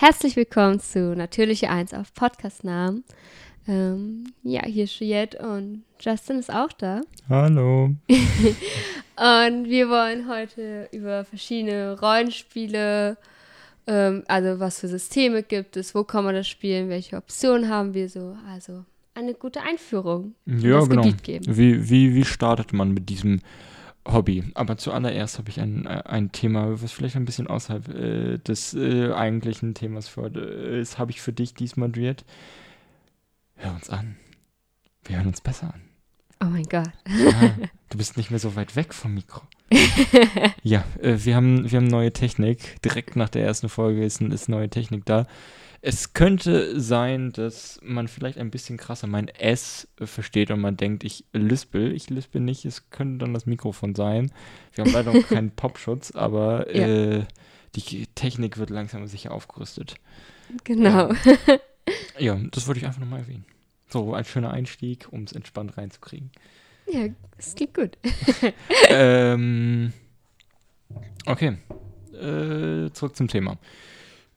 Herzlich 0.00 0.36
willkommen 0.36 0.78
zu 0.78 1.16
Natürliche 1.16 1.70
Eins 1.70 1.92
auf 1.92 2.14
Podcastnamen. 2.14 3.02
Ähm, 3.66 4.32
ja, 4.44 4.64
hier 4.64 4.84
ist 4.84 5.00
Juliette 5.00 5.38
und 5.40 5.82
Justin 5.98 6.38
ist 6.38 6.54
auch 6.54 6.72
da. 6.72 7.00
Hallo. 7.28 7.86
und 8.08 9.68
wir 9.68 9.88
wollen 9.88 10.28
heute 10.28 10.88
über 10.92 11.24
verschiedene 11.24 11.98
Rollenspiele, 11.98 13.16
ähm, 13.88 14.22
also 14.28 14.60
was 14.60 14.78
für 14.78 14.86
Systeme 14.86 15.42
gibt 15.42 15.76
es, 15.76 15.96
wo 15.96 16.04
kann 16.04 16.24
man 16.24 16.36
das 16.36 16.46
spielen, 16.46 16.88
welche 16.90 17.16
Optionen 17.16 17.68
haben 17.68 17.92
wir 17.92 18.08
so. 18.08 18.36
Also 18.48 18.84
eine 19.14 19.34
gute 19.34 19.62
Einführung 19.62 20.36
in 20.46 20.60
ja, 20.60 20.78
das 20.78 20.88
genau. 20.88 21.02
Gebiet 21.02 21.24
geben. 21.24 21.44
Wie, 21.48 21.90
wie, 21.90 22.14
wie 22.14 22.24
startet 22.24 22.72
man 22.72 22.94
mit 22.94 23.08
diesem 23.08 23.40
Hobby. 24.06 24.44
Aber 24.54 24.76
zuallererst 24.76 25.38
habe 25.38 25.50
ich 25.50 25.60
ein, 25.60 25.86
ein 25.86 26.32
Thema, 26.32 26.80
was 26.82 26.92
vielleicht 26.92 27.16
ein 27.16 27.24
bisschen 27.24 27.46
außerhalb 27.46 27.88
äh, 27.88 28.38
des 28.38 28.74
äh, 28.74 29.12
eigentlichen 29.12 29.74
Themas 29.74 30.08
für 30.08 30.22
heute 30.22 30.40
ist, 30.40 30.98
habe 30.98 31.10
ich 31.10 31.20
für 31.20 31.32
dich 31.32 31.54
diesmal 31.54 31.90
duett. 31.90 32.24
Hör 33.56 33.72
uns 33.72 33.90
an. 33.90 34.16
Wir 35.04 35.16
hören 35.16 35.28
uns 35.28 35.40
besser 35.40 35.74
an. 35.74 35.82
Oh 36.40 36.46
mein 36.46 36.64
Gott. 36.64 36.90
Ja, 37.08 37.56
du 37.90 37.98
bist 37.98 38.16
nicht 38.16 38.30
mehr 38.30 38.38
so 38.38 38.54
weit 38.54 38.76
weg 38.76 38.94
vom 38.94 39.14
Mikro. 39.14 39.42
ja, 40.62 40.84
äh, 41.00 41.16
wir, 41.18 41.34
haben, 41.34 41.70
wir 41.70 41.78
haben 41.78 41.88
neue 41.88 42.12
Technik. 42.12 42.80
Direkt 42.82 43.16
nach 43.16 43.28
der 43.28 43.44
ersten 43.44 43.68
Folge 43.68 44.04
ist, 44.04 44.20
ist 44.20 44.48
neue 44.48 44.68
Technik 44.68 45.04
da. 45.04 45.26
Es 45.80 46.12
könnte 46.12 46.80
sein, 46.80 47.30
dass 47.30 47.78
man 47.82 48.08
vielleicht 48.08 48.38
ein 48.38 48.50
bisschen 48.50 48.78
krasser 48.78 49.06
mein 49.06 49.28
S 49.28 49.86
versteht 49.96 50.50
und 50.50 50.60
man 50.60 50.76
denkt, 50.76 51.04
ich 51.04 51.24
lispel. 51.32 51.92
Ich 51.92 52.10
lispel 52.10 52.40
nicht, 52.40 52.64
es 52.64 52.90
könnte 52.90 53.24
dann 53.24 53.34
das 53.34 53.46
Mikrofon 53.46 53.94
sein. 53.94 54.32
Wir 54.72 54.84
haben 54.84 54.92
leider 54.92 55.12
noch 55.12 55.28
keinen 55.28 55.52
Popschutz, 55.52 56.10
aber 56.10 56.74
ja. 56.74 56.88
äh, 56.88 57.24
die 57.76 58.06
Technik 58.08 58.58
wird 58.58 58.70
langsam 58.70 59.06
sicher 59.06 59.30
aufgerüstet. 59.30 59.94
Genau. 60.64 61.12
Ja, 61.12 61.58
ja 62.18 62.40
das 62.50 62.66
wollte 62.66 62.80
ich 62.80 62.86
einfach 62.86 63.00
nochmal 63.00 63.20
erwähnen. 63.20 63.44
So, 63.88 64.14
ein 64.14 64.24
schöner 64.24 64.50
Einstieg, 64.50 65.06
um 65.12 65.22
es 65.22 65.32
entspannt 65.32 65.76
reinzukriegen. 65.76 66.30
Ja, 66.90 67.08
das 67.36 67.54
klingt 67.54 67.74
gut. 67.74 67.98
ähm, 68.88 69.92
okay, 71.26 71.58
äh, 72.14 72.90
zurück 72.92 73.14
zum 73.14 73.28
Thema. 73.28 73.58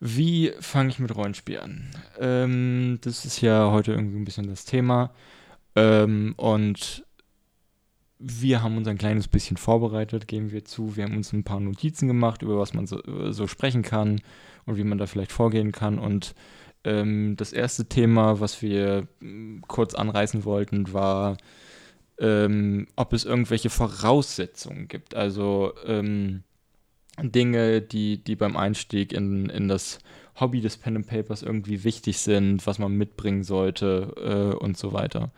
Wie 0.04 0.52
fange 0.60 0.90
ich 0.90 0.98
mit 0.98 1.16
Rollenspiel 1.16 1.60
an? 1.60 1.88
Ähm, 2.20 2.98
das 3.02 3.24
ist 3.24 3.40
ja 3.42 3.70
heute 3.70 3.92
irgendwie 3.92 4.18
ein 4.18 4.26
bisschen 4.26 4.48
das 4.48 4.66
Thema. 4.66 5.12
Ähm, 5.76 6.34
und 6.38 7.06
wir 8.18 8.64
haben 8.64 8.78
uns 8.78 8.88
ein 8.88 8.98
kleines 8.98 9.28
bisschen 9.28 9.58
vorbereitet, 9.58 10.28
geben 10.28 10.52
wir 10.52 10.66
zu. 10.66 10.96
Wir 10.96 11.04
haben 11.04 11.16
uns 11.16 11.32
ein 11.34 11.44
paar 11.44 11.60
Notizen 11.60 12.08
gemacht, 12.08 12.42
über 12.42 12.58
was 12.58 12.74
man 12.74 12.88
so, 12.88 13.00
so 13.32 13.46
sprechen 13.46 13.84
kann 13.84 14.22
und 14.66 14.78
wie 14.78 14.84
man 14.84 14.98
da 14.98 15.06
vielleicht 15.06 15.32
vorgehen 15.32 15.72
kann. 15.72 16.00
Und 16.00 16.34
ähm, 16.84 17.36
das 17.38 17.54
erste 17.54 17.86
Thema, 17.86 18.40
was 18.40 18.64
wir 18.64 19.08
hm, 19.20 19.62
kurz 19.68 19.94
anreißen 19.94 20.46
wollten, 20.46 20.94
war, 20.94 21.38
ähm, 22.18 22.88
ob 22.96 23.14
es 23.14 23.24
irgendwelche 23.24 23.70
Voraussetzungen 23.70 24.88
gibt. 24.88 25.14
Also, 25.14 25.74
ähm, 25.86 26.42
Dinge, 27.20 27.82
die, 27.82 28.18
die 28.24 28.36
beim 28.36 28.56
Einstieg 28.56 29.14
in, 29.14 29.50
in 29.50 29.68
das 29.68 30.00
Hobby 30.40 30.62
des 30.62 30.78
Pen 30.78 30.98
and 30.98 31.08
Papers 31.08 31.44
irgendwie 31.44 31.84
wichtig 31.84 32.18
sind, 32.20 32.66
was 32.66 32.80
man 32.80 32.94
mitbringen 32.94 33.44
sollte 33.44 34.54
äh, 34.56 34.58
und 34.58 34.78
so 34.78 34.94
weiter. 34.94 35.32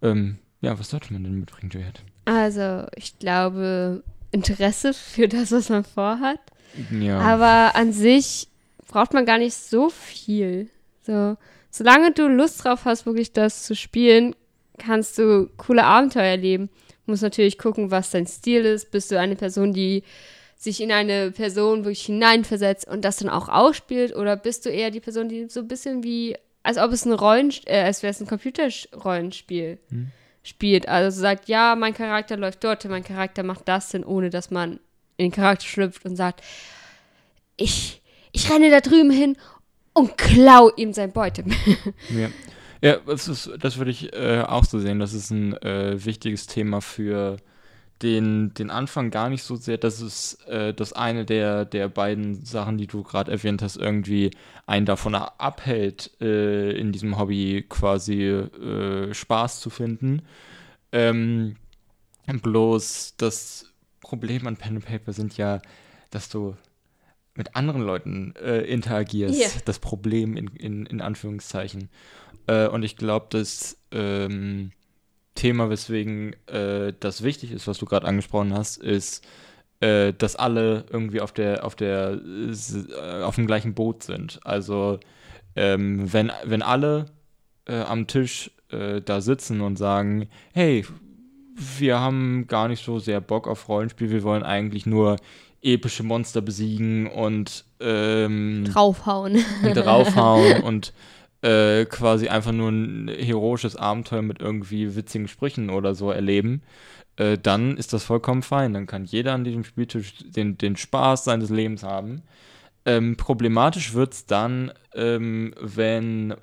Ähm, 0.00 0.38
ja, 0.60 0.78
was 0.78 0.90
sollte 0.90 1.12
man 1.12 1.24
denn 1.24 1.38
mitbringen, 1.38 1.70
Juliette? 1.70 2.02
Also, 2.24 2.86
ich 2.96 3.18
glaube, 3.18 4.02
Interesse 4.30 4.92
für 4.94 5.28
das, 5.28 5.52
was 5.52 5.68
man 5.68 5.84
vorhat. 5.84 6.40
Ja. 6.90 7.20
Aber 7.20 7.76
an 7.76 7.92
sich 7.92 8.48
braucht 8.86 9.12
man 9.12 9.26
gar 9.26 9.38
nicht 9.38 9.54
so 9.54 9.90
viel. 9.90 10.68
So, 11.02 11.36
solange 11.70 12.12
du 12.12 12.28
Lust 12.28 12.64
drauf 12.64 12.84
hast, 12.84 13.06
wirklich 13.06 13.32
das 13.32 13.64
zu 13.64 13.74
spielen, 13.74 14.34
kannst 14.78 15.18
du 15.18 15.50
coole 15.56 15.84
Abenteuer 15.84 16.24
erleben. 16.24 16.68
Du 17.06 17.12
musst 17.12 17.22
natürlich 17.22 17.58
gucken, 17.58 17.90
was 17.90 18.10
dein 18.10 18.26
Stil 18.26 18.64
ist. 18.64 18.90
Bist 18.90 19.10
du 19.10 19.18
eine 19.18 19.36
Person, 19.36 19.72
die 19.72 20.02
sich 20.58 20.80
in 20.80 20.90
eine 20.90 21.30
Person 21.30 21.84
wirklich 21.84 22.04
hineinversetzt 22.04 22.86
und 22.86 23.04
das 23.04 23.18
dann 23.18 23.30
auch 23.30 23.48
ausspielt? 23.48 24.14
Oder 24.14 24.36
bist 24.36 24.66
du 24.66 24.70
eher 24.70 24.90
die 24.90 25.00
Person, 25.00 25.28
die 25.28 25.48
so 25.48 25.60
ein 25.60 25.68
bisschen 25.68 26.02
wie, 26.02 26.36
als 26.64 26.76
ob 26.76 26.92
es 26.92 27.06
ein 27.06 27.12
Rollen, 27.12 27.52
äh, 27.64 27.80
als 27.80 28.02
wäre 28.02 28.10
es 28.10 28.20
ein 28.20 28.26
Computerrollenspiel 28.26 29.78
hm. 29.88 30.10
spielt? 30.42 30.88
Also 30.88 31.20
sagt, 31.20 31.48
ja, 31.48 31.76
mein 31.76 31.94
Charakter 31.94 32.36
läuft 32.36 32.64
dort, 32.64 32.84
mein 32.86 33.04
Charakter 33.04 33.44
macht 33.44 33.68
das 33.68 33.90
denn, 33.90 34.04
ohne 34.04 34.30
dass 34.30 34.50
man 34.50 34.80
in 35.16 35.26
den 35.26 35.32
Charakter 35.32 35.66
schlüpft 35.66 36.04
und 36.04 36.16
sagt, 36.16 36.42
ich, 37.56 38.02
ich 38.32 38.50
renne 38.50 38.70
da 38.70 38.80
drüben 38.80 39.10
hin 39.10 39.36
und 39.92 40.18
klau 40.18 40.70
ihm 40.76 40.92
sein 40.92 41.12
Beute. 41.12 41.44
ja. 42.10 42.28
Ja, 42.80 42.98
das, 43.04 43.26
ist, 43.26 43.50
das 43.58 43.78
würde 43.78 43.90
ich 43.90 44.12
äh, 44.12 44.44
auch 44.46 44.64
so 44.64 44.78
sehen. 44.78 45.00
Das 45.00 45.12
ist 45.12 45.30
ein 45.30 45.54
äh, 45.62 46.04
wichtiges 46.04 46.46
Thema 46.46 46.80
für 46.80 47.38
den, 48.02 48.54
den 48.54 48.70
Anfang 48.70 49.10
gar 49.10 49.28
nicht 49.28 49.42
so 49.42 49.56
sehr, 49.56 49.78
dass 49.78 50.00
es 50.00 50.34
äh, 50.46 50.72
das 50.72 50.92
eine 50.92 51.24
der, 51.24 51.64
der 51.64 51.88
beiden 51.88 52.44
Sachen, 52.44 52.78
die 52.78 52.86
du 52.86 53.02
gerade 53.02 53.30
erwähnt 53.30 53.62
hast, 53.62 53.76
irgendwie 53.76 54.30
einen 54.66 54.86
davon 54.86 55.14
abhält, 55.14 56.12
äh, 56.20 56.70
in 56.72 56.92
diesem 56.92 57.18
Hobby 57.18 57.64
quasi 57.68 58.22
äh, 58.22 59.12
Spaß 59.12 59.60
zu 59.60 59.70
finden. 59.70 60.22
Ähm, 60.92 61.56
bloß 62.26 63.14
das 63.16 63.72
Problem 64.00 64.46
an 64.46 64.56
Pen 64.56 64.76
and 64.76 64.86
Paper 64.86 65.12
sind 65.12 65.36
ja, 65.36 65.60
dass 66.10 66.28
du 66.28 66.56
mit 67.34 67.56
anderen 67.56 67.82
Leuten 67.82 68.34
äh, 68.36 68.62
interagierst. 68.62 69.38
Yeah. 69.38 69.50
Das 69.64 69.78
Problem 69.78 70.36
in, 70.36 70.48
in, 70.48 70.86
in 70.86 71.00
Anführungszeichen. 71.00 71.88
Äh, 72.46 72.68
und 72.68 72.82
ich 72.82 72.96
glaube, 72.96 73.26
dass 73.30 73.78
ähm, 73.92 74.72
Thema, 75.38 75.70
weswegen 75.70 76.34
äh, 76.46 76.92
das 76.98 77.22
wichtig 77.22 77.52
ist, 77.52 77.68
was 77.68 77.78
du 77.78 77.86
gerade 77.86 78.06
angesprochen 78.06 78.52
hast, 78.52 78.76
ist, 78.76 79.24
äh, 79.78 80.12
dass 80.12 80.34
alle 80.34 80.84
irgendwie 80.90 81.20
auf 81.20 81.30
der, 81.30 81.64
auf 81.64 81.76
der, 81.76 82.20
äh, 82.20 83.22
auf 83.22 83.36
dem 83.36 83.46
gleichen 83.46 83.74
Boot 83.74 84.02
sind. 84.02 84.40
Also 84.42 84.98
ähm, 85.54 86.12
wenn, 86.12 86.32
wenn 86.44 86.62
alle 86.62 87.06
äh, 87.66 87.80
am 87.82 88.08
Tisch 88.08 88.50
äh, 88.70 89.00
da 89.00 89.20
sitzen 89.20 89.60
und 89.60 89.76
sagen, 89.76 90.28
hey, 90.52 90.84
wir 91.78 92.00
haben 92.00 92.48
gar 92.48 92.66
nicht 92.66 92.84
so 92.84 92.98
sehr 92.98 93.20
Bock 93.20 93.46
auf 93.46 93.68
Rollenspiel, 93.68 94.10
wir 94.10 94.24
wollen 94.24 94.42
eigentlich 94.42 94.86
nur 94.86 95.16
epische 95.62 96.02
Monster 96.02 96.40
besiegen 96.40 97.06
und 97.06 97.64
ähm, 97.80 98.64
draufhauen. 98.72 99.44
draufhauen 99.62 100.60
und 100.64 100.92
äh, 101.42 101.84
quasi 101.84 102.28
einfach 102.28 102.52
nur 102.52 102.70
ein 102.70 103.08
heroisches 103.08 103.76
Abenteuer 103.76 104.22
mit 104.22 104.40
irgendwie 104.40 104.96
witzigen 104.96 105.28
Sprüchen 105.28 105.70
oder 105.70 105.94
so 105.94 106.10
erleben, 106.10 106.62
äh, 107.16 107.38
dann 107.38 107.76
ist 107.76 107.92
das 107.92 108.04
vollkommen 108.04 108.42
fein. 108.42 108.74
Dann 108.74 108.86
kann 108.86 109.04
jeder 109.04 109.34
an 109.34 109.44
diesem 109.44 109.64
Spieltisch 109.64 110.14
den, 110.24 110.58
den 110.58 110.76
Spaß 110.76 111.24
seines 111.24 111.50
Lebens 111.50 111.82
haben. 111.82 112.22
Ähm, 112.84 113.16
problematisch 113.16 113.94
wird 113.94 114.14
es 114.14 114.26
dann, 114.26 114.72
ähm, 114.94 115.54
wenn 115.60 116.34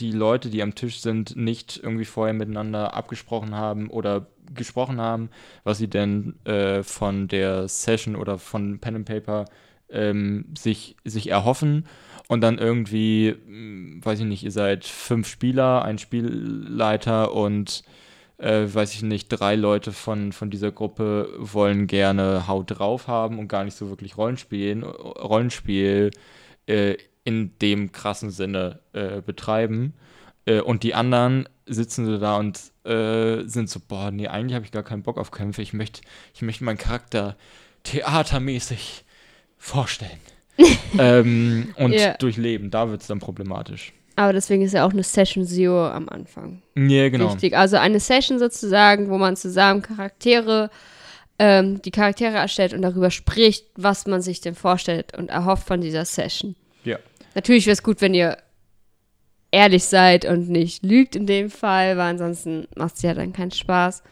die 0.00 0.12
Leute, 0.12 0.50
die 0.50 0.62
am 0.62 0.74
Tisch 0.74 1.00
sind, 1.00 1.36
nicht 1.36 1.80
irgendwie 1.82 2.04
vorher 2.06 2.34
miteinander 2.34 2.94
abgesprochen 2.94 3.54
haben 3.54 3.88
oder 3.88 4.26
gesprochen 4.54 5.00
haben, 5.00 5.30
was 5.64 5.78
sie 5.78 5.88
denn 5.88 6.34
äh, 6.44 6.82
von 6.82 7.28
der 7.28 7.68
Session 7.68 8.16
oder 8.16 8.38
von 8.38 8.78
Pen 8.78 8.96
and 8.96 9.06
Paper 9.06 9.44
ähm, 9.92 10.46
sich, 10.56 10.96
sich 11.04 11.28
erhoffen 11.28 11.86
und 12.28 12.40
dann 12.40 12.58
irgendwie, 12.58 13.34
hm, 13.46 14.00
weiß 14.02 14.20
ich 14.20 14.26
nicht, 14.26 14.42
ihr 14.44 14.50
seid 14.50 14.84
fünf 14.84 15.28
Spieler, 15.28 15.84
ein 15.84 15.98
Spielleiter 15.98 17.32
und 17.32 17.82
äh, 18.38 18.66
weiß 18.66 18.94
ich 18.94 19.02
nicht, 19.02 19.28
drei 19.28 19.54
Leute 19.54 19.92
von, 19.92 20.32
von 20.32 20.50
dieser 20.50 20.72
Gruppe 20.72 21.28
wollen 21.38 21.86
gerne 21.86 22.48
Haut 22.48 22.78
drauf 22.78 23.06
haben 23.06 23.38
und 23.38 23.48
gar 23.48 23.64
nicht 23.64 23.76
so 23.76 23.88
wirklich 23.88 24.16
Rollenspiel, 24.16 24.82
Rollenspiel 24.84 26.10
äh, 26.66 26.96
in 27.24 27.56
dem 27.60 27.92
krassen 27.92 28.30
Sinne 28.30 28.80
äh, 28.92 29.20
betreiben. 29.20 29.94
Äh, 30.44 30.60
und 30.60 30.82
die 30.82 30.94
anderen 30.94 31.48
sitzen 31.66 32.04
so 32.04 32.18
da 32.18 32.36
und 32.36 32.58
äh, 32.84 33.44
sind 33.46 33.70
so, 33.70 33.80
boah, 33.86 34.10
nee, 34.10 34.26
eigentlich 34.26 34.54
habe 34.54 34.64
ich 34.64 34.72
gar 34.72 34.82
keinen 34.82 35.02
Bock 35.02 35.18
auf 35.18 35.30
Kämpfe. 35.30 35.62
Ich 35.62 35.72
möchte 35.72 36.00
ich 36.34 36.42
möcht 36.42 36.60
meinen 36.62 36.78
Charakter 36.78 37.36
theatermäßig 37.84 39.04
vorstellen. 39.62 40.18
ähm, 40.98 41.72
und 41.76 41.92
yeah. 41.92 42.14
durchleben. 42.18 42.70
Da 42.70 42.90
wird 42.90 43.00
es 43.00 43.06
dann 43.06 43.20
problematisch. 43.20 43.92
Aber 44.16 44.32
deswegen 44.34 44.62
ist 44.62 44.74
ja 44.74 44.84
auch 44.84 44.92
eine 44.92 45.04
Session 45.04 45.46
Zero 45.46 45.86
am 45.88 46.08
Anfang. 46.08 46.60
Ja, 46.74 47.08
genau. 47.08 47.32
Wichtig. 47.32 47.56
Also 47.56 47.76
eine 47.78 48.00
Session 48.00 48.38
sozusagen, 48.38 49.08
wo 49.08 49.16
man 49.16 49.36
zusammen 49.36 49.80
Charaktere, 49.80 50.68
ähm, 51.38 51.80
die 51.80 51.90
Charaktere 51.92 52.36
erstellt 52.36 52.74
und 52.74 52.82
darüber 52.82 53.10
spricht, 53.10 53.66
was 53.76 54.06
man 54.06 54.20
sich 54.20 54.40
denn 54.42 54.54
vorstellt 54.54 55.16
und 55.16 55.30
erhofft 55.30 55.66
von 55.66 55.80
dieser 55.80 56.04
Session. 56.04 56.56
Ja. 56.84 56.98
Natürlich 57.34 57.64
wäre 57.64 57.72
es 57.72 57.82
gut, 57.82 58.02
wenn 58.02 58.12
ihr 58.12 58.36
ehrlich 59.50 59.84
seid 59.84 60.26
und 60.26 60.50
nicht 60.50 60.84
lügt 60.84 61.16
in 61.16 61.26
dem 61.26 61.50
Fall, 61.50 61.96
weil 61.96 62.10
ansonsten 62.10 62.66
macht 62.76 62.96
es 62.96 63.02
ja 63.02 63.14
dann 63.14 63.32
keinen 63.32 63.52
Spaß. 63.52 64.02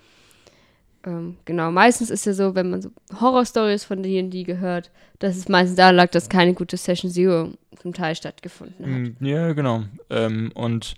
Ähm, 1.04 1.36
genau, 1.44 1.70
meistens 1.70 2.10
ist 2.10 2.26
ja 2.26 2.32
so, 2.32 2.54
wenn 2.54 2.70
man 2.70 2.82
so 2.82 2.90
Horror-Stories 3.20 3.84
von 3.84 4.02
D&D 4.02 4.42
gehört, 4.42 4.90
dass 5.18 5.36
es 5.36 5.48
meistens 5.48 5.76
daran 5.76 5.96
lag, 5.96 6.10
dass 6.10 6.28
keine 6.28 6.54
gute 6.54 6.76
Session 6.76 7.10
Zero 7.10 7.52
zum 7.80 7.94
Teil 7.94 8.14
stattgefunden 8.14 8.84
hat. 8.84 9.20
Mm, 9.20 9.24
Ja, 9.24 9.52
genau. 9.52 9.84
Ähm, 10.10 10.52
und 10.54 10.94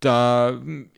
da, 0.00 0.48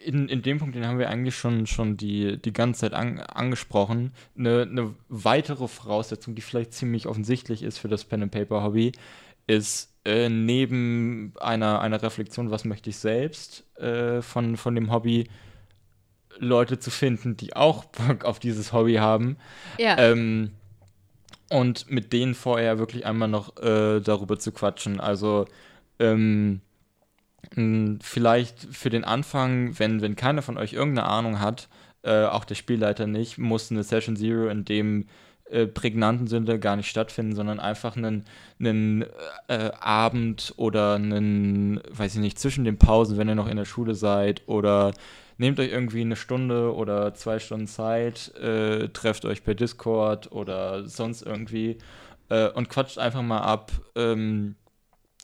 in, 0.05 0.29
in 0.29 0.43
dem 0.43 0.59
Punkt, 0.59 0.75
den 0.75 0.87
haben 0.87 0.99
wir 0.99 1.11
eigentlich 1.11 1.37
schon, 1.37 1.67
schon 1.67 1.97
die, 1.97 2.41
die 2.41 2.53
ganze 2.53 2.83
Zeit 2.83 2.95
an, 2.95 3.19
angesprochen. 3.21 4.13
Eine, 4.39 4.63
eine 4.63 4.95
weitere 5.09 5.69
Voraussetzung, 5.69 6.35
die 6.35 6.43
vielleicht 6.43 6.73
ziemlich 6.73 7.07
offensichtlich 7.07 7.63
ist 7.63 7.79
für 7.79 7.89
das 7.89 8.05
Pen-and-Paper-Hobby, 8.05 8.93
ist 9.47 9.93
äh, 10.05 10.29
neben 10.29 11.33
einer, 11.41 11.81
einer 11.81 12.03
Reflexion, 12.03 12.51
was 12.51 12.65
möchte 12.65 12.91
ich 12.91 12.97
selbst 12.97 13.65
äh, 13.79 14.23
von, 14.23 14.57
von 14.57 14.75
dem 14.75 14.91
Hobby, 14.91 15.29
Leute 16.39 16.79
zu 16.79 16.91
finden, 16.91 17.37
die 17.37 17.57
auch 17.57 17.85
Bock 18.07 18.25
auf 18.25 18.39
dieses 18.39 18.73
Hobby 18.73 18.95
haben. 18.95 19.37
Ja, 19.79 19.99
Ähm, 19.99 20.51
und 21.51 21.91
mit 21.91 22.13
denen 22.13 22.35
vorher 22.35 22.79
wirklich 22.79 23.07
einmal 23.07 23.29
noch 23.29 23.57
äh, 23.63 24.01
darüber 24.01 24.39
zu 24.39 24.51
quatschen. 24.51 24.99
Also 24.99 25.47
ähm, 25.99 26.61
vielleicht 28.01 28.61
für 28.73 28.91
den 28.91 29.05
Anfang, 29.05 29.79
wenn, 29.79 30.01
wenn 30.01 30.17
keiner 30.17 30.43
von 30.43 30.57
euch 30.57 30.73
irgendeine 30.73 31.09
Ahnung 31.09 31.41
hat, 31.41 31.69
äh, 32.03 32.25
auch 32.25 32.45
der 32.45 32.55
Spielleiter 32.55 33.07
nicht, 33.07 33.39
muss 33.39 33.71
eine 33.71 33.83
Session 33.83 34.17
Zero 34.17 34.49
in 34.49 34.65
dem 34.65 35.07
äh, 35.55 35.67
prägnanten 35.67 36.27
Sinne 36.27 36.59
gar 36.59 36.75
nicht 36.75 36.91
stattfinden, 36.91 37.37
sondern 37.37 37.61
einfach 37.61 37.97
einen, 37.97 38.25
einen 38.59 39.05
äh, 39.47 39.71
Abend 39.79 40.53
oder 40.57 40.95
einen, 40.95 41.81
weiß 41.91 42.17
ich 42.17 42.21
nicht, 42.21 42.41
zwischen 42.41 42.65
den 42.65 42.77
Pausen, 42.77 43.19
wenn 43.19 43.29
ihr 43.29 43.37
noch 43.37 43.49
in 43.49 43.57
der 43.57 43.65
Schule 43.65 43.95
seid 43.95 44.43
oder 44.47 44.93
nehmt 45.39 45.61
euch 45.61 45.71
irgendwie 45.71 46.01
eine 46.01 46.17
Stunde 46.17 46.75
oder 46.75 47.15
zwei 47.15 47.39
Stunden 47.39 47.69
Zeit, 47.69 48.35
äh, 48.35 48.89
trefft 48.89 49.25
euch 49.25 49.45
per 49.45 49.55
Discord 49.55 50.33
oder 50.33 50.89
sonst 50.89 51.23
irgendwie 51.23 51.79
äh, 52.31 52.49
und 52.49 52.69
quatscht 52.69 52.99
einfach 52.99 53.23
mal 53.23 53.43
ab, 53.43 53.71
ähm, 53.95 54.57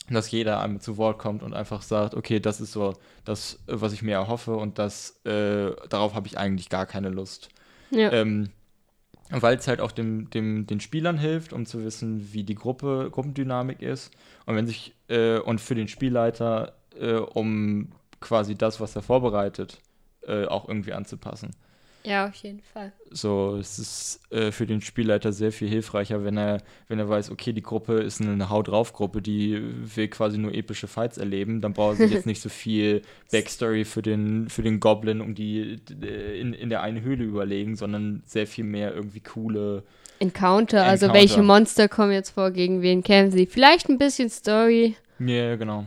dass 0.08 0.30
jeder 0.30 0.60
einmal 0.60 0.80
zu 0.80 0.96
Wort 0.96 1.18
kommt 1.18 1.42
und 1.42 1.54
einfach 1.54 1.82
sagt, 1.82 2.14
okay, 2.14 2.38
das 2.38 2.60
ist 2.60 2.72
so 2.72 2.94
das, 3.24 3.58
was 3.66 3.92
ich 3.92 4.02
mir 4.02 4.14
erhoffe 4.14 4.54
und 4.54 4.78
das, 4.78 5.20
äh, 5.24 5.72
darauf 5.88 6.14
habe 6.14 6.28
ich 6.28 6.38
eigentlich 6.38 6.68
gar 6.68 6.86
keine 6.86 7.08
Lust. 7.08 7.48
ja. 7.90 8.12
Ähm, 8.12 8.50
weil 9.30 9.56
es 9.56 9.68
halt 9.68 9.80
auch 9.80 9.92
dem, 9.92 10.28
dem, 10.30 10.66
den 10.66 10.80
Spielern 10.80 11.18
hilft, 11.18 11.52
um 11.52 11.66
zu 11.66 11.84
wissen, 11.84 12.32
wie 12.32 12.42
die 12.42 12.54
Gruppe, 12.54 13.08
Gruppendynamik 13.10 13.80
ist. 13.80 14.10
Und 14.46 14.56
wenn 14.56 14.66
sich, 14.66 14.94
äh, 15.08 15.38
und 15.38 15.60
für 15.60 15.74
den 15.74 15.88
Spielleiter, 15.88 16.74
äh, 16.98 17.14
um 17.14 17.92
quasi 18.20 18.54
das, 18.54 18.80
was 18.80 18.96
er 18.96 19.02
vorbereitet, 19.02 19.78
äh, 20.26 20.46
auch 20.46 20.68
irgendwie 20.68 20.92
anzupassen. 20.92 21.52
Ja, 22.04 22.26
auf 22.28 22.34
jeden 22.36 22.60
Fall. 22.62 22.92
So, 23.10 23.56
es 23.56 23.78
ist 23.78 24.20
äh, 24.30 24.50
für 24.52 24.66
den 24.66 24.80
Spielleiter 24.80 25.32
sehr 25.32 25.52
viel 25.52 25.68
hilfreicher, 25.68 26.24
wenn 26.24 26.36
er, 26.36 26.62
wenn 26.88 26.98
er 26.98 27.08
weiß, 27.08 27.30
okay, 27.30 27.52
die 27.52 27.62
Gruppe 27.62 28.00
ist 28.00 28.20
eine 28.20 28.48
Haut 28.48 28.68
drauf 28.68 28.92
Gruppe, 28.92 29.20
die 29.20 29.60
will 29.62 30.08
quasi 30.08 30.38
nur 30.38 30.54
epische 30.54 30.86
Fights 30.86 31.18
erleben, 31.18 31.60
dann 31.60 31.72
braucht 31.72 31.98
sie 31.98 32.04
jetzt 32.04 32.26
nicht 32.26 32.40
so 32.40 32.48
viel 32.48 33.02
Backstory 33.32 33.84
für 33.84 34.02
den, 34.02 34.48
für 34.48 34.62
den 34.62 34.80
Goblin, 34.80 35.20
um 35.20 35.34
die 35.34 35.80
äh, 36.02 36.40
in, 36.40 36.54
in 36.54 36.70
der 36.70 36.82
einen 36.82 37.02
Höhle 37.02 37.24
überlegen, 37.24 37.76
sondern 37.76 38.22
sehr 38.26 38.46
viel 38.46 38.64
mehr 38.64 38.94
irgendwie 38.94 39.20
coole. 39.20 39.82
Encounter, 40.20 40.84
also 40.84 41.06
Encounter. 41.06 41.20
welche 41.20 41.42
Monster 41.42 41.88
kommen 41.88 42.12
jetzt 42.12 42.30
vor, 42.30 42.50
gegen 42.50 42.82
wen 42.82 43.02
kämpfen 43.02 43.36
sie? 43.36 43.46
Vielleicht 43.46 43.88
ein 43.88 43.98
bisschen 43.98 44.28
Story, 44.30 44.94
Ja, 45.18 45.56
genau. 45.56 45.86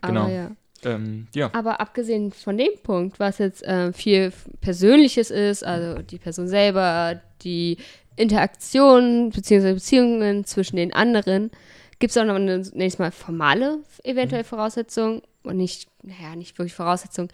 aber 0.00 0.12
Genau. 0.12 0.28
ja. 0.28 0.50
Ähm, 0.84 1.26
ja. 1.34 1.50
Aber 1.52 1.80
abgesehen 1.80 2.32
von 2.32 2.56
dem 2.56 2.72
Punkt, 2.82 3.18
was 3.18 3.38
jetzt 3.38 3.62
ähm, 3.66 3.92
viel 3.92 4.32
Persönliches 4.60 5.30
ist, 5.30 5.64
also 5.64 6.02
die 6.02 6.18
Person 6.18 6.48
selber, 6.48 7.20
die 7.42 7.78
Interaktion 8.16 9.30
bzw. 9.30 9.74
Beziehungen 9.74 10.44
zwischen 10.44 10.76
den 10.76 10.92
anderen, 10.92 11.50
gibt 11.98 12.10
es 12.10 12.16
auch 12.16 12.24
noch 12.24 12.34
eine 12.36 12.58
nächstes 12.58 12.98
Mal 12.98 13.10
formale 13.12 13.78
eventuell 14.02 14.44
Voraussetzung 14.44 15.22
und 15.42 15.56
nicht, 15.56 15.88
naja, 16.02 16.36
nicht 16.36 16.58
wirklich 16.58 16.74
Voraussetzung, 16.74 17.28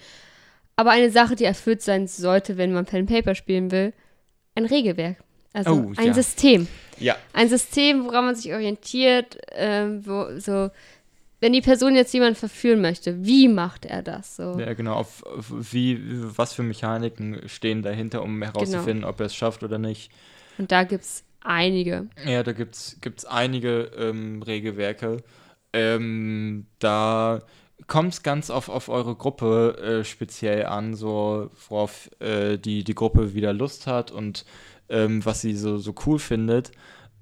aber 0.76 0.93
eine 0.93 1.11
Sache, 1.11 1.37
die 1.37 1.44
erfüllt 1.44 1.82
sein 1.82 2.06
sollte, 2.06 2.56
wenn 2.56 2.73
man 2.73 2.87
Pen 2.87 3.00
and 3.00 3.11
Paper 3.11 3.35
spielen 3.35 3.70
will, 3.70 3.93
ein 4.55 4.64
Regelwerk. 4.64 5.17
Also 5.53 5.73
Oh, 5.73 5.93
ein 5.96 6.06
ja. 6.06 6.14
System. 6.14 6.67
Ja. 6.99 7.17
Ein 7.32 7.49
System, 7.49 8.05
woran 8.06 8.26
man 8.26 8.35
sich 8.35 8.53
orientiert, 8.53 9.37
ähm, 9.53 10.06
wo 10.06 10.38
so, 10.38 10.70
wenn 11.41 11.53
die 11.53 11.63
Person 11.63 11.95
jetzt 11.95 12.13
jemanden 12.13 12.37
verführen 12.37 12.81
möchte, 12.81 13.25
wie 13.25 13.49
macht 13.49 13.87
er 13.87 14.03
das? 14.03 14.37
So. 14.37 14.59
Ja, 14.59 14.75
genau. 14.75 14.95
Auf, 14.95 15.25
auf 15.25 15.53
wie, 15.73 15.99
was 16.37 16.53
für 16.53 16.63
Mechaniken 16.63 17.49
stehen 17.49 17.83
dahinter, 17.83 18.23
um 18.23 18.43
herauszufinden, 18.43 19.05
ob 19.05 19.21
er 19.21 19.27
es 19.27 19.35
schafft 19.35 19.63
oder 19.63 19.79
nicht. 19.79 20.13
Und 20.59 20.71
da 20.71 20.85
gibt 20.85 21.05
es 21.05 21.25
einige. 21.41 22.09
Ja, 22.27 22.43
da 22.43 22.53
gibt 22.53 22.75
es 22.77 23.25
einige 23.25 23.91
ähm, 23.97 24.43
Regelwerke. 24.43 25.23
Ähm, 25.73 26.67
da 26.79 27.41
kommt 27.87 28.13
es 28.13 28.23
ganz 28.23 28.51
auf, 28.51 28.69
auf 28.69 28.89
eure 28.89 29.15
Gruppe 29.15 30.01
äh, 30.01 30.05
speziell 30.05 30.67
an, 30.67 30.95
so 30.95 31.51
worauf 31.69 32.11
äh, 32.21 32.59
die, 32.59 32.85
die 32.85 32.95
Gruppe 32.95 33.35
wieder 33.35 33.53
Lust 33.53 33.87
hat 33.87 34.11
und 34.11 34.45
ähm, 34.89 35.25
was 35.25 35.41
sie 35.41 35.55
so, 35.55 35.79
so 35.79 35.95
cool 36.07 36.19
findet. 36.19 36.73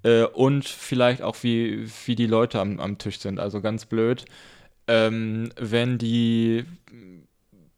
Äh, 0.03 0.25
und 0.25 0.65
vielleicht 0.67 1.23
auch, 1.23 1.37
wie, 1.43 1.89
wie 2.07 2.15
die 2.15 2.27
Leute 2.27 2.61
am, 2.61 2.81
am 2.81 2.99
Tisch 2.99 3.19
sind. 3.19 3.41
Also 3.41 3.61
ganz 3.61 3.87
blöd, 3.87 4.25
ähm, 4.87 5.51
wenn 5.57 5.99
die 5.99 6.65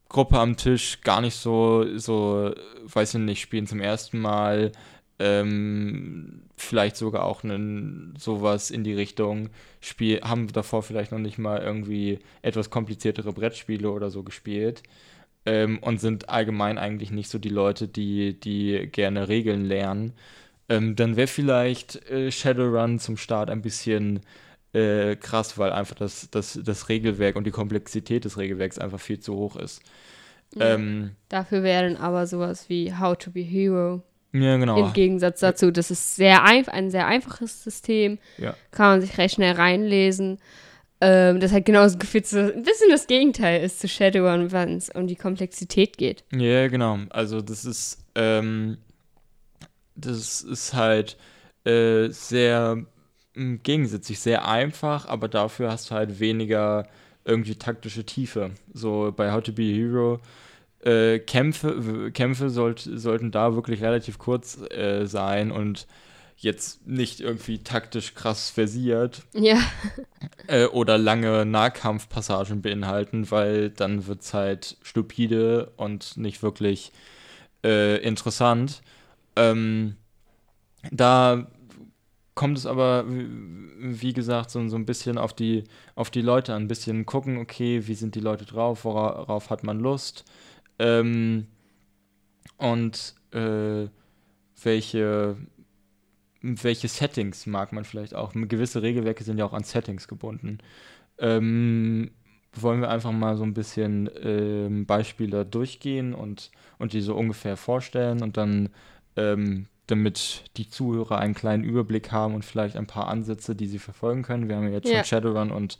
Gruppe 0.09 0.39
am 0.39 0.57
Tisch 0.57 1.01
gar 1.01 1.21
nicht 1.21 1.35
so, 1.35 1.97
so, 1.97 2.53
weiß 2.83 3.15
ich 3.15 3.19
nicht, 3.21 3.41
spielen 3.41 3.67
zum 3.67 3.79
ersten 3.79 4.19
Mal, 4.19 4.71
ähm, 5.19 6.43
vielleicht 6.57 6.97
sogar 6.97 7.25
auch 7.25 7.43
einen, 7.43 8.15
sowas 8.17 8.71
in 8.71 8.83
die 8.83 8.93
Richtung, 8.93 9.49
Spiel, 9.79 10.21
haben 10.21 10.51
davor 10.51 10.83
vielleicht 10.83 11.11
noch 11.11 11.19
nicht 11.19 11.37
mal 11.37 11.61
irgendwie 11.61 12.19
etwas 12.41 12.69
kompliziertere 12.69 13.31
Brettspiele 13.31 13.89
oder 13.89 14.09
so 14.09 14.23
gespielt 14.23 14.83
ähm, 15.45 15.79
und 15.79 15.99
sind 16.01 16.29
allgemein 16.29 16.77
eigentlich 16.77 17.11
nicht 17.11 17.29
so 17.29 17.39
die 17.39 17.49
Leute, 17.49 17.87
die, 17.87 18.39
die 18.39 18.89
gerne 18.91 19.27
Regeln 19.27 19.65
lernen. 19.65 20.13
Ähm, 20.69 20.95
dann 20.95 21.15
wäre 21.15 21.27
vielleicht 21.27 22.09
äh, 22.09 22.31
Shadowrun 22.31 22.99
zum 22.99 23.17
Start 23.17 23.49
ein 23.49 23.61
bisschen 23.61 24.21
äh, 24.73 25.15
krass, 25.15 25.57
weil 25.57 25.71
einfach 25.71 25.95
das, 25.95 26.29
das, 26.31 26.59
das 26.63 26.89
Regelwerk 26.89 27.35
und 27.35 27.45
die 27.45 27.51
Komplexität 27.51 28.25
des 28.25 28.37
Regelwerks 28.37 28.77
einfach 28.77 28.99
viel 28.99 29.19
zu 29.19 29.35
hoch 29.35 29.55
ist. 29.57 29.81
Ja. 30.55 30.75
Ähm, 30.75 31.11
Dafür 31.29 31.63
wäre 31.63 31.89
dann 31.89 31.97
aber 31.97 32.27
sowas 32.27 32.69
wie 32.69 32.93
How 32.93 33.17
to 33.17 33.31
be 33.31 33.41
Hero. 33.41 34.01
ja, 34.33 34.57
genau. 34.57 34.85
Im 34.85 34.93
Gegensatz 34.93 35.39
dazu, 35.39 35.71
das 35.71 35.91
ist 35.91 36.15
sehr 36.15 36.43
einf 36.43 36.69
ein 36.69 36.89
sehr 36.89 37.07
einfaches 37.07 37.63
System. 37.63 38.19
Ja. 38.37 38.55
Kann 38.71 38.87
man 38.87 39.01
sich 39.01 39.17
recht 39.17 39.35
schnell 39.35 39.53
reinlesen. 39.53 40.39
Ähm, 41.01 41.39
das 41.39 41.51
hat 41.51 41.65
genauso 41.65 41.97
gefühlt 41.97 42.27
so 42.27 42.37
ein 42.37 42.63
bisschen 42.63 42.91
das 42.91 43.07
Gegenteil 43.07 43.63
ist 43.63 43.79
zu 43.79 43.87
Shadowrun, 43.87 44.51
wenn 44.51 44.77
es 44.77 44.89
um 44.89 45.07
die 45.07 45.15
Komplexität 45.15 45.97
geht. 45.97 46.23
Ja, 46.31 46.67
genau. 46.67 46.99
Also 47.09 47.41
das 47.41 47.65
ist, 47.65 47.97
ähm, 48.13 48.77
das 50.01 50.41
ist 50.41 50.73
halt 50.73 51.17
äh, 51.65 52.09
sehr 52.09 52.77
mh, 53.35 53.59
gegensätzlich, 53.63 54.19
sehr 54.19 54.47
einfach, 54.47 55.07
aber 55.07 55.27
dafür 55.27 55.71
hast 55.71 55.91
du 55.91 55.95
halt 55.95 56.19
weniger 56.19 56.87
irgendwie 57.25 57.55
taktische 57.55 58.05
Tiefe. 58.05 58.51
So 58.73 59.13
bei 59.15 59.31
How 59.31 59.43
to 59.43 59.51
Be 59.53 59.63
a 59.63 59.75
Hero 59.75 60.19
äh, 60.83 61.19
Kämpfe, 61.19 62.11
Kämpfe 62.11 62.49
sollt, 62.49 62.79
sollten 62.79 63.31
da 63.31 63.55
wirklich 63.55 63.81
relativ 63.81 64.17
kurz 64.17 64.59
äh, 64.71 65.05
sein 65.05 65.51
und 65.51 65.87
jetzt 66.37 66.87
nicht 66.87 67.19
irgendwie 67.19 67.59
taktisch 67.59 68.15
krass 68.15 68.49
versiert 68.49 69.21
Ja, 69.33 69.59
äh, 70.47 70.65
oder 70.65 70.97
lange 70.97 71.45
Nahkampfpassagen 71.45 72.63
beinhalten, 72.63 73.29
weil 73.29 73.69
dann 73.69 74.07
wird 74.07 74.21
es 74.21 74.33
halt 74.33 74.77
stupide 74.81 75.71
und 75.77 76.17
nicht 76.17 76.41
wirklich 76.41 76.91
äh, 77.63 77.97
interessant. 77.97 78.81
Ähm, 79.35 79.95
da 80.91 81.47
kommt 82.35 82.57
es 82.57 82.65
aber, 82.65 83.05
wie 83.07 84.13
gesagt, 84.13 84.49
so, 84.51 84.67
so 84.67 84.75
ein 84.75 84.85
bisschen 84.85 85.17
auf 85.17 85.33
die, 85.33 85.63
auf 85.95 86.09
die 86.09 86.21
Leute 86.21 86.53
an. 86.53 86.63
Ein 86.63 86.67
bisschen 86.67 87.05
gucken, 87.05 87.37
okay, 87.37 87.87
wie 87.87 87.93
sind 87.93 88.15
die 88.15 88.19
Leute 88.19 88.45
drauf, 88.45 88.85
worauf 88.85 89.49
hat 89.49 89.63
man 89.63 89.79
Lust 89.79 90.25
ähm, 90.79 91.47
und 92.57 93.15
äh, 93.31 93.87
welche, 94.63 95.37
welche 96.41 96.87
Settings 96.87 97.45
mag 97.45 97.73
man 97.73 97.85
vielleicht 97.85 98.15
auch. 98.15 98.33
Gewisse 98.33 98.81
Regelwerke 98.81 99.23
sind 99.23 99.37
ja 99.37 99.45
auch 99.45 99.53
an 99.53 99.63
Settings 99.63 100.07
gebunden. 100.07 100.59
Ähm, 101.19 102.11
wollen 102.53 102.81
wir 102.81 102.89
einfach 102.89 103.11
mal 103.11 103.37
so 103.37 103.43
ein 103.43 103.53
bisschen 103.53 104.09
ähm, 104.21 104.85
Beispiele 104.85 105.45
durchgehen 105.45 106.13
und, 106.13 106.51
und 106.79 106.93
die 106.93 107.01
so 107.01 107.15
ungefähr 107.15 107.55
vorstellen 107.55 108.21
und 108.23 108.37
dann, 108.37 108.69
ähm, 109.15 109.67
damit 109.87 110.45
die 110.57 110.69
Zuhörer 110.69 111.17
einen 111.17 111.33
kleinen 111.33 111.63
Überblick 111.63 112.11
haben 112.11 112.33
und 112.33 112.45
vielleicht 112.45 112.77
ein 112.77 112.87
paar 112.87 113.07
Ansätze, 113.07 113.55
die 113.55 113.67
sie 113.67 113.79
verfolgen 113.79 114.23
können. 114.23 114.47
Wir 114.47 114.55
haben 114.55 114.67
ja 114.67 114.73
jetzt 114.73 114.87
Ja. 114.89 114.97
schon 114.97 115.05
Shadowrun 115.05 115.51
und 115.51 115.79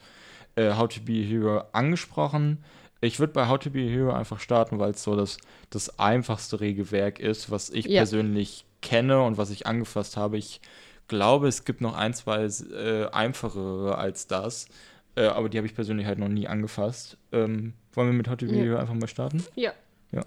äh, 0.56 0.74
How 0.74 0.88
to 0.90 1.02
Be 1.02 1.14
a 1.14 1.24
Hero 1.26 1.64
angesprochen. 1.72 2.64
Ich 3.00 3.20
würde 3.20 3.34
bei 3.34 3.48
How 3.48 3.58
to 3.58 3.70
Be 3.70 3.80
a 3.80 3.90
Hero 3.90 4.12
einfach 4.12 4.40
starten, 4.40 4.80
weil 4.80 4.92
es 4.92 5.04
so 5.04 5.16
das, 5.16 5.38
das 5.70 5.98
einfachste 5.98 6.60
Regelwerk 6.60 7.20
ist, 7.20 7.50
was 7.50 7.70
ich 7.70 7.86
Ja. 7.86 8.02
persönlich 8.02 8.66
kenne 8.82 9.22
und 9.24 9.38
was 9.38 9.50
ich 9.50 9.66
angefasst 9.66 10.18
habe. 10.18 10.38
Ich 10.38 10.60
glaube, 11.08 11.48
es 11.48 11.66
gibt 11.66 11.82
noch 11.82 11.96
ein, 11.96 12.14
zwei 12.14 12.44
äh, 12.46 13.06
einfachere 13.12 13.98
als 13.98 14.28
das, 14.28 14.68
äh, 15.16 15.26
aber 15.26 15.50
die 15.50 15.58
habe 15.58 15.68
ich 15.68 15.74
persönlich 15.76 16.06
halt 16.06 16.20
noch 16.20 16.28
nie 16.30 16.48
angefasst. 16.48 17.18
Ähm, 17.32 17.74
wollen 17.94 18.10
wir 18.10 18.14
mit 18.14 18.28
How 18.30 18.38
to 18.38 18.46
Be 18.46 18.52
a 18.54 18.56
Ja. 18.56 18.64
Hero 18.64 18.78
einfach 18.78 18.94
mal 18.94 19.08
starten? 19.08 19.44
Ja. 19.56 19.72
Ja. 20.12 20.24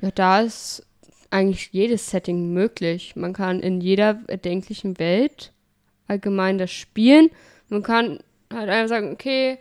Ja, 0.00 0.10
da 0.12 0.40
ist 0.40 0.86
eigentlich 1.30 1.70
jedes 1.72 2.10
Setting 2.10 2.52
möglich. 2.52 3.16
Man 3.16 3.32
kann 3.32 3.60
in 3.60 3.80
jeder 3.80 4.20
erdenklichen 4.28 4.98
Welt 4.98 5.52
allgemein 6.06 6.58
das 6.58 6.70
spielen. 6.70 7.30
Man 7.68 7.82
kann 7.82 8.20
halt 8.52 8.68
einfach 8.70 8.88
sagen, 8.88 9.12
okay, 9.12 9.58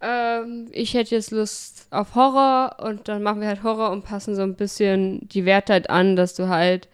ähm, 0.00 0.68
ich 0.72 0.94
hätte 0.94 1.14
jetzt 1.14 1.30
Lust 1.30 1.86
auf 1.90 2.14
Horror 2.14 2.76
und 2.82 3.08
dann 3.08 3.22
machen 3.22 3.40
wir 3.40 3.48
halt 3.48 3.62
Horror 3.62 3.90
und 3.90 4.04
passen 4.04 4.34
so 4.34 4.42
ein 4.42 4.54
bisschen 4.54 5.28
die 5.28 5.44
Werte 5.44 5.72
halt 5.74 5.90
an, 5.90 6.16
dass 6.16 6.34
du 6.34 6.48
halt 6.48 6.88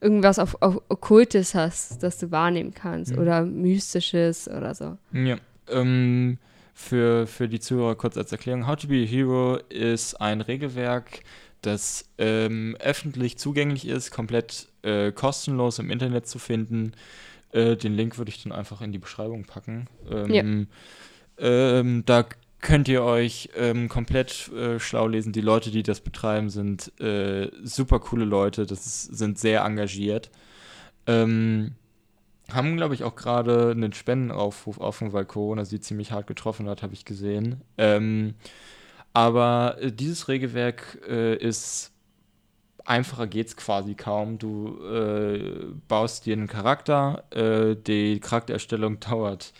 irgendwas 0.00 0.38
auf, 0.38 0.56
auf 0.62 0.80
Okkultes 0.88 1.54
hast, 1.54 2.02
das 2.02 2.18
du 2.18 2.30
wahrnehmen 2.30 2.72
kannst 2.74 3.12
Mhm. 3.12 3.18
oder 3.18 3.42
Mystisches 3.44 4.48
oder 4.48 4.74
so. 4.74 4.96
Ja. 5.12 5.36
Ähm, 5.68 6.38
für, 6.74 7.26
für 7.26 7.48
die 7.48 7.60
Zuhörer 7.60 7.94
kurz 7.96 8.16
als 8.16 8.32
Erklärung: 8.32 8.66
How 8.66 8.76
to 8.76 8.88
Be 8.88 9.02
a 9.02 9.06
Hero 9.06 9.58
ist 9.68 10.14
ein 10.20 10.40
Regelwerk, 10.40 11.20
das 11.62 12.10
ähm, 12.18 12.76
öffentlich 12.80 13.38
zugänglich 13.38 13.86
ist, 13.86 14.10
komplett 14.10 14.68
äh, 14.82 15.12
kostenlos 15.12 15.78
im 15.78 15.90
Internet 15.90 16.26
zu 16.26 16.38
finden. 16.38 16.92
Äh, 17.52 17.76
den 17.76 17.94
Link 17.94 18.18
würde 18.18 18.30
ich 18.30 18.42
dann 18.42 18.52
einfach 18.52 18.80
in 18.82 18.92
die 18.92 18.98
Beschreibung 18.98 19.44
packen. 19.44 19.86
Ähm, 20.10 20.68
ähm, 21.38 22.02
da 22.04 22.26
könnt 22.60 22.88
ihr 22.88 23.02
euch 23.02 23.50
ähm, 23.56 23.88
komplett 23.88 24.48
äh, 24.52 24.78
schlau 24.78 25.06
lesen. 25.06 25.32
Die 25.32 25.40
Leute, 25.40 25.70
die 25.70 25.82
das 25.82 26.00
betreiben, 26.00 26.50
sind 26.50 26.98
äh, 27.00 27.50
super 27.62 28.00
coole 28.00 28.24
Leute, 28.24 28.66
das 28.66 28.86
ist, 28.86 29.16
sind 29.16 29.38
sehr 29.38 29.62
engagiert. 29.62 30.30
Ähm, 31.06 31.72
haben, 32.50 32.76
glaube 32.76 32.94
ich, 32.94 33.04
auch 33.04 33.16
gerade 33.16 33.70
einen 33.70 33.92
Spendenaufruf 33.92 34.78
offen, 34.78 35.12
weil 35.12 35.24
Corona 35.24 35.64
sie 35.64 35.80
ziemlich 35.80 36.12
hart 36.12 36.26
getroffen 36.26 36.68
hat, 36.68 36.82
habe 36.82 36.94
ich 36.94 37.04
gesehen. 37.04 37.62
Aber 39.12 39.76
äh, 39.80 39.92
dieses 39.92 40.28
Regelwerk 40.28 41.00
äh, 41.08 41.36
ist 41.36 41.92
einfacher 42.84 43.26
geht's 43.26 43.56
quasi 43.56 43.94
kaum. 43.94 44.38
Du 44.38 44.78
äh, 44.84 45.66
baust 45.88 46.26
dir 46.26 46.34
einen 46.34 46.48
Charakter, 46.48 47.24
äh, 47.30 47.76
die 47.76 48.20
Charaktererstellung 48.20 49.00
dauert 49.00 49.52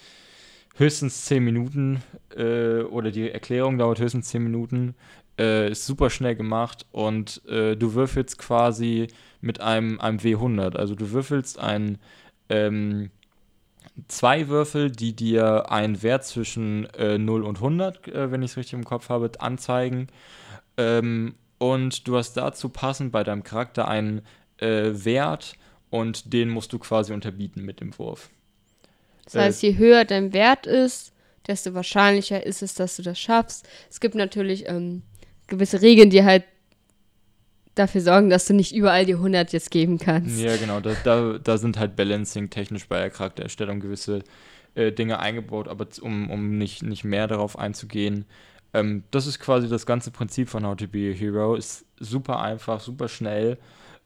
höchstens 0.76 1.26
10 1.26 1.44
Minuten 1.44 2.02
äh, 2.34 2.80
oder 2.80 3.10
die 3.10 3.30
Erklärung 3.30 3.78
dauert 3.78 4.00
höchstens 4.00 4.28
10 4.28 4.42
Minuten. 4.42 4.94
Äh, 5.38 5.70
ist 5.70 5.86
super 5.86 6.10
schnell 6.10 6.34
gemacht 6.34 6.86
und 6.92 7.42
du 7.46 7.94
würfelst 7.94 8.38
quasi 8.38 9.08
mit 9.40 9.60
einem, 9.60 10.00
einem 10.00 10.18
W100. 10.18 10.76
Also 10.76 10.94
du 10.94 11.10
würfelst 11.10 11.58
ein 11.58 11.98
ähm, 12.48 13.10
zwei 14.08 14.48
Würfel, 14.48 14.90
die 14.90 15.14
dir 15.14 15.70
einen 15.70 16.02
Wert 16.02 16.24
zwischen 16.24 16.86
äh, 16.94 17.18
0 17.18 17.42
und 17.42 17.56
100, 17.56 18.08
äh, 18.08 18.30
wenn 18.30 18.42
ich 18.42 18.52
es 18.52 18.56
richtig 18.56 18.74
im 18.74 18.84
Kopf 18.84 19.08
habe, 19.08 19.30
anzeigen. 19.38 20.08
Ähm, 20.76 21.34
und 21.58 22.08
du 22.08 22.16
hast 22.16 22.34
dazu 22.34 22.68
passend 22.68 23.12
bei 23.12 23.22
deinem 23.22 23.44
Charakter 23.44 23.86
einen 23.86 24.22
äh, 24.58 24.90
Wert 25.04 25.54
und 25.90 26.32
den 26.32 26.48
musst 26.48 26.72
du 26.72 26.78
quasi 26.78 27.12
unterbieten 27.12 27.62
mit 27.64 27.80
dem 27.80 27.96
Wurf. 27.98 28.30
Das 29.24 29.34
heißt, 29.34 29.62
je 29.62 29.76
höher 29.76 30.04
dein 30.04 30.32
Wert 30.32 30.66
ist, 30.66 31.12
desto 31.46 31.74
wahrscheinlicher 31.74 32.44
ist 32.44 32.62
es, 32.62 32.74
dass 32.74 32.96
du 32.96 33.02
das 33.02 33.18
schaffst. 33.18 33.68
Es 33.90 34.00
gibt 34.00 34.14
natürlich 34.14 34.68
ähm, 34.68 35.02
gewisse 35.46 35.82
Regeln, 35.82 36.10
die 36.10 36.24
halt 36.24 36.44
dafür 37.74 38.00
sorgen, 38.00 38.30
dass 38.30 38.46
du 38.46 38.54
nicht 38.54 38.74
überall 38.74 39.06
die 39.06 39.14
100 39.14 39.52
jetzt 39.52 39.70
geben 39.70 39.98
kannst. 39.98 40.38
Ja, 40.40 40.56
genau. 40.56 40.80
Da, 40.80 40.94
da, 41.04 41.38
da 41.38 41.58
sind 41.58 41.78
halt 41.78 41.96
Balancing-technisch 41.96 42.86
bei 42.88 42.98
der 42.98 43.10
Charaktererstellung 43.10 43.80
gewisse 43.80 44.22
äh, 44.74 44.92
Dinge 44.92 45.18
eingebaut, 45.18 45.68
aber 45.68 45.86
um, 46.00 46.30
um 46.30 46.58
nicht, 46.58 46.82
nicht 46.82 47.04
mehr 47.04 47.26
darauf 47.28 47.58
einzugehen. 47.58 48.24
Ähm, 48.74 49.04
das 49.10 49.26
ist 49.26 49.38
quasi 49.38 49.68
das 49.68 49.86
ganze 49.86 50.10
Prinzip 50.10 50.48
von 50.48 50.66
How 50.66 50.76
to 50.76 50.86
Be 50.86 51.10
a 51.10 51.14
Hero. 51.14 51.54
Ist 51.54 51.84
super 51.98 52.40
einfach, 52.40 52.80
super 52.80 53.08
schnell, 53.08 53.58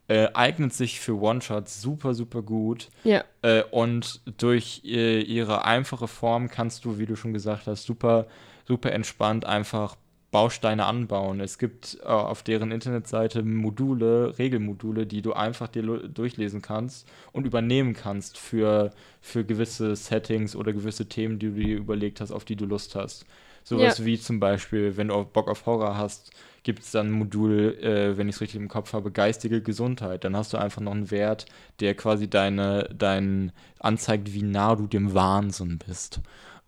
äh, 0.09 0.29
eignet 0.35 0.73
sich 0.73 1.01
für 1.01 1.21
One-Shots 1.21 1.83
super, 1.83 2.15
super 2.15 2.43
gut. 2.43 2.89
Ja, 3.05 3.25
Äh, 3.43 3.63
und 3.71 4.21
durch 4.39 4.83
äh, 4.85 5.21
ihre 5.21 5.65
einfache 5.65 6.09
Form 6.09 6.49
kannst 6.49 6.85
du, 6.85 6.99
wie 6.99 7.07
du 7.07 7.17
schon 7.17 7.33
gesagt 7.33 7.67
hast, 7.67 7.85
super, 7.85 8.27
super 8.67 8.93
entspannt 8.93 9.45
einfach 9.45 9.97
Bausteine 10.31 10.85
anbauen. 10.87 11.41
Es 11.41 11.59
gibt 11.59 11.99
äh, 12.03 12.07
auf 12.07 12.43
deren 12.43 12.73
Internetseite 12.73 13.43
Module, 13.43 14.39
Regelmodule, 14.39 15.07
die 15.07 15.23
du 15.23 15.33
einfach 15.33 15.69
dir 15.69 15.83
durchlesen 16.09 16.63
kannst 16.63 17.09
und 17.33 17.47
übernehmen 17.47 17.95
kannst 17.95 18.37
für, 18.39 18.91
für 19.21 19.45
gewisse 19.45 19.97
Settings 19.97 20.57
oder 20.57 20.73
gewisse 20.73 21.09
Themen, 21.09 21.39
die 21.39 21.47
du 21.49 21.55
dir 21.55 21.77
überlegt 21.77 22.21
hast, 22.21 22.33
auf 22.33 22.45
die 22.45 22.57
du 22.57 22.67
Lust 22.67 22.95
hast. 22.97 23.25
Sowas 23.65 23.99
Ja. 23.99 24.05
wie 24.05 24.19
zum 24.19 24.39
Beispiel, 24.39 24.97
wenn 24.97 25.09
du 25.09 25.25
Bock 25.25 25.49
auf 25.49 25.67
Horror 25.67 25.97
hast, 25.97 26.31
gibt 26.63 26.83
es 26.83 26.91
dann 26.93 27.09
ein 27.09 27.13
Modul, 27.13 27.77
äh, 27.81 28.17
wenn 28.17 28.29
ich 28.29 28.37
es 28.37 28.41
richtig 28.41 28.61
im 28.61 28.69
Kopf 28.69 28.93
habe, 28.93 29.11
geistige 29.11 29.61
Gesundheit. 29.63 30.25
Dann 30.25 30.37
hast 30.37 30.53
du 30.53 30.57
einfach 30.57 30.81
noch 30.83 30.93
einen 30.93 31.11
Wert, 31.11 31.47
der 31.81 31.95
quasi 31.95 32.29
deine, 32.29 32.89
dein 32.97 33.53
anzeigt, 33.81 34.33
wie 34.35 34.43
nah 34.43 34.75
du 34.77 34.87
dem 34.87 35.15
Wahnsinn 35.15 35.79
bist. 35.79 36.21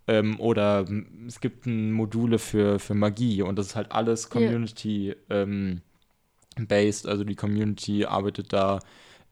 Ähm, 0.08 0.40
oder 0.40 0.86
es 1.28 1.40
gibt 1.40 1.66
ein 1.66 1.92
Module 1.92 2.38
für, 2.38 2.78
für 2.78 2.94
Magie 2.94 3.42
und 3.42 3.56
das 3.56 3.68
ist 3.68 3.76
halt 3.76 3.92
alles 3.92 4.30
Community 4.30 5.14
ähm, 5.28 5.82
based. 6.56 7.06
Also 7.06 7.24
die 7.24 7.36
Community 7.36 8.06
arbeitet 8.06 8.52
da 8.52 8.80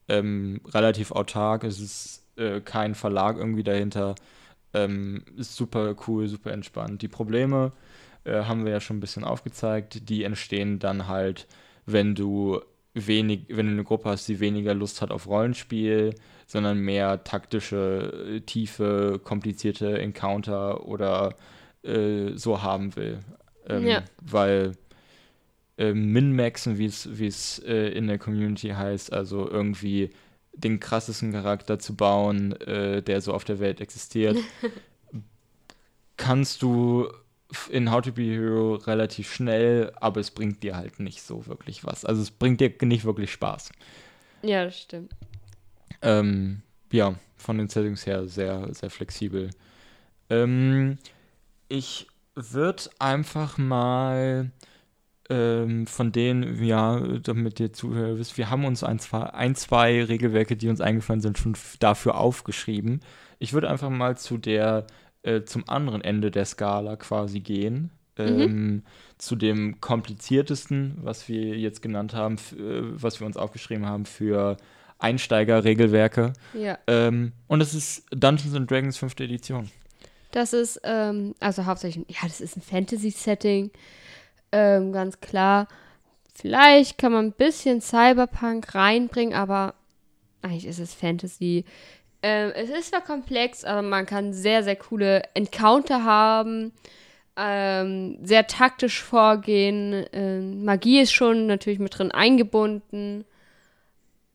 ähm, 0.09 0.61
relativ 0.67 1.13
autark. 1.13 1.65
Es 1.65 1.81
ist 1.81 2.27
äh, 2.37 2.61
kein 2.61 2.95
Verlag 2.95 3.39
irgendwie 3.39 3.65
dahinter. 3.65 4.15
Ähm, 4.75 5.25
ist 5.37 5.57
super 5.57 5.97
cool, 6.07 6.29
super 6.29 6.53
entspannt. 6.53 7.01
Die 7.03 7.09
Probleme 7.09 7.73
äh, 8.25 8.43
haben 8.45 8.65
wir 8.65 8.73
ja 8.73 8.81
schon 8.81 8.99
ein 8.99 9.01
bisschen 9.01 9.25
aufgezeigt. 9.25 10.09
Die 10.11 10.25
entstehen 10.25 10.79
dann 10.79 11.09
halt, 11.09 11.47
wenn 11.87 12.15
du 12.15 12.61
wenig, 12.93 13.47
wenn 13.49 13.67
du 13.67 13.73
eine 13.73 13.85
Gruppe 13.85 14.11
hast, 14.11 14.29
die 14.29 14.41
weniger 14.41 14.75
Lust 14.75 15.01
hat 15.03 15.11
auf 15.11 15.27
Rollenspiel, 15.27 16.15
sondern 16.47 16.79
mehr 16.79 17.25
taktische, 17.25 18.37
äh, 18.37 18.41
tiefe, 18.41 19.21
komplizierte 19.23 19.99
Encounter 19.99 20.87
oder 20.87 21.35
äh, 21.83 22.33
so 22.35 22.63
haben 22.63 22.95
will. 22.97 23.19
Ähm, 23.69 23.87
Ja. 23.87 24.05
Weil 24.23 24.73
äh, 25.77 25.93
Min-Maxen, 25.93 26.79
wie 26.79 26.87
es 26.87 27.59
äh, 27.67 27.89
in 27.89 28.07
der 28.07 28.19
Community 28.19 28.69
heißt, 28.69 29.13
also 29.13 29.49
irgendwie 29.49 30.11
den 30.53 30.81
krassesten 30.81 31.33
Charakter 31.33 31.79
zu 31.79 31.95
bauen, 31.95 32.53
äh, 32.63 33.03
der 33.03 33.21
so 33.21 33.35
auf 33.35 33.45
der 33.45 33.59
Welt 33.59 33.81
existiert, 33.81 34.39
kannst 36.17 36.63
du 36.63 37.09
in 37.71 37.93
How 37.93 38.03
to 38.03 38.13
Be 38.13 38.23
Hero 38.23 38.75
relativ 38.75 39.33
schnell, 39.33 39.93
aber 39.97 40.21
es 40.21 40.31
bringt 40.31 40.63
dir 40.63 40.77
halt 40.77 40.99
nicht 40.99 41.23
so 41.23 41.47
wirklich 41.47 41.85
was. 41.85 42.05
Also 42.05 42.23
es 42.23 42.31
bringt 42.31 42.61
dir 42.61 42.73
nicht 42.83 43.05
wirklich 43.05 43.31
Spaß. 43.31 43.71
ja, 44.43 44.65
das 44.65 44.81
stimmt. 44.81 45.13
Ähm, 46.03 46.63
ja, 46.93 47.15
von 47.37 47.59
den 47.59 47.69
Settings 47.69 48.07
her 48.07 48.27
sehr, 48.27 48.73
sehr 48.75 48.91
flexibel. 48.91 49.51
Ähm, 50.31 50.99
ich 51.69 52.07
würde 52.35 52.85
einfach 52.99 53.59
mal 53.59 54.51
ähm, 55.29 55.87
von 55.87 56.13
denen, 56.13 56.63
ja, 56.63 57.01
damit 57.19 57.59
ihr 57.61 57.73
Zuhörer 57.73 58.19
wisst, 58.19 58.39
wir 58.39 58.51
haben 58.51 58.65
uns 58.65 58.85
ein 58.85 58.99
zwei, 58.99 59.23
ein, 59.23 59.55
zwei 59.55 60.05
Regelwerke, 60.05 60.57
die 60.57 60.69
uns 60.69 60.81
eingefallen 60.81 61.21
sind, 61.21 61.39
schon 61.39 61.57
dafür 61.81 62.17
aufgeschrieben. 62.17 63.01
Ich 63.39 63.53
würde 63.53 63.69
einfach 63.69 63.91
mal 63.91 64.17
zu 64.17 64.39
der, 64.39 64.87
äh, 65.23 65.43
zum 65.43 65.69
anderen 65.69 66.03
Ende 66.03 66.31
der 66.31 66.45
Skala 66.45 66.97
quasi 66.97 67.41
gehen. 67.41 67.91
Ähm, 68.19 68.83
zu 69.19 69.37
dem 69.37 69.79
kompliziertesten, 69.83 70.97
was 71.03 71.29
wir 71.29 71.59
jetzt 71.59 71.83
genannt 71.83 72.15
haben, 72.15 72.37
äh, 72.53 72.81
was 73.03 73.21
wir 73.21 73.27
uns 73.27 73.37
aufgeschrieben 73.37 73.85
haben 73.85 74.07
für 74.07 74.57
Einsteiger-Regelwerke. 74.99 76.33
Ja. 76.55 76.79
Ähm, 76.87 77.33
und 77.49 77.61
es 77.61 77.75
ist 77.75 78.05
Dungeons 78.11 78.55
and 78.55 78.71
Dragons 78.71 78.97
5. 78.97 79.21
Edition. 79.21 79.71
Das 80.33 80.53
ist, 80.53 80.81
ähm, 80.85 81.35
also 81.41 81.67
hauptsächlich, 81.67 82.05
ja, 82.09 82.21
das 82.25 82.41
ist 82.41 82.57
ein 82.57 82.63
Fantasy-Setting, 82.63 83.71
ähm, 84.53 84.93
ganz 84.93 85.21
klar. 85.21 85.69
Vielleicht 86.35 86.99
kann 86.99 87.13
man 87.13 87.27
ein 87.27 87.33
bisschen 87.33 87.81
Cyberpunk 87.81 88.75
reinbringen, 88.75 89.35
aber 89.35 89.75
eigentlich 90.43 90.67
ist 90.67 90.79
es 90.79 90.93
Fantasy. 90.93 91.65
Ähm, 92.23 92.53
es 92.55 92.71
ist 92.71 92.91
zwar 92.91 93.03
komplex, 93.03 93.65
aber 93.65 93.83
man 93.83 94.07
kann 94.07 94.33
sehr, 94.33 94.63
sehr 94.63 94.77
coole 94.77 95.23
Encounter 95.35 96.05
haben, 96.05 96.73
ähm, 97.37 98.19
sehr 98.23 98.47
taktisch 98.47 99.03
vorgehen. 99.03 100.05
Ähm, 100.13 100.65
Magie 100.65 101.01
ist 101.01 101.13
schon 101.13 101.47
natürlich 101.47 101.79
mit 101.79 101.97
drin 101.97 102.13
eingebunden. 102.13 103.25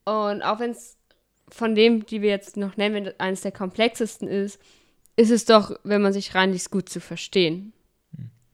Und 0.04 0.42
auch 0.42 0.58
wenn 0.58 0.70
es 0.70 0.96
von 1.48 1.74
dem, 1.74 2.06
die 2.06 2.22
wir 2.22 2.30
jetzt 2.30 2.56
noch 2.56 2.76
nennen, 2.76 3.10
eines 3.18 3.42
der 3.42 3.52
komplexesten 3.52 4.28
ist, 4.28 4.60
ist 5.16 5.30
es 5.30 5.44
doch, 5.44 5.76
wenn 5.84 6.02
man 6.02 6.12
sich 6.12 6.34
reinliest, 6.34 6.70
gut 6.70 6.88
zu 6.88 7.00
verstehen. 7.00 7.72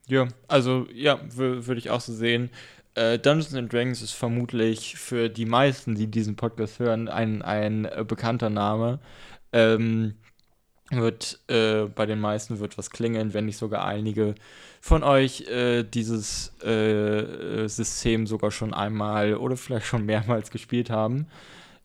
Ja, 0.07 0.27
also 0.49 0.87
ja, 0.93 1.21
würde 1.35 1.79
ich 1.79 1.91
auch 1.91 2.01
so 2.01 2.13
sehen. 2.13 2.51
Äh, 2.95 3.19
Dungeons 3.19 3.55
and 3.55 3.73
Dragons 3.73 4.03
ist 4.03 4.13
vermutlich 4.13 4.97
für 4.97 5.29
die 5.29 5.47
meisten, 5.47 5.95
die 5.95 6.09
diesen 6.09 6.35
Podcast 6.35 6.79
hören, 6.79 7.09
ein, 7.09 7.43
ein 7.43 7.85
äh, 7.85 8.05
bekannter 8.07 8.51
Name. 8.51 8.99
Ähm, 9.53 10.15
wird 10.91 11.39
äh, 11.49 11.85
bei 11.85 12.07
den 12.07 12.21
meisten 12.21 12.61
wird 12.61 12.79
was 12.79 12.91
klingeln, 12.91 13.35
wenn 13.35 13.47
nicht 13.47 13.59
sogar 13.59 13.85
einige 13.85 14.35
von 14.81 15.03
euch 15.03 15.43
äh, 15.43 15.83
dieses 15.83 16.59
äh, 16.63 17.69
System 17.69 18.27
sogar 18.27 18.51
schon 18.51 18.73
einmal 18.73 19.35
oder 19.35 19.57
vielleicht 19.57 19.87
schon 19.87 20.07
mehrmals 20.07 20.51
gespielt 20.51 20.91
haben. 20.91 21.27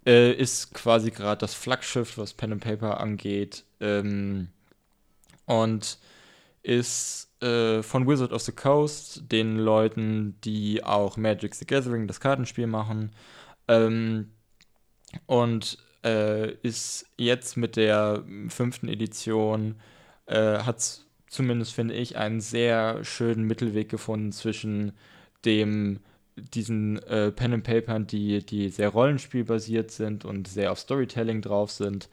Äh, 0.06 0.34
ist 0.34 0.74
quasi 0.74 1.12
gerade 1.12 1.40
das 1.40 1.54
Flaggschiff, 1.54 2.18
was 2.18 2.34
Pen 2.34 2.54
and 2.54 2.64
Paper 2.64 3.00
angeht. 3.00 3.64
Ähm, 3.80 4.50
und 5.46 5.98
ist 6.62 7.30
äh, 7.42 7.84
von 7.84 8.08
Wizard 8.08 8.32
of 8.32 8.42
the 8.42 8.52
Coast, 8.54 9.24
den 9.32 9.58
Leuten, 9.58 10.40
die 10.44 10.84
auch 10.84 11.18
Magic 11.18 11.56
the 11.56 11.66
Gathering, 11.66 12.08
das 12.08 12.20
Kartenspiel 12.22 12.68
machen. 12.68 13.12
Ähm, 13.68 14.32
und 15.26 15.78
äh, 16.04 16.52
ist 16.62 17.06
jetzt 17.18 17.58
mit 17.58 17.76
der 17.76 18.24
fünften 18.50 18.88
Edition, 18.88 19.76
äh, 20.26 20.60
hat 20.60 21.02
zumindest, 21.28 21.74
finde 21.74 21.96
ich, 21.96 22.18
einen 22.18 22.42
sehr 22.42 23.04
schönen 23.04 23.46
Mittelweg 23.46 23.90
gefunden 23.90 24.32
zwischen 24.32 24.94
dem 25.46 26.00
diesen 26.36 26.98
äh, 27.04 27.32
Pen 27.32 27.54
and 27.54 27.64
Papern, 27.64 28.08
die, 28.08 28.44
die 28.44 28.70
sehr 28.70 28.90
rollenspielbasiert 28.90 29.92
sind 29.92 30.26
und 30.26 30.48
sehr 30.48 30.72
auf 30.72 30.80
Storytelling 30.80 31.42
drauf 31.42 31.70
sind, 31.72 32.10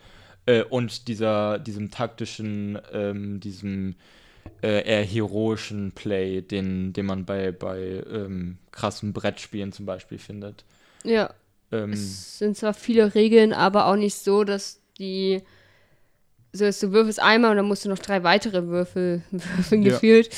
äh, 0.47 0.63
und 0.63 1.09
dieser, 1.09 1.59
diesem 1.59 1.91
taktischen, 1.91 2.79
ähm, 2.93 3.41
diesem 3.41 3.97
äh, 4.63 4.87
eher 4.87 5.05
heroischen 5.05 5.93
Play, 5.93 6.43
den, 6.43 6.93
den 6.93 7.07
man 7.07 7.25
bei, 7.25 7.53
bei 7.53 8.03
ähm, 8.11 8.59
krassen 8.73 9.13
Brettspielen 9.13 9.73
zum 9.73 9.87
Beispiel 9.87 10.19
findet. 10.19 10.65
Ja. 11.05 11.33
Ähm, 11.73 11.93
es 11.93 12.39
sind 12.39 12.57
zwar 12.57 12.75
viele 12.75 13.15
Regeln, 13.15 13.53
aber 13.53 13.87
auch 13.87 13.97
nicht 13.97 14.17
so, 14.17 14.45
dass 14.45 14.81
die 14.99 15.43
so 16.53 16.65
ist, 16.65 16.83
du 16.83 16.91
würfelst 16.93 17.21
einmal 17.21 17.53
und 17.53 17.59
dann 17.59 17.69
musst 17.69 17.85
du 17.85 17.89
noch 17.89 17.99
drei 17.99 18.25
weitere 18.25 18.67
Würfel 18.67 19.23
würfeln 19.31 19.83
ja. 19.83 19.93
gefühlt. 19.93 20.31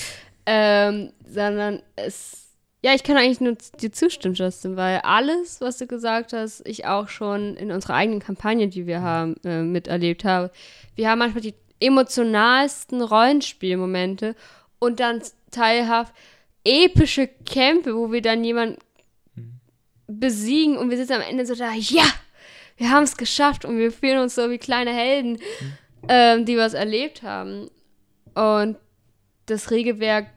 Ähm, 0.45 1.13
sondern 1.27 1.83
es 1.97 2.43
ja, 2.85 2.95
ich 2.95 3.05
kann 3.05 3.17
eigentlich 3.17 3.41
nur 3.41 3.57
dir 3.81 3.93
zustimmen, 3.93 4.35
Justin, 4.35 4.77
weil 4.77 4.99
alles, 5.05 5.61
was 5.61 5.79
du 5.79 5.87
gesagt 5.87 6.33
hast, 6.33 6.67
ich 6.67 6.85
auch 6.85 7.09
schon 7.09 7.55
in 7.57 7.71
unserer 7.71 7.95
eigenen 7.95 8.19
Kampagne, 8.19 8.67
die 8.67 8.89
wir 8.89 9.03
haben, 9.03 9.37
äh, 9.45 9.63
miterlebt 9.63 10.25
habe. 10.25 10.51
Wir 10.97 11.09
haben 11.09 11.21
manchmal 11.21 11.43
die 11.43 11.55
emotionalsten 11.79 13.01
Rollenspielmomente 13.01 14.35
und 14.81 14.99
dann 14.99 15.23
teilhaft 15.53 16.13
epische 16.65 17.29
Kämpfe, 17.29 17.95
wo 17.95 18.11
wir 18.11 18.21
dann 18.21 18.43
jemanden 18.43 18.79
besiegen 20.07 20.77
und 20.77 20.91
wir 20.91 20.97
sitzen 20.97 21.15
am 21.15 21.21
Ende 21.21 21.47
so 21.47 21.55
da, 21.55 21.73
ja, 21.73 22.05
wir 22.77 22.91
haben 22.91 23.05
es 23.05 23.17
geschafft 23.17 23.65
und 23.65 23.79
wir 23.79 23.93
fühlen 23.93 24.19
uns 24.19 24.35
so 24.35 24.51
wie 24.51 24.59
kleine 24.59 24.93
Helden, 24.93 25.39
ähm, 26.09 26.45
die 26.45 26.57
was 26.57 26.75
erlebt 26.75 27.23
haben. 27.23 27.71
Und 28.35 28.77
das 29.47 29.71
Regelwerk, 29.71 30.29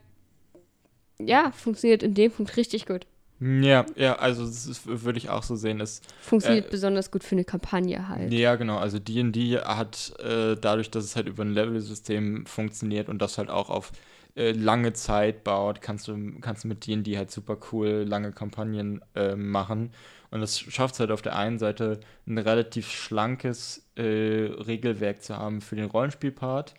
ja, 1.18 1.50
funktioniert 1.52 2.02
in 2.02 2.14
dem 2.14 2.30
Punkt 2.30 2.56
richtig 2.56 2.86
gut. 2.86 3.06
Ja, 3.38 3.84
ja, 3.96 4.16
also 4.16 4.46
das 4.46 4.86
würde 4.86 5.18
ich 5.18 5.28
auch 5.28 5.42
so 5.42 5.56
sehen. 5.56 5.80
Es 5.80 6.00
funktioniert 6.20 6.68
äh, 6.68 6.70
besonders 6.70 7.10
gut 7.10 7.22
für 7.22 7.34
eine 7.34 7.44
Kampagne 7.44 8.08
halt. 8.08 8.32
Ja, 8.32 8.54
genau. 8.56 8.78
Also 8.78 8.98
D&D 8.98 9.58
hat 9.58 10.14
äh, 10.20 10.56
dadurch, 10.58 10.90
dass 10.90 11.04
es 11.04 11.16
halt 11.16 11.26
über 11.26 11.44
ein 11.44 11.52
Level-System 11.52 12.46
funktioniert 12.46 13.10
und 13.10 13.20
das 13.20 13.36
halt 13.36 13.50
auch 13.50 13.68
auf 13.68 13.92
äh, 14.36 14.52
lange 14.52 14.92
Zeit 14.92 15.44
baut, 15.44 15.80
kannst 15.80 16.08
du, 16.08 16.38
kannst 16.40 16.64
du 16.64 16.68
mit 16.68 16.86
D&D 16.86 17.16
halt 17.16 17.30
super 17.30 17.56
cool 17.72 18.04
lange 18.06 18.32
Kampagnen 18.32 19.00
äh, 19.14 19.34
machen. 19.34 19.92
Und 20.30 20.40
das 20.40 20.60
schafft 20.60 20.94
es 20.94 21.00
halt 21.00 21.10
auf 21.10 21.22
der 21.22 21.36
einen 21.36 21.58
Seite 21.58 22.00
ein 22.26 22.36
relativ 22.36 22.90
schlankes 22.90 23.88
äh, 23.96 24.02
Regelwerk 24.02 25.22
zu 25.22 25.38
haben 25.38 25.62
für 25.62 25.76
den 25.76 25.86
Rollenspielpart 25.86 26.74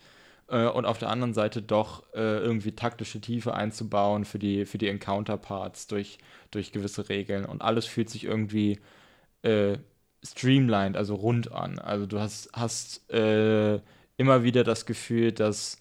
äh, 0.49 0.67
und 0.67 0.85
auf 0.85 0.99
der 0.99 1.09
anderen 1.09 1.33
Seite 1.33 1.63
doch 1.63 2.03
äh, 2.13 2.37
irgendwie 2.37 2.73
taktische 2.73 3.19
Tiefe 3.21 3.55
einzubauen 3.55 4.25
für 4.25 4.37
die, 4.37 4.65
für 4.65 4.77
die 4.77 4.89
Encounter-Parts 4.89 5.87
durch, 5.87 6.19
durch 6.51 6.71
gewisse 6.71 7.09
Regeln. 7.09 7.45
Und 7.45 7.63
alles 7.63 7.87
fühlt 7.87 8.09
sich 8.09 8.25
irgendwie 8.25 8.79
streamlined, 10.23 10.97
also 10.97 11.15
rund 11.15 11.51
an. 11.51 11.79
Also 11.79 12.05
du 12.05 12.19
hast, 12.19 12.49
hast 12.53 13.09
immer 13.09 14.43
wieder 14.43 14.63
das 14.65 14.85
Gefühl, 14.85 15.31
dass 15.31 15.79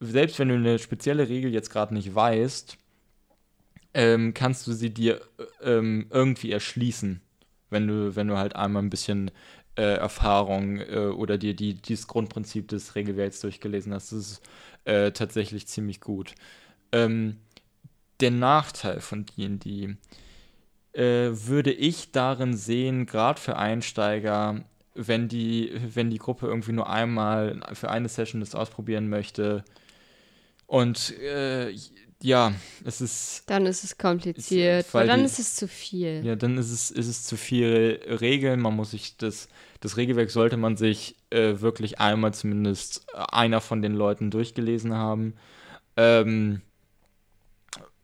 selbst 0.00 0.38
wenn 0.38 0.48
du 0.48 0.54
eine 0.54 0.78
spezielle 0.78 1.28
Regel 1.28 1.52
jetzt 1.52 1.70
gerade 1.70 1.94
nicht 1.94 2.14
weißt, 2.14 2.78
ähm, 3.92 4.34
kannst 4.34 4.66
du 4.66 4.72
sie 4.72 4.90
dir 4.90 5.20
äh, 5.62 5.76
ähm, 5.76 6.06
irgendwie 6.10 6.52
erschließen, 6.52 7.20
wenn 7.70 7.86
du, 7.86 8.16
wenn 8.16 8.28
du 8.28 8.36
halt 8.36 8.56
einmal 8.56 8.82
ein 8.82 8.90
bisschen 8.90 9.30
äh, 9.76 9.96
Erfahrung 9.96 10.78
äh, 10.78 11.12
oder 11.14 11.38
dir 11.38 11.54
die, 11.54 11.74
dieses 11.74 12.06
Grundprinzip 12.06 12.68
des 12.68 12.94
Regelwerks 12.94 13.40
durchgelesen 13.40 13.92
hast. 13.92 14.12
Das 14.12 14.18
ist 14.18 14.42
äh, 14.84 15.12
tatsächlich 15.12 15.66
ziemlich 15.66 16.00
gut. 16.00 16.34
Ähm, 16.92 17.38
der 18.20 18.30
Nachteil 18.30 19.00
von 19.00 19.26
D&D 19.26 19.96
äh, 20.92 21.30
würde 21.32 21.72
ich 21.72 22.12
darin 22.12 22.56
sehen, 22.56 23.06
gerade 23.06 23.40
für 23.40 23.56
Einsteiger, 23.56 24.64
wenn 24.94 25.28
die, 25.28 25.72
wenn 25.94 26.10
die 26.10 26.18
Gruppe 26.18 26.46
irgendwie 26.46 26.72
nur 26.72 26.90
einmal 26.90 27.60
für 27.72 27.90
eine 27.90 28.08
Session 28.08 28.40
das 28.40 28.54
ausprobieren 28.54 29.08
möchte, 29.08 29.64
und 30.70 31.18
äh, 31.18 31.74
ja, 32.22 32.52
es 32.84 33.00
ist. 33.00 33.42
Dann 33.46 33.66
ist 33.66 33.82
es 33.82 33.98
kompliziert, 33.98 34.86
weil, 34.94 35.08
dann 35.08 35.18
die, 35.18 35.26
ist 35.26 35.40
es 35.40 35.56
zu 35.56 35.66
viel. 35.66 36.24
Ja, 36.24 36.36
dann 36.36 36.58
ist 36.58 36.70
es, 36.70 36.92
ist 36.92 37.08
es 37.08 37.24
zu 37.24 37.36
viel 37.36 38.00
Regeln. 38.06 38.60
Man 38.60 38.76
muss 38.76 38.92
sich 38.92 39.16
das, 39.16 39.48
das 39.80 39.96
Regelwerk 39.96 40.30
sollte 40.30 40.56
man 40.56 40.76
sich 40.76 41.16
äh, 41.30 41.60
wirklich 41.60 41.98
einmal 41.98 42.32
zumindest 42.34 43.04
einer 43.14 43.60
von 43.60 43.82
den 43.82 43.94
Leuten 43.94 44.30
durchgelesen 44.30 44.94
haben. 44.94 45.34
Ähm, 45.96 46.60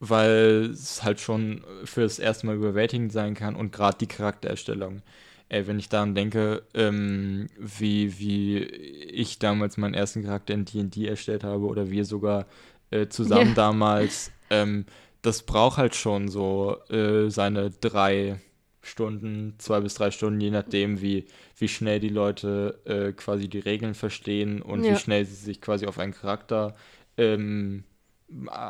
weil 0.00 0.70
es 0.72 1.04
halt 1.04 1.20
schon 1.20 1.64
für 1.84 2.00
das 2.00 2.18
erste 2.18 2.46
Mal 2.46 2.56
überwältigend 2.56 3.12
sein 3.12 3.34
kann 3.34 3.54
und 3.54 3.70
gerade 3.70 3.98
die 3.98 4.08
Charaktererstellung. 4.08 5.02
Ey, 5.48 5.66
wenn 5.66 5.78
ich 5.78 5.88
daran 5.88 6.14
denke, 6.14 6.64
ähm, 6.74 7.46
wie, 7.58 8.18
wie 8.18 8.58
ich 8.58 9.38
damals 9.38 9.76
meinen 9.76 9.94
ersten 9.94 10.24
Charakter 10.24 10.54
in 10.54 10.64
D&D 10.64 11.06
erstellt 11.06 11.44
habe 11.44 11.66
oder 11.66 11.90
wir 11.90 12.04
sogar 12.04 12.46
äh, 12.90 13.08
zusammen 13.08 13.50
ja. 13.50 13.54
damals, 13.54 14.32
ähm, 14.50 14.86
das 15.22 15.42
braucht 15.42 15.78
halt 15.78 15.94
schon 15.94 16.28
so 16.28 16.76
äh, 16.88 17.30
seine 17.30 17.70
drei 17.70 18.40
Stunden, 18.82 19.54
zwei 19.58 19.80
bis 19.80 19.94
drei 19.94 20.10
Stunden, 20.10 20.40
je 20.40 20.50
nachdem, 20.50 21.00
wie, 21.00 21.26
wie 21.58 21.68
schnell 21.68 22.00
die 22.00 22.08
Leute 22.08 22.80
äh, 22.84 23.12
quasi 23.12 23.48
die 23.48 23.58
Regeln 23.58 23.94
verstehen 23.94 24.62
und 24.62 24.84
ja. 24.84 24.92
wie 24.92 24.96
schnell 24.96 25.24
sie 25.24 25.34
sich 25.34 25.60
quasi 25.60 25.86
auf 25.86 25.98
einen 25.98 26.12
Charakter 26.12 26.74
ähm, 27.16 27.84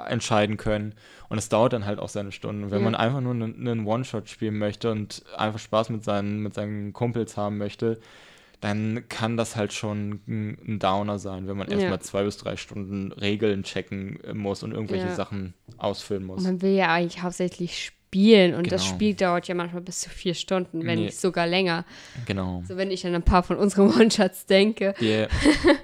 entscheiden 0.09 0.57
können. 0.57 0.95
Und 1.29 1.39
es 1.39 1.49
dauert 1.49 1.73
dann 1.73 1.87
halt 1.87 1.99
auch 1.99 2.09
seine 2.09 2.33
Stunden. 2.33 2.71
Wenn 2.71 2.81
ja. 2.81 2.85
man 2.85 2.95
einfach 2.95 3.21
nur 3.21 3.33
einen, 3.33 3.69
einen 3.69 3.87
One-Shot 3.87 4.29
spielen 4.29 4.59
möchte 4.59 4.91
und 4.91 5.25
einfach 5.37 5.59
Spaß 5.59 5.91
mit 5.91 6.05
seinen, 6.05 6.41
mit 6.41 6.55
seinen 6.55 6.93
Kumpels 6.93 7.37
haben 7.37 7.59
möchte, 7.59 7.99
dann 8.61 9.05
kann 9.09 9.37
das 9.37 9.57
halt 9.57 9.73
schon 9.73 10.21
ein, 10.27 10.79
Downer 10.79 11.19
sein, 11.19 11.47
wenn 11.47 11.57
man 11.57 11.69
erstmal 11.69 11.93
ja. 11.93 12.01
zwei 12.01 12.25
bis 12.25 12.39
drei 12.39 12.57
Stunden 12.57 13.13
Regeln 13.13 13.63
checken 13.63 14.19
muss 14.35 14.63
und 14.63 14.73
irgendwelche 14.73 15.07
ja. 15.07 15.15
Sachen 15.15 15.55
ausfüllen 15.79 16.25
muss. 16.25 16.43
Man 16.43 16.63
will 16.63 16.75
ja 16.75 16.93
eigentlich 16.93 17.23
hauptsächlich 17.23 17.93
spielen 18.17 18.55
und 18.55 18.65
genau. 18.65 18.77
das 18.77 18.87
Spiel 18.87 19.15
dauert 19.15 19.47
ja 19.49 19.55
manchmal 19.55 19.83
bis 19.83 20.01
zu 20.01 20.11
vier 20.11 20.35
Stunden, 20.35 20.85
wenn 20.87 20.99
nee. 20.99 21.07
nicht 21.07 21.21
sogar 21.21 21.47
länger. 21.47 21.85
Genau. 22.25 22.63
So 22.67 22.77
wenn 22.77 22.91
ich 22.91 23.07
an 23.07 23.15
ein 23.15 23.23
paar 23.23 23.43
von 23.43 23.57
unseren 23.57 23.91
One-Shots 23.95 24.47
denke. 24.47 24.95
Ja, 25.01 25.07
yeah. 25.07 25.29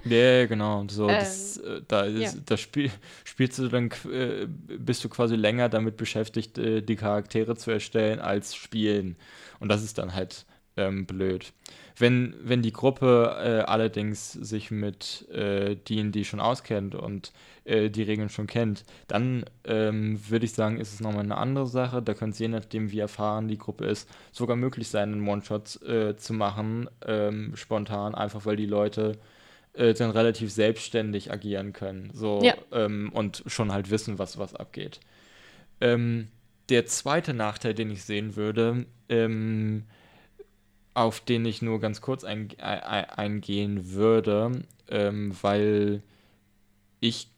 yeah, 0.07 0.47
genau. 0.47 0.85
So, 0.89 1.09
ähm, 1.09 1.17
das, 1.17 1.59
äh, 1.59 1.81
da 1.87 2.03
ist, 2.03 2.35
ja. 2.35 2.41
das 2.47 2.61
Spiel 2.61 2.91
spielst 3.25 3.59
du 3.59 3.69
dann, 3.69 3.91
äh, 4.11 4.47
bist 4.47 5.05
du 5.05 5.09
quasi 5.09 5.37
länger 5.37 5.69
damit 5.69 5.97
beschäftigt, 5.97 6.59
äh, 6.59 6.81
die 6.81 6.97
Charaktere 6.97 7.57
zu 7.57 7.71
erstellen, 7.71 8.19
als 8.19 8.55
spielen. 8.55 9.17
Und 9.61 9.69
das 9.69 9.83
ist 9.83 9.99
dann 9.99 10.15
halt 10.15 10.47
ähm, 10.77 11.07
blöd. 11.07 11.53
Wenn, 11.97 12.35
wenn 12.43 12.63
die 12.63 12.73
Gruppe 12.73 13.37
äh, 13.39 13.71
allerdings 13.71 14.33
sich 14.33 14.71
mit 14.71 15.29
äh, 15.31 15.77
D&D 15.77 16.25
schon 16.25 16.41
auskennt 16.41 16.95
und 16.95 17.33
äh, 17.65 17.91
die 17.91 18.03
Regeln 18.03 18.29
schon 18.29 18.47
kennt, 18.47 18.85
dann 19.09 19.45
ähm, 19.65 20.19
würde 20.29 20.45
ich 20.45 20.53
sagen, 20.53 20.79
ist 20.79 20.95
es 20.95 21.01
nochmal 21.01 21.25
eine 21.25 21.37
andere 21.37 21.67
Sache. 21.67 22.03
Da 22.03 22.15
könnte 22.15 22.35
es 22.35 22.39
je 22.39 22.49
nachdem, 22.49 22.91
wie 22.91 22.99
erfahren 22.99 23.49
die 23.49 23.59
Gruppe 23.59 23.85
ist, 23.85 24.09
sogar 24.33 24.57
möglich 24.57 24.89
sein, 24.89 25.13
einen 25.13 25.29
One-Shot 25.29 25.83
äh, 25.83 26.17
zu 26.17 26.33
machen, 26.33 26.89
ähm, 27.07 27.53
spontan, 27.57 28.15
einfach 28.15 28.47
weil 28.47 28.57
die 28.57 28.67
Leute 28.67 29.19
äh, 29.75 29.95
dann 29.95 30.11
relativ 30.11 30.53
selbstständig 30.53 31.33
agieren 31.33 31.73
können 31.73 32.11
so, 32.13 32.41
ja. 32.43 32.55
ähm, 32.73 33.11
und 33.13 33.43
schon 33.47 33.73
halt 33.73 33.91
wissen, 33.91 34.19
was, 34.19 34.39
was 34.39 34.55
abgeht. 34.55 35.01
Ähm, 35.81 36.29
der 36.69 36.87
zweite 36.87 37.35
Nachteil, 37.35 37.75
den 37.75 37.91
ich 37.91 38.05
sehen 38.05 38.37
würde, 38.37 38.87
ähm, 39.09 39.85
auf 40.95 41.21
den 41.21 41.45
ich 41.45 41.63
nur 41.63 41.81
ganz 41.81 42.01
kurz 42.01 42.25
ein, 42.25 42.49
ein, 42.59 43.05
eingehen 43.11 43.93
würde, 43.93 44.63
ähm, 44.89 45.35
weil 45.41 46.03
ich 47.01 47.29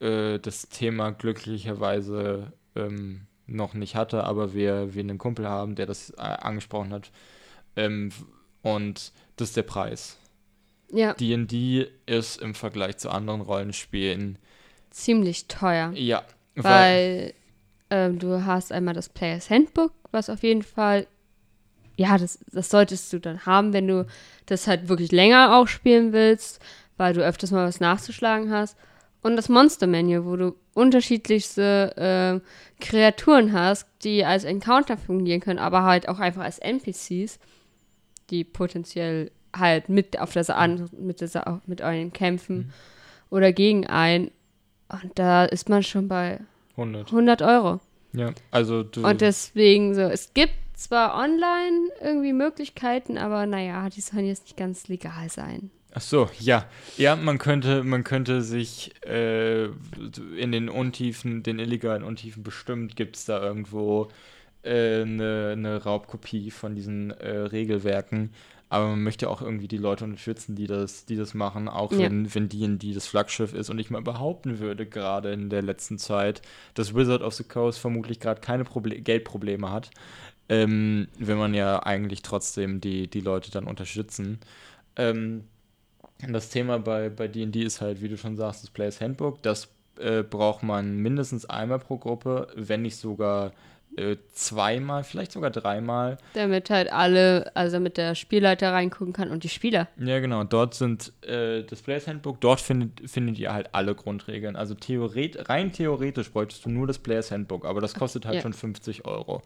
äh, 0.00 0.38
das 0.38 0.68
Thema 0.68 1.10
glücklicherweise 1.10 2.52
ähm, 2.76 3.22
noch 3.46 3.74
nicht 3.74 3.96
hatte, 3.96 4.24
aber 4.24 4.54
wir, 4.54 4.94
wir 4.94 5.00
einen 5.00 5.18
Kumpel 5.18 5.48
haben, 5.48 5.74
der 5.74 5.86
das 5.86 6.10
äh, 6.10 6.20
angesprochen 6.20 6.92
hat. 6.92 7.10
Ähm, 7.76 8.10
und 8.62 9.12
das 9.36 9.48
ist 9.48 9.56
der 9.56 9.62
Preis. 9.62 10.16
Ja. 10.92 11.14
D&D 11.14 11.88
ist 12.06 12.40
im 12.40 12.54
Vergleich 12.54 12.98
zu 12.98 13.10
anderen 13.10 13.40
Rollenspielen 13.40 14.38
ziemlich 14.90 15.46
teuer. 15.46 15.92
Ja. 15.94 16.24
Weil 16.56 17.34
ähm, 17.90 18.18
du 18.18 18.44
hast 18.44 18.72
einmal 18.72 18.94
das 18.94 19.08
Players 19.08 19.50
Handbook, 19.50 19.92
was 20.10 20.28
auf 20.28 20.42
jeden 20.42 20.62
Fall, 20.62 21.06
ja, 22.00 22.16
das, 22.16 22.38
das 22.50 22.70
solltest 22.70 23.12
du 23.12 23.18
dann 23.20 23.44
haben, 23.44 23.74
wenn 23.74 23.86
du 23.86 24.06
das 24.46 24.66
halt 24.66 24.88
wirklich 24.88 25.12
länger 25.12 25.54
auch 25.54 25.68
spielen 25.68 26.14
willst, 26.14 26.58
weil 26.96 27.12
du 27.12 27.22
öfters 27.22 27.50
mal 27.50 27.66
was 27.66 27.78
nachzuschlagen 27.78 28.50
hast. 28.50 28.74
Und 29.20 29.36
das 29.36 29.50
Monster-Menü, 29.50 30.24
wo 30.24 30.36
du 30.36 30.56
unterschiedlichste 30.72 32.40
äh, 32.40 32.82
Kreaturen 32.82 33.52
hast, 33.52 33.86
die 34.02 34.24
als 34.24 34.44
Encounter 34.44 34.96
fungieren 34.96 35.42
können, 35.42 35.58
aber 35.58 35.82
halt 35.82 36.08
auch 36.08 36.18
einfach 36.20 36.42
als 36.42 36.58
NPCs, 36.58 37.38
die 38.30 38.44
potenziell 38.44 39.30
halt 39.54 39.90
mit 39.90 40.18
auf 40.18 40.32
der 40.32 40.44
Sa 40.44 40.66
mit, 40.98 41.20
der 41.20 41.60
mit 41.66 41.82
euren 41.82 42.14
Kämpfen 42.14 42.56
mhm. 42.56 42.72
oder 43.28 43.52
gegen 43.52 43.86
ein. 43.86 44.30
Und 44.88 45.18
da 45.18 45.44
ist 45.44 45.68
man 45.68 45.82
schon 45.82 46.08
bei 46.08 46.40
100, 46.78 47.08
100 47.08 47.42
Euro. 47.42 47.80
Ja, 48.14 48.32
also. 48.50 48.86
Und 49.02 49.20
deswegen 49.20 49.94
so, 49.94 50.00
es 50.00 50.32
gibt 50.32 50.54
zwar 50.80 51.14
online 51.14 51.88
irgendwie 52.00 52.32
Möglichkeiten, 52.32 53.18
aber 53.18 53.46
naja, 53.46 53.88
die 53.90 54.00
sollen 54.00 54.26
jetzt 54.26 54.44
nicht 54.44 54.56
ganz 54.56 54.88
legal 54.88 55.28
sein. 55.28 55.70
Ach 55.92 56.00
so, 56.00 56.30
ja. 56.38 56.66
Ja, 56.96 57.16
man 57.16 57.38
könnte, 57.38 57.82
man 57.82 58.04
könnte 58.04 58.42
sich 58.42 58.92
äh, 59.04 59.64
in 59.64 60.52
den 60.52 60.68
Untiefen, 60.68 61.42
den 61.42 61.58
illegalen 61.58 62.04
Untiefen 62.04 62.42
bestimmt, 62.42 62.96
gibt 62.96 63.16
es 63.16 63.24
da 63.24 63.42
irgendwo 63.42 64.08
eine 64.62 64.72
äh, 64.72 65.04
ne, 65.04 65.56
ne 65.56 65.82
Raubkopie 65.82 66.50
von 66.50 66.74
diesen 66.74 67.10
äh, 67.10 67.30
Regelwerken. 67.30 68.30
Aber 68.72 68.86
man 68.86 69.02
möchte 69.02 69.28
auch 69.28 69.42
irgendwie 69.42 69.66
die 69.66 69.78
Leute 69.78 70.04
unterstützen, 70.04 70.54
die 70.54 70.68
das, 70.68 71.04
die 71.04 71.16
das 71.16 71.34
machen, 71.34 71.68
auch 71.68 71.90
ja. 71.90 71.98
wenn, 71.98 72.32
wenn 72.32 72.48
die 72.48 72.94
das 72.94 73.08
Flaggschiff 73.08 73.52
ist. 73.52 73.68
Und 73.68 73.80
ich 73.80 73.90
mal 73.90 74.00
behaupten 74.00 74.60
würde, 74.60 74.86
gerade 74.86 75.32
in 75.32 75.50
der 75.50 75.62
letzten 75.62 75.98
Zeit, 75.98 76.40
dass 76.74 76.94
Wizard 76.94 77.22
of 77.22 77.34
the 77.34 77.42
Coast 77.42 77.80
vermutlich 77.80 78.20
gerade 78.20 78.40
keine 78.40 78.62
Proble 78.62 79.00
Geldprobleme 79.00 79.72
hat. 79.72 79.90
Ähm, 80.50 81.08
wenn 81.18 81.38
man 81.38 81.54
ja 81.54 81.82
eigentlich 81.84 82.22
trotzdem 82.22 82.80
die, 82.80 83.08
die 83.08 83.20
Leute 83.20 83.50
dann 83.50 83.64
unterstützen. 83.64 84.40
Ähm, 84.96 85.44
das 86.28 86.50
Thema 86.50 86.78
bei 86.78 87.08
D&D 87.08 87.60
bei 87.60 87.64
ist 87.64 87.80
halt, 87.80 88.02
wie 88.02 88.08
du 88.08 88.18
schon 88.18 88.36
sagst, 88.36 88.62
das 88.62 88.70
Players 88.70 89.00
Handbook. 89.00 89.42
Das 89.42 89.68
äh, 89.98 90.22
braucht 90.22 90.62
man 90.62 90.96
mindestens 90.96 91.46
einmal 91.46 91.78
pro 91.78 91.96
Gruppe, 91.96 92.48
wenn 92.54 92.82
nicht 92.82 92.96
sogar 92.96 93.52
äh, 93.96 94.16
zweimal, 94.32 95.04
vielleicht 95.04 95.32
sogar 95.32 95.50
dreimal. 95.50 96.18
Damit 96.34 96.70
halt 96.70 96.92
alle, 96.92 97.50
also 97.54 97.76
damit 97.76 97.96
der 97.96 98.14
Spielleiter 98.14 98.72
reingucken 98.72 99.12
kann 99.12 99.30
und 99.30 99.44
die 99.44 99.48
Spieler. 99.48 99.88
Ja, 99.98 100.20
genau. 100.20 100.44
Dort 100.44 100.74
sind 100.74 101.12
äh, 101.22 101.62
das 101.64 101.82
Players 101.82 102.06
Handbook, 102.06 102.40
dort 102.40 102.60
findet, 102.60 103.10
findet 103.10 103.38
ihr 103.38 103.52
halt 103.52 103.70
alle 103.72 103.94
Grundregeln. 103.94 104.56
Also 104.56 104.74
theoret 104.74 105.48
rein 105.48 105.72
theoretisch 105.72 106.30
bräuchtest 106.30 106.64
du 106.64 106.70
nur 106.70 106.86
das 106.86 106.98
Players 106.98 107.30
Handbook, 107.30 107.64
aber 107.64 107.80
das 107.80 107.94
kostet 107.94 108.26
halt 108.26 108.36
ja. 108.36 108.42
schon 108.42 108.52
50 108.52 109.06
Euro. 109.06 109.42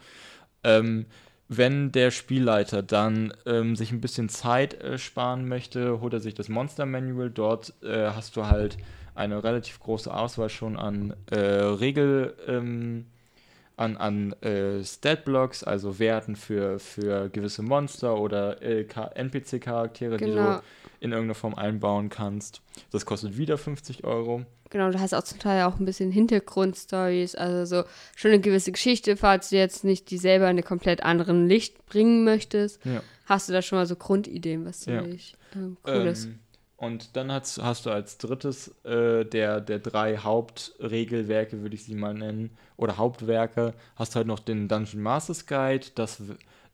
Ähm, 0.65 1.07
wenn 1.49 1.93
der 1.93 2.11
Spielleiter 2.11 2.83
dann 2.83 3.33
ähm, 3.47 3.77
sich 3.77 3.93
ein 3.93 4.01
bisschen 4.01 4.29
Zeit 4.29 4.75
äh, 4.83 4.99
sparen 4.99 5.47
möchte, 5.47 6.01
holt 6.01 6.15
er 6.15 6.21
sich 6.21 6.35
das 6.35 6.49
Monster 6.49 6.87
Manual. 6.87 7.31
Dort 7.31 7.75
äh, 7.83 8.09
hast 8.09 8.37
du 8.37 8.47
halt 8.47 8.79
eine 9.15 9.45
relativ 9.45 9.79
große 9.81 10.13
Auswahl 10.13 10.49
schon 10.49 10.77
an 10.77 11.15
äh, 11.31 11.39
Regel. 11.39 12.35
Ähm, 12.49 13.07
an, 13.77 13.97
an 13.97 14.33
äh, 14.43 14.83
Stat-Blocks, 14.85 15.65
also 15.65 15.99
Werten 15.99 16.37
für, 16.37 16.79
für 16.79 17.29
gewisse 17.29 17.63
Monster 17.63 18.19
oder 18.19 18.63
äh, 18.63 18.87
NPC-Charaktere, 19.15 20.17
genau. 20.17 20.31
die 20.31 20.37
du 20.37 20.63
in 21.01 21.13
irgendeiner 21.13 21.35
Form 21.35 21.55
einbauen 21.55 22.09
kannst. 22.09 22.63
Das 22.91 23.05
kostet 23.05 23.37
wieder 23.37 23.59
50 23.59 24.05
Euro. 24.05 24.45
Genau, 24.71 24.91
du 24.91 24.99
hast 24.99 25.15
auch 25.15 25.23
zum 25.23 25.39
Teil 25.39 25.65
auch 25.65 25.79
ein 25.79 25.85
bisschen 25.85 26.11
Hintergrundstories, 26.11 27.35
also 27.35 27.65
so 27.65 27.89
schon 28.17 28.33
eine 28.33 28.41
gewisse 28.41 28.73
Geschichte, 28.73 29.17
falls 29.17 29.51
du 29.51 29.57
jetzt 29.57 29.85
nicht 29.85 30.11
die 30.11 30.19
selber 30.19 30.47
in 30.47 30.51
eine 30.51 30.63
komplett 30.63 31.03
anderen 31.03 31.47
Licht 31.47 31.87
bringen 31.87 32.25
möchtest, 32.25 32.85
ja. 32.85 33.03
hast 33.27 33.49
du 33.49 33.53
da 33.53 33.63
schon 33.63 33.79
mal 33.79 33.87
so 33.87 33.97
Grundideen, 33.97 34.65
was 34.65 34.81
ziemlich 34.81 35.37
ja. 35.55 35.61
äh, 35.61 35.65
cool 35.87 36.03
ähm, 36.03 36.07
ist. 36.09 36.29
Und 36.85 37.17
dann 37.17 37.33
hast, 37.33 37.63
hast 37.63 37.87
du 37.87 37.91
als 37.91 38.19
drittes 38.19 38.69
äh, 38.85 39.25
der, 39.25 39.61
der 39.61 39.79
drei 39.79 40.19
Hauptregelwerke, 40.19 41.63
würde 41.63 41.75
ich 41.75 41.85
sie 41.85 41.95
mal 41.95 42.13
nennen, 42.13 42.51
oder 42.77 42.99
Hauptwerke, 42.99 43.73
hast 43.97 44.17
halt 44.17 44.27
noch 44.27 44.39
den 44.39 44.69
Dungeon 44.69 45.03
Masters 45.03 45.47
Guide. 45.47 45.87
Das 45.95 46.23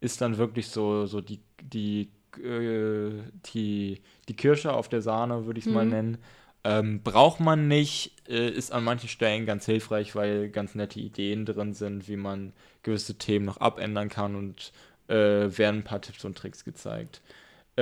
ist 0.00 0.20
dann 0.20 0.36
wirklich 0.36 0.68
so, 0.68 1.06
so 1.06 1.20
die, 1.20 1.40
die, 1.62 2.08
äh, 2.42 3.12
die, 3.54 4.00
die 4.28 4.36
Kirsche 4.36 4.72
auf 4.72 4.88
der 4.88 5.00
Sahne, 5.00 5.46
würde 5.46 5.58
ich 5.58 5.66
es 5.66 5.70
mhm. 5.70 5.74
mal 5.74 5.86
nennen. 5.86 6.18
Ähm, 6.64 7.02
braucht 7.02 7.40
man 7.40 7.68
nicht, 7.68 8.12
äh, 8.28 8.50
ist 8.50 8.72
an 8.72 8.84
manchen 8.84 9.08
Stellen 9.08 9.46
ganz 9.46 9.64
hilfreich, 9.64 10.14
weil 10.16 10.50
ganz 10.50 10.74
nette 10.74 10.98
Ideen 11.00 11.46
drin 11.46 11.72
sind, 11.72 12.08
wie 12.08 12.16
man 12.16 12.52
gewisse 12.82 13.14
Themen 13.16 13.46
noch 13.46 13.58
abändern 13.58 14.08
kann 14.08 14.34
und 14.34 14.72
äh, 15.08 15.14
werden 15.56 15.80
ein 15.80 15.84
paar 15.84 16.02
Tipps 16.02 16.24
und 16.24 16.36
Tricks 16.36 16.64
gezeigt. 16.64 17.22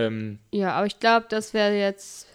Ähm, 0.07 0.39
ja, 0.53 0.73
aber 0.73 0.87
ich 0.87 1.01
glaube, 1.01 1.27
das 1.29 1.55
wäre 1.55 1.75
jetzt, 1.77 2.27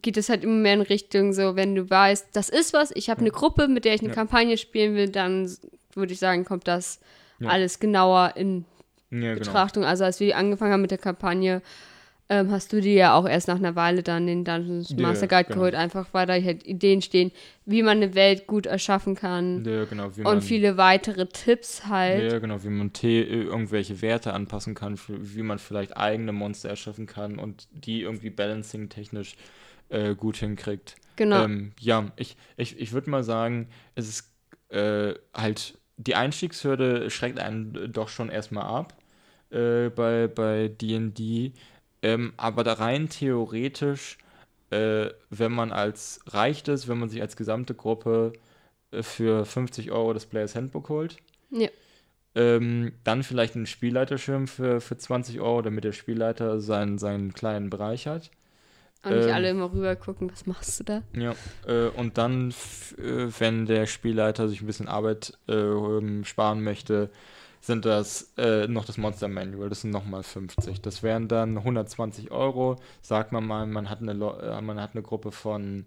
geht 0.00 0.16
es 0.16 0.28
halt 0.28 0.44
immer 0.44 0.54
mehr 0.54 0.74
in 0.74 0.82
Richtung 0.82 1.32
so, 1.32 1.56
wenn 1.56 1.74
du 1.74 1.88
weißt, 1.88 2.28
das 2.32 2.48
ist 2.48 2.72
was, 2.72 2.90
ich 2.94 3.10
habe 3.10 3.20
eine 3.20 3.30
Gruppe, 3.30 3.68
mit 3.68 3.84
der 3.84 3.94
ich 3.94 4.00
eine 4.00 4.10
ja. 4.10 4.14
Kampagne 4.14 4.56
spielen 4.56 4.94
will, 4.94 5.08
dann 5.08 5.50
würde 5.94 6.12
ich 6.12 6.18
sagen, 6.18 6.44
kommt 6.44 6.68
das 6.68 7.00
ja. 7.38 7.48
alles 7.48 7.80
genauer 7.80 8.34
in 8.36 8.64
genau. 9.10 9.34
Betrachtung. 9.34 9.82
Genau. 9.82 9.90
Also 9.90 10.04
als 10.04 10.20
wir 10.20 10.36
angefangen 10.36 10.72
haben 10.72 10.82
mit 10.82 10.90
der 10.90 10.98
Kampagne, 10.98 11.62
ähm, 12.30 12.52
hast 12.52 12.72
du 12.72 12.80
dir 12.80 12.94
ja 12.94 13.14
auch 13.14 13.26
erst 13.26 13.48
nach 13.48 13.56
einer 13.56 13.74
Weile 13.74 14.04
dann 14.04 14.28
den 14.28 14.44
Dungeons 14.44 14.96
Master 14.96 15.26
Guide 15.26 15.46
genau. 15.46 15.56
geholt, 15.56 15.74
einfach 15.74 16.06
weil 16.12 16.26
da 16.26 16.34
halt 16.34 16.64
Ideen 16.64 17.02
stehen, 17.02 17.32
wie 17.66 17.82
man 17.82 17.96
eine 17.96 18.14
Welt 18.14 18.46
gut 18.46 18.66
erschaffen 18.66 19.16
kann. 19.16 19.64
Ja, 19.64 19.84
genau. 19.84 20.06
und 20.06 20.22
man, 20.22 20.40
viele 20.40 20.76
weitere 20.76 21.26
Tipps 21.26 21.86
halt. 21.88 22.30
Ja, 22.30 22.38
genau, 22.38 22.62
wie 22.62 22.68
man 22.68 22.92
irgendwelche 23.02 24.00
Werte 24.00 24.32
anpassen 24.32 24.76
kann, 24.76 24.96
wie 25.08 25.42
man 25.42 25.58
vielleicht 25.58 25.96
eigene 25.96 26.30
Monster 26.30 26.68
erschaffen 26.68 27.06
kann 27.06 27.36
und 27.40 27.66
die 27.72 28.02
irgendwie 28.02 28.30
balancing-technisch 28.30 29.34
äh, 29.88 30.14
gut 30.14 30.36
hinkriegt. 30.36 30.94
Genau. 31.16 31.42
Ähm, 31.42 31.72
ja, 31.80 32.12
ich, 32.14 32.36
ich, 32.56 32.78
ich 32.78 32.92
würde 32.92 33.10
mal 33.10 33.24
sagen, 33.24 33.66
es 33.96 34.08
ist 34.08 34.32
äh, 34.68 35.14
halt, 35.34 35.76
die 35.96 36.14
Einstiegshürde 36.14 37.10
schreckt 37.10 37.40
einen 37.40 37.92
doch 37.92 38.08
schon 38.08 38.28
erstmal 38.28 38.66
ab 38.66 38.96
äh, 39.50 39.88
bei 39.88 40.68
D&D. 40.68 41.52
Ähm, 42.02 42.32
aber 42.36 42.64
da 42.64 42.74
rein 42.74 43.08
theoretisch, 43.08 44.18
äh, 44.70 45.10
wenn 45.30 45.52
man 45.52 45.72
als 45.72 46.20
reicht 46.26 46.68
es, 46.68 46.88
wenn 46.88 46.98
man 46.98 47.08
sich 47.08 47.20
als 47.20 47.36
gesamte 47.36 47.74
Gruppe 47.74 48.32
äh, 48.90 49.02
für 49.02 49.44
50 49.44 49.90
Euro 49.90 50.12
das 50.12 50.26
Players 50.26 50.54
Handbook 50.54 50.88
holt. 50.88 51.16
Ja. 51.50 51.68
Ähm, 52.34 52.92
dann 53.02 53.24
vielleicht 53.24 53.56
einen 53.56 53.66
Spielleiterschirm 53.66 54.46
für, 54.46 54.80
für 54.80 54.96
20 54.96 55.40
Euro, 55.40 55.62
damit 55.62 55.84
der 55.84 55.92
Spielleiter 55.92 56.60
seinen, 56.60 56.98
seinen 56.98 57.34
kleinen 57.34 57.70
Bereich 57.70 58.06
hat. 58.06 58.30
Und 59.02 59.16
nicht 59.16 59.26
ähm, 59.26 59.34
alle 59.34 59.50
immer 59.50 59.72
rüber 59.72 59.96
gucken, 59.96 60.30
was 60.30 60.46
machst 60.46 60.78
du 60.78 60.84
da? 60.84 61.02
Ja, 61.14 61.34
äh, 61.66 61.88
und 61.88 62.18
dann, 62.18 62.50
äh, 62.98 63.26
wenn 63.38 63.66
der 63.66 63.86
Spielleiter 63.86 64.48
sich 64.48 64.60
ein 64.60 64.66
bisschen 64.66 64.88
Arbeit 64.88 65.38
äh, 65.48 66.24
sparen 66.24 66.62
möchte, 66.62 67.10
sind 67.60 67.84
das 67.84 68.32
äh, 68.38 68.66
noch 68.66 68.84
das 68.84 68.96
Monster 68.96 69.28
Manual, 69.28 69.68
das 69.68 69.82
sind 69.82 69.90
nochmal 69.90 70.22
50. 70.22 70.80
Das 70.80 71.02
wären 71.02 71.28
dann 71.28 71.58
120 71.58 72.30
Euro. 72.30 72.76
Sagt 73.02 73.32
man 73.32 73.46
mal, 73.46 73.66
man 73.66 73.90
hat 73.90 74.00
eine, 74.00 74.12
äh, 74.12 74.60
man 74.62 74.80
hat 74.80 74.92
eine 74.94 75.02
Gruppe 75.02 75.30
von 75.30 75.86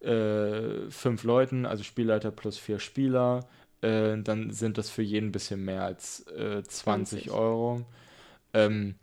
äh, 0.00 0.90
fünf 0.90 1.24
Leuten, 1.24 1.64
also 1.64 1.82
Spielleiter 1.82 2.30
plus 2.30 2.58
vier 2.58 2.78
Spieler. 2.78 3.46
Äh, 3.80 4.18
dann 4.18 4.50
sind 4.50 4.76
das 4.76 4.90
für 4.90 5.02
jeden 5.02 5.28
ein 5.28 5.32
bisschen 5.32 5.64
mehr 5.64 5.84
als 5.84 6.24
20, 6.26 6.68
20, 6.68 7.30
Euro. 7.30 7.86
Ähm, 8.52 8.96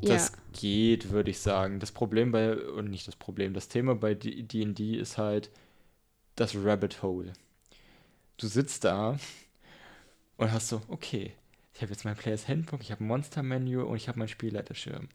das 0.00 0.32
ja. 0.32 0.60
geht, 0.60 1.10
würde 1.10 1.30
ich 1.30 1.40
sagen. 1.40 1.80
Das 1.80 1.92
Problem 1.92 2.32
bei, 2.32 2.56
und 2.56 2.88
nicht 2.88 3.06
das 3.08 3.16
Problem, 3.16 3.52
das 3.52 3.68
Thema 3.68 3.94
bei 3.94 4.14
DD 4.14 4.96
ist 4.96 5.18
halt 5.18 5.50
das 6.34 6.54
Rabbit 6.54 7.02
Hole. 7.02 7.32
Du 8.38 8.46
sitzt 8.46 8.84
da 8.84 9.18
und 10.36 10.52
hast 10.52 10.68
so, 10.68 10.82
okay, 10.88 11.34
ich 11.74 11.82
habe 11.82 11.92
jetzt 11.92 12.04
mein 12.04 12.16
Players 12.16 12.48
Handbook, 12.48 12.80
ich 12.80 12.90
habe 12.90 13.04
ein 13.04 13.08
Monster-Menü 13.08 13.82
und 13.82 13.96
ich 13.96 14.08
habe 14.08 14.18
meinen 14.18 14.28
Spielleiterschirm. 14.28 15.08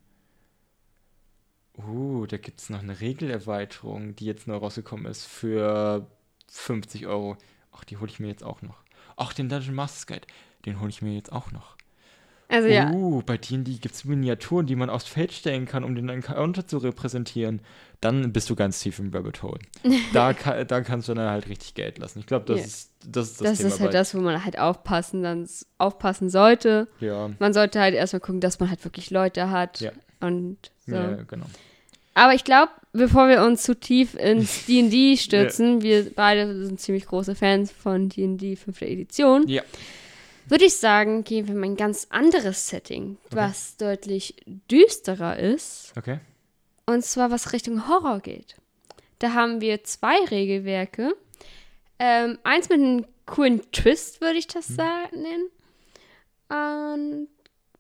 Uh, 1.78 2.26
da 2.26 2.38
gibt 2.38 2.60
es 2.60 2.70
noch 2.70 2.80
eine 2.80 3.00
Regelerweiterung, 3.00 4.16
die 4.16 4.26
jetzt 4.26 4.48
neu 4.48 4.58
rausgekommen 4.58 5.06
ist 5.06 5.26
für 5.26 6.06
50 6.50 7.08
Euro. 7.08 7.38
Ach, 7.72 7.84
die 7.84 7.98
hole 7.98 8.12
ich 8.12 8.20
mir 8.20 8.28
jetzt 8.28 8.44
auch 8.44 8.62
noch. 8.62 8.84
Ach, 9.16 9.34
den 9.34 9.50
Dungeon 9.50 9.76
Masters 9.76 10.08
Guide, 10.08 10.28
den 10.66 10.80
hole 10.80 10.90
ich 10.90 11.02
mir 11.02 11.14
jetzt 11.14 11.32
auch 11.32 11.52
noch. 11.52 11.78
Also 12.52 12.68
ja. 12.68 12.92
Uh, 12.92 13.22
bei 13.26 13.38
D&D 13.38 13.72
gibt 13.76 13.96
es 13.96 14.04
Miniaturen, 14.06 14.66
die 14.66 14.76
man 14.76 14.90
aufs 14.90 15.08
Feld 15.08 15.32
stellen 15.32 15.66
kann, 15.66 15.84
um 15.84 15.96
den 15.96 16.10
Encounter 16.10 16.68
zu 16.68 16.78
repräsentieren. 16.80 17.62
Dann 18.02 18.34
bist 18.34 18.50
du 18.50 18.56
ganz 18.56 18.80
tief 18.82 19.00
im 19.00 19.12
Rabbit 19.14 19.42
Hole. 19.42 19.60
da, 20.14 20.34
ka 20.34 20.64
da 20.66 20.82
kannst 20.82 21.08
du 21.08 21.14
dann 21.14 21.30
halt 21.30 21.48
richtig 21.48 21.76
Geld 21.76 21.98
lassen. 22.00 22.20
Ich 22.20 22.26
glaube, 22.26 22.46
das, 22.46 22.60
Ja. 22.60 22.66
ist, 22.66 22.92
das 23.08 23.32
ist 23.32 23.42
das, 23.42 23.48
Das 23.50 23.58
Thema. 23.60 23.70
ist 23.70 23.80
halt 23.80 23.94
das, 23.94 24.16
wo 24.16 24.20
man 24.20 24.44
halt 24.44 24.60
aufpassen, 24.60 25.24
dann 25.24 25.48
aufpassen 25.78 26.30
sollte. 26.30 26.88
Ja, 27.00 27.30
Man 27.40 27.54
sollte 27.54 27.80
halt 27.80 27.96
erstmal 27.96 28.20
gucken, 28.20 28.42
dass 28.42 28.60
man 28.60 28.70
halt 28.70 28.84
wirklich 28.84 29.12
Leute 29.12 29.50
hat. 29.50 29.80
Ja. 29.80 29.92
Und 30.20 30.58
so. 30.86 30.96
ja, 30.96 31.14
genau. 31.28 31.46
Aber 32.14 32.34
ich 32.34 32.44
glaube, 32.44 32.72
bevor 32.92 33.30
wir 33.30 33.42
uns 33.44 33.64
zu 33.64 33.80
tief 33.80 34.16
ins 34.16 34.66
D&D 34.68 35.16
stürzen, 35.16 35.82
wir 35.82 36.12
beide 36.14 36.66
sind 36.66 36.80
ziemlich 36.82 37.06
große 37.06 37.36
Fans 37.36 37.72
von 37.72 38.10
D&D 38.10 38.58
5. 38.58 38.82
Edition, 38.82 39.48
Ja. 39.48 39.62
Würde 40.52 40.66
ich 40.66 40.76
sagen, 40.76 41.24
gehen 41.24 41.48
wir 41.48 41.56
in 41.56 41.64
ein 41.64 41.78
ganz 41.78 42.08
anderes 42.10 42.68
Setting, 42.68 43.18
was 43.30 43.78
deutlich 43.78 44.36
düsterer 44.70 45.40
ist. 45.40 45.94
Okay. 45.98 46.20
Und 46.86 47.06
zwar 47.06 47.32
was 47.32 47.54
Richtung 47.54 47.88
Horror 47.88 48.20
geht. 48.20 48.58
Da 49.20 49.34
haben 49.34 49.62
wir 49.62 49.84
zwei 49.86 50.26
Regelwerke. 50.26 51.16
Ähm, 52.00 52.38
eins 52.44 52.68
mit 52.68 52.80
einem 52.80 53.06
coolen 53.26 53.62
Twist, 53.72 54.20
würde 54.20 54.40
ich 54.40 54.48
das 54.48 54.68
sagen, 54.68 55.22
nennen. 55.22 55.50
Und 56.50 57.28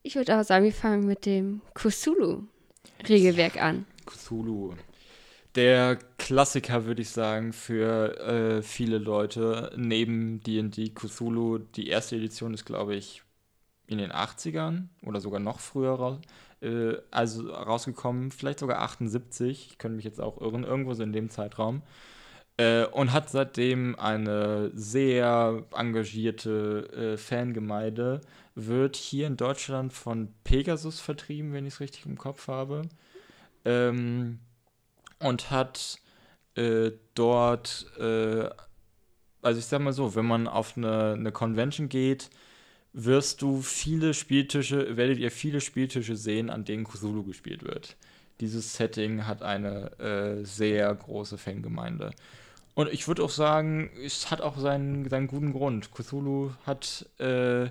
ich 0.01 0.15
würde 0.15 0.39
auch 0.39 0.43
sagen, 0.43 0.63
wir 0.63 0.71
fangen 0.71 1.05
mit 1.05 1.25
dem 1.25 1.62
Cthulhu-Regelwerk 1.73 3.62
an. 3.62 3.86
Cthulhu. 4.05 4.75
Der 5.56 5.98
Klassiker, 6.18 6.86
würde 6.86 7.02
ich 7.02 7.10
sagen, 7.10 7.52
für 7.52 8.18
äh, 8.20 8.62
viele 8.62 8.98
Leute. 9.00 9.74
Neben 9.76 10.42
D&D 10.42 10.90
Cthulhu, 10.90 11.58
die 11.58 11.88
erste 11.88 12.16
Edition 12.16 12.54
ist, 12.54 12.66
glaube 12.66 12.96
ich, 12.96 13.24
in 13.88 13.98
den 13.98 14.12
80ern 14.14 14.88
oder 15.06 15.20
sogar 15.20 15.42
noch 15.42 15.60
früher 15.60 15.92
raus, 15.92 16.20
äh, 16.62 16.94
also 17.12 17.52
rausgekommen. 17.52 18.32
Vielleicht 18.32 18.60
sogar 18.60 18.80
78. 18.80 19.72
Ich 19.72 19.78
könnte 19.78 19.98
mich 19.98 20.06
jetzt 20.06 20.22
auch 20.22 20.40
irren. 20.40 20.64
Irgendwo 20.64 20.94
so 20.94 21.04
in 21.04 21.12
dem 21.12 21.30
Zeitraum. 21.30 21.82
Äh, 22.56 22.86
und 22.86 23.12
hat 23.12 23.30
seitdem 23.30 23.96
eine 24.00 24.72
sehr 24.74 25.66
engagierte 25.74 27.14
äh, 27.16 27.18
Fangemeinde. 27.18 28.22
Wird 28.56 28.96
hier 28.96 29.28
in 29.28 29.36
Deutschland 29.36 29.92
von 29.92 30.34
Pegasus 30.46 31.02
vertrieben, 31.02 31.52
wenn 31.52 31.66
ich 31.66 31.74
es 31.76 31.80
richtig 31.82 32.06
im 32.06 32.18
Kopf 32.18 32.48
habe. 32.48 32.84
Ähm, 33.66 34.40
und 35.21 35.51
hat 35.51 35.99
äh, 36.55 36.91
dort, 37.13 37.86
äh, 37.97 38.49
also 39.41 39.60
ich 39.60 39.65
sag 39.65 39.81
mal 39.81 39.93
so, 39.93 40.15
wenn 40.15 40.25
man 40.25 40.47
auf 40.47 40.77
eine, 40.77 41.13
eine 41.13 41.31
Convention 41.31 41.89
geht, 41.89 42.29
wirst 42.93 43.41
du 43.41 43.62
viele 43.62 44.13
Spieltische, 44.13 44.97
werdet 44.97 45.17
ihr 45.17 45.31
viele 45.31 45.62
Spieltische 45.62 46.15
sehen, 46.15 46.49
an 46.49 46.65
denen 46.65 46.84
Cthulhu 46.84 47.23
gespielt 47.23 47.63
wird. 47.63 47.95
Dieses 48.41 48.75
Setting 48.75 49.27
hat 49.27 49.43
eine 49.43 49.97
äh, 49.99 50.43
sehr 50.43 50.93
große 50.93 51.38
Fangemeinde. 51.38 52.12
Und 52.73 52.91
ich 52.91 53.07
würde 53.07 53.23
auch 53.23 53.29
sagen, 53.29 53.89
es 54.03 54.31
hat 54.31 54.41
auch 54.41 54.57
seinen, 54.57 55.07
seinen 55.10 55.27
guten 55.27 55.53
Grund. 55.53 55.91
Cthulhu 55.91 56.51
hat 56.65 57.05
äh, 57.19 57.69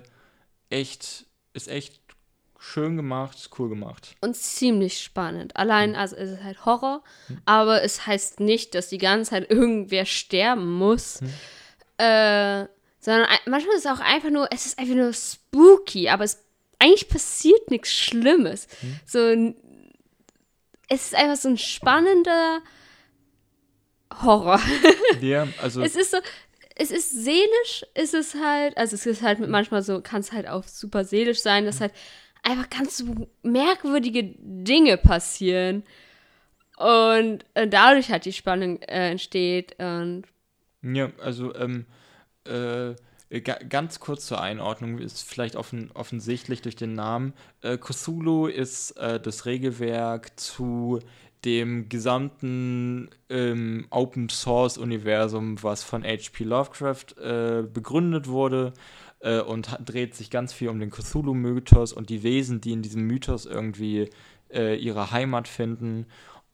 echt, 0.69 1.25
ist 1.53 1.67
echt 1.67 2.00
schön 2.63 2.95
gemacht, 2.95 3.49
cool 3.57 3.69
gemacht. 3.69 4.15
Und 4.21 4.35
ziemlich 4.35 5.01
spannend. 5.01 5.57
Allein, 5.57 5.95
also 5.95 6.15
es 6.15 6.29
ist 6.29 6.43
halt 6.43 6.63
Horror, 6.63 7.03
aber 7.45 7.81
es 7.81 8.05
heißt 8.05 8.39
nicht, 8.39 8.75
dass 8.75 8.87
die 8.89 8.99
ganze 8.99 9.31
Zeit 9.31 9.49
irgendwer 9.49 10.05
sterben 10.05 10.71
muss. 10.71 11.21
Äh, 11.97 12.65
sondern 12.99 13.27
manchmal 13.47 13.75
ist 13.75 13.85
es 13.85 13.91
auch 13.91 13.99
einfach 13.99 14.29
nur, 14.29 14.47
es 14.51 14.67
ist 14.67 14.77
einfach 14.77 14.93
nur 14.93 15.11
spooky, 15.11 16.07
aber 16.09 16.23
es 16.23 16.43
eigentlich 16.77 17.09
passiert 17.09 17.71
nichts 17.71 17.91
Schlimmes. 17.93 18.67
So 19.07 19.19
ein, 19.19 19.55
es 20.87 21.07
ist 21.07 21.15
einfach 21.15 21.37
so 21.37 21.49
ein 21.49 21.57
spannender 21.57 22.59
Horror. 24.21 24.61
Ja, 25.21 25.47
also 25.61 25.81
Es 25.81 25.95
ist 25.95 26.11
so, 26.11 26.17
es 26.75 26.89
ist 26.91 27.11
seelisch, 27.11 27.85
ist 27.95 28.13
es 28.13 28.35
halt, 28.35 28.77
also 28.77 28.95
es 28.95 29.05
ist 29.05 29.21
halt 29.21 29.39
manchmal 29.39 29.83
so, 29.83 30.01
kann 30.01 30.21
es 30.21 30.31
halt 30.31 30.47
auch 30.47 30.63
super 30.63 31.03
seelisch 31.03 31.39
sein, 31.41 31.65
dass 31.65 31.81
halt 31.81 31.93
einfach 32.43 32.69
ganz 32.69 33.03
merkwürdige 33.43 34.35
Dinge 34.37 34.97
passieren 34.97 35.83
und 36.77 37.45
äh, 37.53 37.67
dadurch 37.67 38.11
halt 38.11 38.25
die 38.25 38.33
Spannung 38.33 38.81
äh, 38.81 39.11
entsteht 39.11 39.75
und 39.79 40.23
Ja, 40.81 41.11
also 41.21 41.53
ähm, 41.55 41.85
äh, 42.45 42.95
ga 43.39 43.55
ganz 43.69 43.99
kurz 43.99 44.25
zur 44.25 44.41
Einordnung 44.41 44.97
ist 44.97 45.21
vielleicht 45.21 45.55
offen 45.55 45.91
offensichtlich 45.93 46.61
durch 46.61 46.75
den 46.75 46.93
Namen. 46.93 47.33
Äh, 47.61 47.77
Cthulhu 47.77 48.47
ist 48.47 48.91
äh, 48.97 49.19
das 49.19 49.45
Regelwerk 49.45 50.39
zu 50.39 50.99
dem 51.45 51.89
gesamten 51.89 53.09
ähm, 53.29 53.87
Open 53.89 54.29
Source 54.29 54.77
Universum, 54.77 55.61
was 55.63 55.83
von 55.83 56.03
H.P. 56.03 56.43
Lovecraft 56.43 57.17
äh, 57.19 57.63
begründet 57.63 58.27
wurde 58.27 58.73
äh, 59.21 59.41
und 59.41 59.71
hat, 59.71 59.87
dreht 59.87 60.15
sich 60.15 60.29
ganz 60.29 60.53
viel 60.53 60.69
um 60.69 60.79
den 60.79 60.91
Cthulhu-Mythos 60.91 61.93
und 61.93 62.09
die 62.09 62.23
Wesen, 62.23 62.61
die 62.61 62.71
in 62.73 62.81
diesem 62.81 63.03
Mythos 63.03 63.45
irgendwie 63.45 64.09
äh, 64.53 64.75
ihre 64.75 65.11
Heimat 65.11 65.47
finden. 65.47 66.05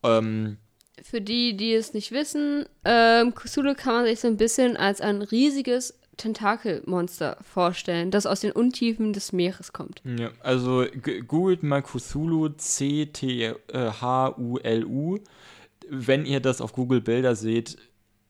Ähm, 0.04 0.58
für 1.02 1.22
die, 1.22 1.56
die 1.56 1.74
es 1.74 1.94
nicht 1.94 2.12
wissen, 2.12 2.66
ähm, 2.84 3.34
Cthulhu 3.36 3.76
kann 3.76 3.94
man 3.94 4.06
sich 4.06 4.20
so 4.20 4.28
ein 4.28 4.38
bisschen 4.38 4.78
als 4.78 5.00
ein 5.02 5.22
riesiges 5.22 5.94
Tentakelmonster 6.18 7.38
vorstellen, 7.42 8.10
das 8.12 8.26
aus 8.26 8.40
den 8.42 8.52
Untiefen 8.52 9.14
des 9.14 9.32
Meeres 9.32 9.72
kommt. 9.72 10.02
Ja, 10.04 10.32
also 10.42 10.86
googelt 11.28 11.62
mal 11.64 11.84
Cthulhu, 11.84 12.50
C-T-H-U-L-U. 12.50 13.60
Wenn 15.90 16.26
ihr 16.26 16.42
das 16.42 16.60
auf 16.60 16.74
Google 16.74 17.02
Bilder 17.02 17.36
seht, 17.36 17.78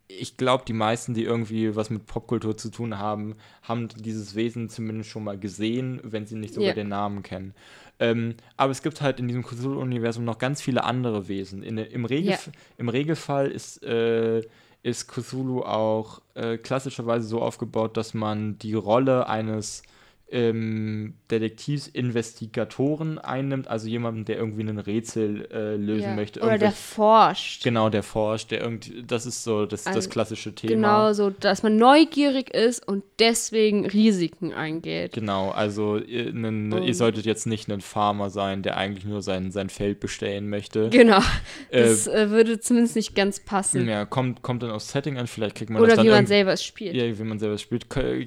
ich 0.09 0.37
glaube, 0.37 0.63
die 0.65 0.73
meisten, 0.73 1.13
die 1.13 1.23
irgendwie 1.23 1.75
was 1.75 1.89
mit 1.89 2.05
Popkultur 2.05 2.55
zu 2.57 2.69
tun 2.71 2.97
haben, 2.97 3.35
haben 3.61 3.89
dieses 3.89 4.35
Wesen 4.35 4.69
zumindest 4.69 5.09
schon 5.09 5.23
mal 5.23 5.37
gesehen, 5.37 5.99
wenn 6.03 6.25
sie 6.25 6.35
nicht 6.35 6.53
sogar 6.53 6.69
Ja. 6.69 6.73
den 6.75 6.87
Namen 6.87 7.23
kennen. 7.23 7.53
Ähm, 7.99 8.35
aber 8.55 8.71
es 8.71 8.81
gibt 8.83 9.01
halt 9.01 9.19
in 9.19 9.27
diesem 9.27 9.43
Cthulhu-Universum 9.43 10.23
noch 10.23 10.37
ganz 10.37 10.61
viele 10.61 10.83
andere 10.83 11.27
Wesen. 11.27 11.63
In, 11.63 11.77
im, 11.77 12.05
Regel, 12.05 12.31
Ja. 12.31 12.37
Im 12.77 12.89
Regelfall 12.89 13.51
ist, 13.51 13.83
äh, 13.83 14.43
ist 14.83 15.07
Cthulhu 15.07 15.61
auch 15.63 16.21
äh, 16.35 16.57
klassischerweise 16.57 17.27
so 17.27 17.41
aufgebaut, 17.41 17.97
dass 17.97 18.13
man 18.13 18.57
die 18.59 18.75
Rolle 18.75 19.27
eines 19.27 19.81
ähm, 20.29 21.13
Detektivs, 21.31 21.87
Investigatoren 21.87 23.17
einnimmt, 23.17 23.67
also 23.69 23.87
jemanden, 23.87 24.25
der 24.25 24.37
irgendwie 24.37 24.63
ein 24.63 24.77
Rätsel 24.77 25.47
äh, 25.51 25.75
lösen 25.75 26.01
Ja. 26.09 26.15
möchte. 26.15 26.41
Oder 26.41 26.57
der 26.57 26.71
forscht. 26.73 27.63
Genau, 27.63 27.89
der 27.89 28.03
forscht, 28.03 28.51
der 28.51 28.61
irgendwie, 28.61 29.03
das 29.05 29.25
ist 29.25 29.43
so 29.43 29.65
das, 29.65 29.85
das 29.85 29.95
Also, 29.95 30.09
klassische 30.09 30.53
Thema. 30.53 30.73
Genau, 30.73 31.13
so, 31.13 31.29
dass 31.29 31.63
man 31.63 31.77
neugierig 31.77 32.53
ist 32.53 32.85
und 32.87 33.03
deswegen 33.19 33.85
Risiken 33.85 34.53
eingeht. 34.53 35.13
Genau, 35.13 35.49
also 35.51 35.97
ihr, 35.97 36.33
nen, 36.33 36.71
ihr 36.71 36.81
Und- 36.81 36.93
solltet 36.93 37.25
jetzt 37.25 37.47
nicht 37.47 37.69
ein 37.71 37.81
Farmer 37.81 38.29
sein, 38.29 38.63
der 38.63 38.75
eigentlich 38.77 39.05
nur 39.05 39.21
sein, 39.21 39.51
sein 39.51 39.69
Feld 39.69 39.99
bestellen 39.99 40.49
möchte. 40.49 40.89
Genau. 40.89 41.19
Äh, 41.69 41.83
Das 41.83 42.07
äh, 42.07 42.29
würde 42.29 42.59
zumindest 42.59 42.95
nicht 42.95 43.13
ganz 43.15 43.39
passen. 43.41 43.87
ja, 43.89 44.05
kommt, 44.05 44.41
kommt 44.41 44.63
dann 44.63 44.71
aufs 44.71 44.91
Setting 44.91 45.17
an, 45.17 45.27
vielleicht 45.27 45.55
kriegt 45.55 45.69
man 45.69 45.81
Oder 45.81 45.89
das 45.89 45.97
dann 45.97 46.05
wie 46.05 46.11
man 46.11 46.25
selber 46.25 46.53
es 46.53 46.63
spielt. 46.63 46.95
Ja, 46.95 47.03
wie 47.17 47.23
man 47.23 47.39
selber 47.39 47.57
spielt, 47.57 47.89
kann, 47.89 48.25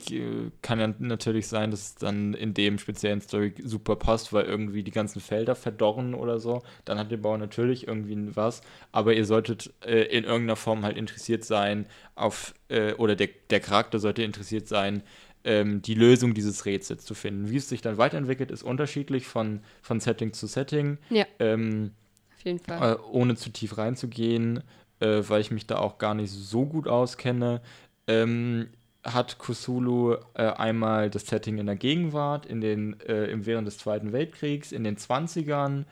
kann 0.63 0.79
ja 0.81 0.93
natürlich 0.99 1.47
sein, 1.49 1.71
dass 1.71 1.90
es 1.91 1.95
dann 1.97 2.35
in 2.35 2.55
dem 2.55 2.79
speziellen 2.79 3.21
Story 3.21 3.55
super 3.63 3.97
passt, 3.97 4.33
weil 4.33 4.45
irgendwie 4.45 4.83
die 4.83 4.91
ganzen 4.91 5.21
Felder 5.21 5.55
verdorren 5.55 6.15
oder 6.15 6.39
so. 6.41 6.63
Dann 6.85 6.99
hat 6.99 7.11
der 7.11 7.17
Bauer 7.19 7.39
natürlich 7.39 7.87
irgendwie 7.87 8.35
was, 8.35 8.63
aber 8.93 9.15
ihr 9.15 9.25
solltet 9.25 9.73
äh, 9.85 10.03
in 10.03 10.25
irgendeiner 10.25 10.57
Form 10.57 10.85
halt 10.85 10.97
interessiert 10.97 11.45
sein 11.45 11.87
auf, 12.15 12.55
äh, 12.69 12.95
oder 12.95 13.15
der, 13.17 13.29
der 13.51 13.61
Charakter 13.61 13.99
sollte 13.99 14.23
interessiert 14.23 14.67
sein, 14.69 15.03
ähm, 15.45 15.81
die 15.83 15.95
Lösung 15.95 16.35
dieses 16.35 16.67
Rätsels 16.67 17.05
zu 17.05 17.15
finden. 17.15 17.51
Wie 17.51 17.57
es 17.57 17.69
sich 17.69 17.81
dann 17.81 17.97
weiterentwickelt, 17.99 18.51
ist 18.51 18.63
unterschiedlich 18.63 19.27
von, 19.27 19.61
von 19.81 20.01
Setting 20.01 20.33
zu 20.33 20.47
Setting. 20.47 20.99
Ja, 21.09 21.25
Ähm, 21.39 21.93
auf 22.37 22.45
jeden 22.45 22.59
Fall. 22.59 22.93
äh, 22.93 22.97
ohne 23.11 23.37
zu 23.37 23.51
tief 23.51 23.79
reinzugehen, 23.79 24.63
äh, 25.01 25.23
weil 25.29 25.41
ich 25.41 25.51
mich 25.51 25.67
da 25.67 25.79
auch 25.79 25.99
gar 25.99 26.15
nicht 26.15 26.31
so 26.31 26.67
gut 26.67 26.89
auskenne, 26.89 27.63
ähm, 28.07 28.69
hat 29.05 29.39
Cthulhu 29.39 30.17
äh, 30.35 30.43
einmal 30.43 31.11
das 31.11 31.27
Setting 31.27 31.59
in 31.59 31.67
der 31.67 31.77
Gegenwart, 31.77 32.47
in 32.47 32.61
den, 32.61 33.01
äh, 33.01 33.29
während 33.33 33.67
des 33.67 33.79
Zweiten 33.79 34.13
Weltkriegs, 34.13 34.73
in 34.73 34.85
den 34.85 34.97
20ern 34.97 35.85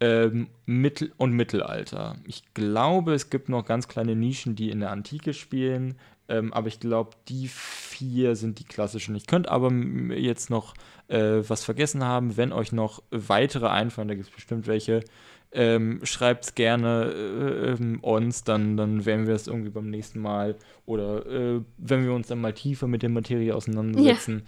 ähm, 0.00 0.48
Mittel 0.66 1.12
und 1.16 1.32
Mittelalter. 1.32 2.16
Ich 2.26 2.42
glaube, 2.54 3.14
es 3.14 3.30
gibt 3.30 3.48
noch 3.48 3.64
ganz 3.64 3.86
kleine 3.86 4.16
Nischen, 4.16 4.56
die 4.56 4.70
in 4.70 4.80
der 4.80 4.90
Antike 4.90 5.32
spielen, 5.32 5.96
ähm, 6.28 6.52
aber 6.52 6.66
ich 6.66 6.80
glaube, 6.80 7.10
die 7.28 7.46
vier 7.46 8.34
sind 8.34 8.58
die 8.58 8.64
klassischen. 8.64 9.14
Ich 9.14 9.26
könnte 9.26 9.50
aber 9.50 9.70
jetzt 9.70 10.50
noch 10.50 10.74
äh, 11.08 11.42
was 11.46 11.62
vergessen 11.64 12.02
haben, 12.02 12.36
wenn 12.36 12.52
euch 12.52 12.72
noch 12.72 13.02
weitere 13.10 13.68
einfallen, 13.68 14.08
da 14.08 14.14
gibt 14.14 14.28
es 14.28 14.34
bestimmt 14.34 14.66
welche, 14.66 15.04
ähm, 15.52 16.00
schreibt 16.04 16.44
es 16.44 16.54
gerne 16.54 17.12
äh, 17.14 17.72
ähm, 17.72 18.00
uns, 18.00 18.44
dann, 18.44 18.76
dann 18.76 19.04
werden 19.04 19.26
wir 19.26 19.34
es 19.34 19.46
irgendwie 19.46 19.70
beim 19.70 19.90
nächsten 19.90 20.18
Mal 20.20 20.56
oder 20.86 21.26
äh, 21.26 21.60
wenn 21.78 22.04
wir 22.04 22.12
uns 22.14 22.28
dann 22.28 22.40
mal 22.40 22.54
tiefer 22.54 22.86
mit 22.86 23.02
der 23.02 23.10
Materie 23.10 23.54
auseinandersetzen, 23.54 24.46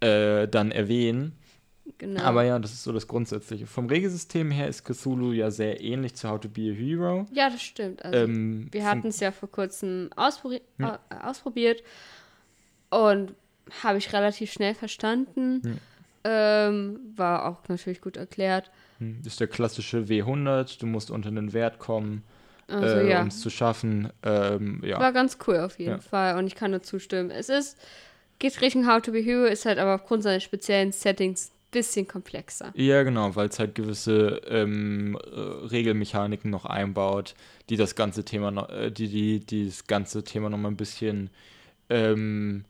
äh, 0.00 0.48
dann 0.48 0.70
erwähnen. 0.72 1.32
Genau. 1.98 2.20
Aber 2.22 2.42
ja, 2.42 2.58
das 2.58 2.72
ist 2.72 2.82
so 2.82 2.92
das 2.92 3.06
Grundsätzliche. 3.06 3.66
Vom 3.66 3.86
Regelsystem 3.86 4.50
her 4.50 4.66
ist 4.66 4.84
Cthulhu 4.84 5.32
ja 5.32 5.50
sehr 5.52 5.80
ähnlich 5.80 6.14
zu 6.16 6.28
How 6.28 6.40
to 6.40 6.48
Be 6.48 6.72
a 6.72 6.74
Hero. 6.74 7.26
ja, 7.32 7.48
das 7.48 7.62
stimmt. 7.62 8.04
Also, 8.04 8.18
Ähm, 8.18 8.68
wir 8.72 8.84
hatten 8.84 9.06
es 9.08 9.20
ja 9.20 9.30
vor 9.30 9.50
kurzem 9.50 10.10
ausprobi 10.16 10.60
Ja. 10.78 10.98
äh, 11.10 11.14
ausprobiert 11.22 11.82
und 12.90 13.34
habe 13.84 13.98
ich 13.98 14.12
relativ 14.12 14.50
schnell 14.52 14.74
verstanden. 14.74 15.78
Ähm, 16.24 16.98
war 17.14 17.46
auch 17.46 17.68
natürlich 17.68 18.00
gut 18.00 18.16
erklärt. 18.16 18.70
Hm, 18.98 19.20
ist 19.24 19.40
der 19.40 19.46
klassische 19.48 20.08
W100. 20.08 20.78
Du 20.80 20.86
musst 20.86 21.10
unter 21.10 21.28
einen 21.28 21.52
Wert 21.52 21.78
kommen, 21.78 22.22
Also 22.68 22.96
äh, 22.96 23.10
ja, 23.10 23.22
um 23.22 23.28
es 23.28 23.40
zu 23.40 23.50
schaffen. 23.50 24.10
Ähm, 24.22 24.82
ja. 24.84 24.98
war 24.98 25.12
ganz 25.12 25.38
cool 25.46 25.58
auf 25.58 25.78
jeden 25.78 25.90
Ja. 25.92 25.98
Fall 25.98 26.38
und 26.38 26.46
ich 26.46 26.54
kann 26.54 26.70
nur 26.70 26.82
zustimmen. 26.82 27.30
Es 27.30 27.48
ist, 27.48 27.78
geht 28.38 28.60
Richtung 28.60 28.86
How 28.86 29.00
to 29.02 29.12
Be 29.12 29.18
Hero, 29.20 29.44
ist 29.44 29.66
halt 29.66 29.78
aber 29.78 29.94
aufgrund 29.94 30.22
seines 30.22 30.42
speziellen 30.42 30.92
Settings 30.92 31.48
ein 31.50 31.70
bisschen 31.70 32.08
komplexer. 32.08 32.72
Ja, 32.74 33.02
genau, 33.02 33.34
weil 33.36 33.48
es 33.48 33.58
halt 33.58 33.74
gewisse 33.74 34.40
ähm, 34.48 35.16
äh, 35.24 35.38
Regelmechaniken 35.38 36.50
noch 36.50 36.64
einbaut, 36.64 37.34
die 37.68 37.76
das 37.76 37.94
ganze 37.94 38.24
Thema 38.24 38.50
noch, 38.50 38.68
äh, 38.70 38.90
die, 38.90 39.08
die, 39.08 39.40
die 39.40 39.66
das 39.66 39.86
ganze 39.86 40.24
Thema 40.24 40.48
noch 40.50 40.58
mal 40.58 40.68
ein 40.70 40.76
bisschen 40.76 41.30
ähm, 41.88 42.64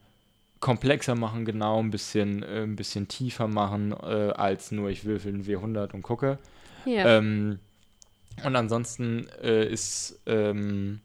komplexer 0.59 1.15
machen, 1.15 1.45
genau, 1.45 1.79
ein 1.79 1.91
bisschen, 1.91 2.43
äh, 2.43 2.63
ein 2.63 2.75
bisschen 2.75 3.07
tiefer 3.07 3.47
machen, 3.47 3.91
äh, 3.91 4.31
als 4.35 4.71
nur 4.71 4.89
ich 4.89 5.05
würfel 5.05 5.33
ein 5.33 5.45
W100 5.45 5.93
und 5.93 6.01
gucke. 6.01 6.39
Ja, 6.85 7.17
Ähm, 7.17 7.59
und 8.43 8.55
ansonsten 8.55 9.27
äh, 9.41 9.67
ist 9.67 10.19
ähm, 10.25 10.99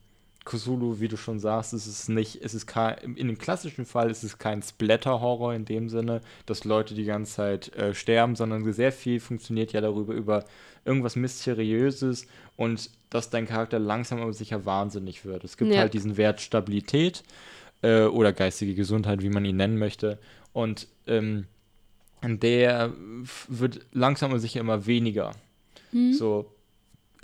Cthulhu, 0.45 1.01
wie 1.01 1.09
du 1.09 1.17
schon 1.17 1.39
sagst, 1.39 1.73
es 1.73 1.87
ist 1.87 2.09
nicht, 2.09 2.43
es 2.43 2.53
ist 2.55 2.67
kein, 2.67 2.97
in 3.17 3.29
dem 3.29 3.39
klassischen 3.39 3.87
Fall 3.87 4.11
ist 4.11 4.23
es 4.23 4.39
kein 4.39 4.61
Splatter-Horror 4.63 5.55
in 5.55 5.65
dem 5.65 5.89
Sinne, 5.89 6.21
dass 6.47 6.65
Leute 6.65 6.95
die 6.95 7.05
ganze 7.05 7.35
Zeit 7.35 7.75
äh, 7.77 7.95
sterben, 7.95 8.37
sondern 8.37 8.71
sehr 8.73 8.93
viel 8.93 9.21
funktioniert 9.21 9.73
ja 9.73 9.81
darüber, 9.81 10.15
über 10.15 10.45
irgendwas 10.85 11.15
Mysteriöses 11.17 12.27
und 12.57 12.91
dass 13.09 13.31
dein 13.31 13.47
Charakter 13.47 13.79
langsam 13.79 14.21
aber 14.21 14.33
sicher 14.33 14.65
wahnsinnig 14.65 15.25
wird. 15.25 15.45
Es 15.45 15.57
gibt 15.57 15.73
Ja. 15.73 15.81
halt 15.81 15.95
diesen 15.95 16.17
Wert 16.17 16.41
Stabilität 16.41 17.23
äh, 17.83 18.05
oder 18.05 18.33
geistige 18.33 18.75
Gesundheit, 18.75 19.23
wie 19.23 19.29
man 19.31 19.45
ihn 19.45 19.57
nennen 19.57 19.79
möchte. 19.79 20.19
Und 20.53 20.89
ähm, 21.07 21.47
der 22.23 22.93
wird 23.49 23.81
langsam 23.93 24.31
aber 24.31 24.41
sicher 24.41 24.61
immer 24.61 24.87
weniger. 24.87 25.33
So 26.13 26.51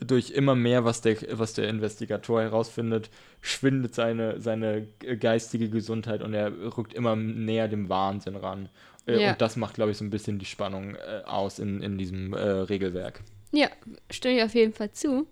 durch 0.01 0.31
immer 0.31 0.55
mehr, 0.55 0.85
was 0.85 1.01
der, 1.01 1.16
was 1.38 1.55
der 1.55 1.68
Investigator 1.68 2.42
herausfindet, 2.42 3.09
schwindet 3.40 3.94
seine, 3.94 4.40
seine 4.40 4.87
geistige 5.18 5.71
Gesundheit 5.71 6.23
und 6.23 6.35
er 6.35 6.53
rückt 6.77 6.92
immer 6.94 7.16
näher 7.16 7.66
dem 7.68 7.88
Wahnsinn 7.88 8.37
ran. 8.37 8.68
Äh, 9.07 9.23
Ja. 9.23 9.31
Und 9.33 9.40
das 9.40 9.57
macht, 9.57 9.75
glaube 9.75 9.90
ich, 9.92 9.97
so 9.97 10.05
ein 10.05 10.11
bisschen 10.11 10.38
die 10.38 10.44
Spannung 10.44 10.94
äh, 10.97 11.23
aus 11.25 11.59
in, 11.59 11.81
in 11.83 11.97
diesem 11.99 12.33
äh, 12.35 12.38
Regelwerk. 12.40 13.23
ja, 13.53 13.68
stimme 14.11 14.37
ich 14.38 14.42
auf 14.44 14.55
jeden 14.55 14.75
Fall 14.75 14.92
zu. 14.92 15.27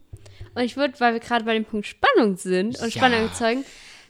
Und 0.54 0.62
ich 0.62 0.76
würde, 0.76 0.98
weil 0.98 1.12
wir 1.12 1.20
gerade 1.20 1.44
bei 1.44 1.52
dem 1.54 1.64
Punkt 1.66 1.86
Spannung 1.86 2.36
sind 2.36 2.78
und 2.80 2.86
Ja. 2.86 2.90
Spannung 2.90 3.20
erzeugen, 3.20 3.64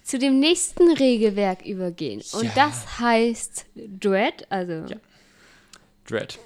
zu 0.07 0.19
dem 0.21 0.39
nächsten 0.39 0.93
Regelwerk 0.93 1.67
übergehen. 1.67 2.23
Und 2.33 2.45
Ja. 2.45 2.53
das 2.55 3.01
heißt 3.01 3.67
Dread, 3.75 4.47
also 4.51 4.73
Ja. 4.89 4.97
Dread. 6.07 6.39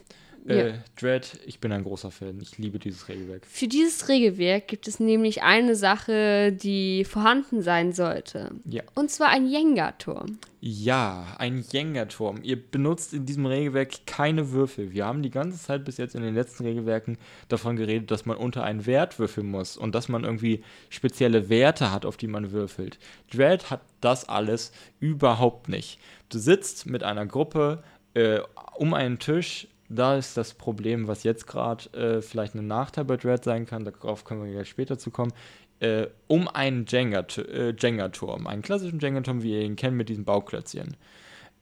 Ja. 0.46 0.55
Äh, 0.55 0.72
Dread, 0.98 1.38
ich 1.46 1.61
bin 1.61 1.72
ein 1.72 1.85
großer 1.85 2.11
Fan. 2.11 2.38
Ich 2.40 2.57
liebe 2.59 2.79
dieses 2.79 3.09
Regelwerk. 3.09 3.46
Für 3.46 3.68
dieses 3.68 4.09
Regelwerk 4.09 4.68
gibt 4.68 4.88
es 4.88 4.98
nämlich 5.00 5.42
eine 5.42 5.76
Sache, 5.76 6.53
die 6.53 7.05
vorhanden 7.05 7.62
sein 7.62 7.92
sollte. 7.92 8.50
Ja. 8.64 8.83
Und 8.94 9.11
zwar 9.11 9.29
ein 9.29 9.46
Jenga-Turm. 9.46 10.38
Ja, 10.61 11.37
ein 11.38 11.64
Jenga-Turm. 11.70 12.40
Ihr 12.42 12.57
benutzt 12.57 13.12
in 13.12 13.26
diesem 13.26 13.46
Regelwerk 13.46 14.07
keine 14.07 14.50
Würfel. 14.53 14.92
Wir 14.92 15.07
haben 15.07 15.22
die 15.22 15.31
ganze 15.31 15.59
Zeit 15.59 15.85
bis 15.85 15.98
jetzt 15.98 16.14
in 16.14 16.22
den 16.22 16.35
letzten 16.35 16.64
Regelwerken 16.64 17.18
davon 17.48 17.76
geredet, 17.76 18.11
dass 18.11 18.26
man 18.26 18.37
unter 18.37 18.64
einen 18.64 18.87
Wert 18.87 19.18
würfeln 19.18 19.50
muss 19.50 19.76
und 19.76 19.94
dass 19.94 20.09
man 20.09 20.24
irgendwie 20.24 20.62
spezielle 20.88 21.48
Werte 21.48 21.92
hat, 21.92 22.07
auf 22.07 22.16
die 22.16 22.29
man 22.29 22.53
würfelt. 22.53 22.98
Dread 23.31 23.70
hat 23.70 23.83
das 24.00 24.29
alles 24.29 24.72
überhaupt 25.00 25.68
nicht. 25.68 25.98
Du 26.31 26.38
sitzt 26.38 26.87
mit 26.87 27.03
einer 27.03 27.26
Gruppe 27.26 27.83
äh, 28.14 28.40
um 28.76 28.94
einen 28.94 29.18
Tisch. 29.18 29.68
Da 29.92 30.16
ist 30.16 30.37
das 30.37 30.55
Problem, 30.55 31.09
was 31.09 31.24
jetzt 31.24 31.48
gerade 31.48 31.92
äh, 31.98 32.22
vielleicht 32.22 32.55
ein 32.55 32.68
Nachteil 32.68 33.05
bei 33.05 33.16
Dread 33.16 33.42
sein 33.42 33.66
kann, 33.66 33.85
darauf 33.85 34.24
können 34.24 34.44
wir 34.44 34.53
gleich 34.53 34.68
später 34.68 34.98
zu 34.98 35.11
kommen, 35.11 35.33
äh, 35.81 36.07
um 36.29 36.46
einen 36.46 36.85
Jenga- 36.85 37.40
äh, 37.40 37.74
Jenga-Turm, 37.76 38.46
einen 38.46 38.62
klassischen 38.62 39.00
Jenga-Turm, 39.00 39.42
wie 39.42 39.55
ihr 39.55 39.62
ihn 39.62 39.74
kennt, 39.74 39.96
mit 39.96 40.09
diesen 40.09 40.24
Bauklötzchen. 40.24 40.96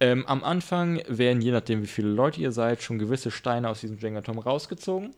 Ähm, 0.00 0.26
am 0.26 0.44
Anfang 0.44 1.00
werden, 1.08 1.40
je 1.40 1.52
nachdem 1.52 1.82
wie 1.82 1.86
viele 1.86 2.10
Leute 2.10 2.40
ihr 2.40 2.52
seid, 2.52 2.82
schon 2.82 2.98
gewisse 2.98 3.30
Steine 3.30 3.70
aus 3.70 3.80
diesem 3.80 3.98
Jenga-Turm 3.98 4.38
rausgezogen. 4.38 5.14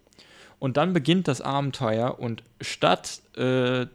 Und 0.61 0.77
dann 0.77 0.93
beginnt 0.93 1.27
das 1.27 1.41
Abenteuer 1.41 2.19
und 2.21 2.45
statt, 2.61 3.23
äh, 3.37 3.83
äh, 3.83 3.89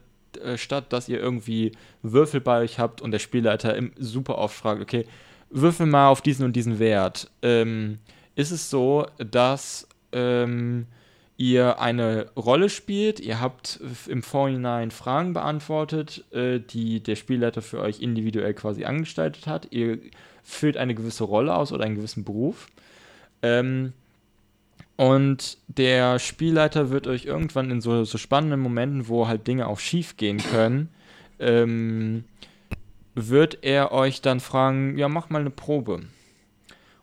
statt 0.56 0.92
dass 0.92 1.08
ihr 1.08 1.20
irgendwie 1.20 1.72
Würfel 2.02 2.42
bei 2.42 2.60
euch 2.60 2.78
habt 2.78 3.00
und 3.00 3.12
der 3.12 3.18
Spielleiter 3.18 3.74
im, 3.74 3.92
super 3.96 4.36
oft 4.36 4.54
fragt, 4.54 4.82
okay, 4.82 5.06
würfel 5.48 5.86
mal 5.86 6.08
auf 6.08 6.20
diesen 6.20 6.44
und 6.44 6.54
diesen 6.54 6.78
Wert, 6.78 7.30
ähm, 7.40 7.98
ist 8.36 8.52
es 8.52 8.70
so, 8.70 9.06
dass 9.18 9.88
ähm, 10.12 10.86
ihr 11.36 11.80
eine 11.80 12.30
Rolle 12.36 12.68
spielt, 12.68 13.18
ihr 13.18 13.40
habt 13.40 13.80
im 14.06 14.22
Vorhinein 14.22 14.90
Fragen 14.90 15.32
beantwortet, 15.32 16.24
äh, 16.32 16.60
die 16.60 17.02
der 17.02 17.16
Spielleiter 17.16 17.62
für 17.62 17.80
euch 17.80 18.00
individuell 18.00 18.54
quasi 18.54 18.84
angestaltet 18.84 19.46
hat. 19.46 19.68
Ihr 19.72 19.98
füllt 20.44 20.76
eine 20.76 20.94
gewisse 20.94 21.24
Rolle 21.24 21.54
aus 21.54 21.72
oder 21.72 21.84
einen 21.84 21.96
gewissen 21.96 22.24
Beruf. 22.24 22.68
Ähm, 23.42 23.92
und 24.96 25.58
der 25.68 26.18
Spielleiter 26.18 26.90
wird 26.90 27.06
euch 27.06 27.26
irgendwann 27.26 27.70
in 27.70 27.80
so, 27.80 28.04
so 28.04 28.16
spannenden 28.16 28.60
Momenten, 28.60 29.08
wo 29.08 29.28
halt 29.28 29.46
Dinge 29.46 29.66
auch 29.66 29.78
schief 29.78 30.16
gehen 30.16 30.38
können, 30.38 30.88
ähm, 31.38 32.24
wird 33.14 33.58
er 33.62 33.92
euch 33.92 34.22
dann 34.22 34.40
fragen, 34.40 34.96
ja, 34.96 35.08
mach 35.08 35.28
mal 35.28 35.40
eine 35.40 35.50
Probe. 35.50 36.02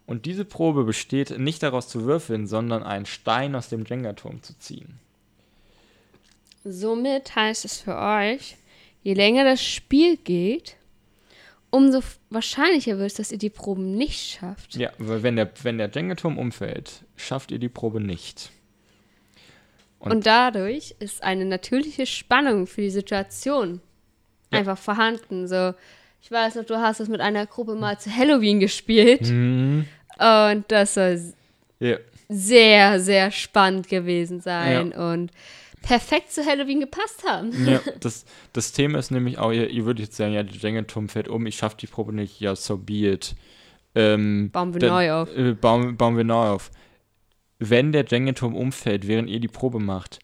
Und 0.05 0.25
diese 0.25 0.43
Probe 0.45 0.83
besteht 0.83 1.37
nicht 1.39 1.63
daraus 1.63 1.87
zu 1.87 2.03
würfeln, 2.03 2.45
sondern 2.45 2.83
einen 2.83 3.05
Stein 3.05 3.55
aus 3.55 3.69
dem 3.69 3.85
Jenga-Turm 3.85 4.43
zu 4.43 4.57
ziehen. 4.59 4.99
Somit 6.63 7.35
heißt 7.35 7.65
es 7.65 7.81
für 7.81 7.97
euch, 7.97 8.55
je 9.01 9.13
länger 9.13 9.43
das 9.43 9.63
Spiel 9.63 10.17
geht, 10.17 10.75
umso 11.69 12.01
wahrscheinlicher 12.29 12.97
wird 12.97 13.07
es, 13.11 13.15
dass 13.15 13.31
ihr 13.31 13.37
die 13.37 13.49
Proben 13.49 13.95
nicht 13.95 14.37
schafft. 14.39 14.75
Ja, 14.75 14.91
weil 14.97 15.23
wenn 15.23 15.35
der, 15.35 15.51
wenn 15.63 15.77
der 15.77 15.89
Jenga-Turm 15.89 16.37
umfällt, 16.37 17.03
schafft 17.15 17.51
ihr 17.51 17.59
die 17.59 17.69
Probe 17.69 17.99
nicht. 17.99 18.51
Und- 19.99 20.11
Und 20.11 20.25
dadurch 20.25 20.95
ist 20.99 21.23
eine 21.23 21.45
natürliche 21.45 22.05
Spannung 22.05 22.67
für 22.67 22.81
die 22.81 22.89
Situation 22.89 23.81
Ja. 24.51 24.59
einfach 24.59 24.77
vorhanden. 24.77 25.47
So, 25.47 25.73
ich 26.23 26.31
weiß 26.31 26.55
noch, 26.55 26.63
du 26.65 26.77
hast 26.79 26.99
das 27.01 27.09
mit 27.09 27.19
einer 27.21 27.45
Gruppe 27.45 27.75
mal 27.75 27.99
zu 27.99 28.09
Halloween 28.15 28.59
gespielt. 28.61 29.29
Mhm. 29.29 29.85
Und 30.17 30.65
das 30.69 30.93
soll 30.95 31.19
Ja. 31.79 31.97
sehr, 32.29 32.99
sehr 32.99 33.29
spannend 33.31 33.89
gewesen 33.89 34.39
sein 34.39 34.93
und 34.93 35.31
perfekt 35.81 36.31
zu 36.31 36.45
Halloween 36.45 36.79
gepasst 36.79 37.23
haben. 37.27 37.51
ja 37.67 37.81
das, 37.99 38.23
das 38.53 38.71
Thema 38.71 38.99
ist 38.99 39.11
nämlich 39.11 39.37
auch, 39.37 39.51
ihr, 39.51 39.69
ihr 39.69 39.85
würdet 39.85 40.05
jetzt 40.05 40.15
sagen, 40.17 40.31
ja, 40.33 40.41
der 40.43 40.55
Jenga-Turm 40.55 41.09
fällt 41.09 41.27
um, 41.27 41.45
ich 41.45 41.57
schaffe 41.57 41.75
die 41.77 41.87
Probe 41.87 42.13
nicht, 42.13 42.39
ja, 42.39 42.55
so 42.55 42.77
be 42.77 43.11
it. 43.11 43.35
Ähm, 43.95 44.49
Bauen 44.51 44.73
wir 44.73 44.79
dann- 44.79 44.89
neu 44.91 45.11
auf. 45.11 45.35
Äh, 45.37 45.51
bauen, 45.53 45.97
bauen 45.97 46.15
wir 46.15 46.23
neu 46.23 46.47
auf. 46.47 46.71
Wenn 47.59 47.91
der 47.91 48.05
Jenga-Turm 48.05 48.55
umfällt, 48.55 49.07
während 49.07 49.29
ihr 49.29 49.39
die 49.41 49.47
Probe 49.49 49.79
macht, 49.79 50.19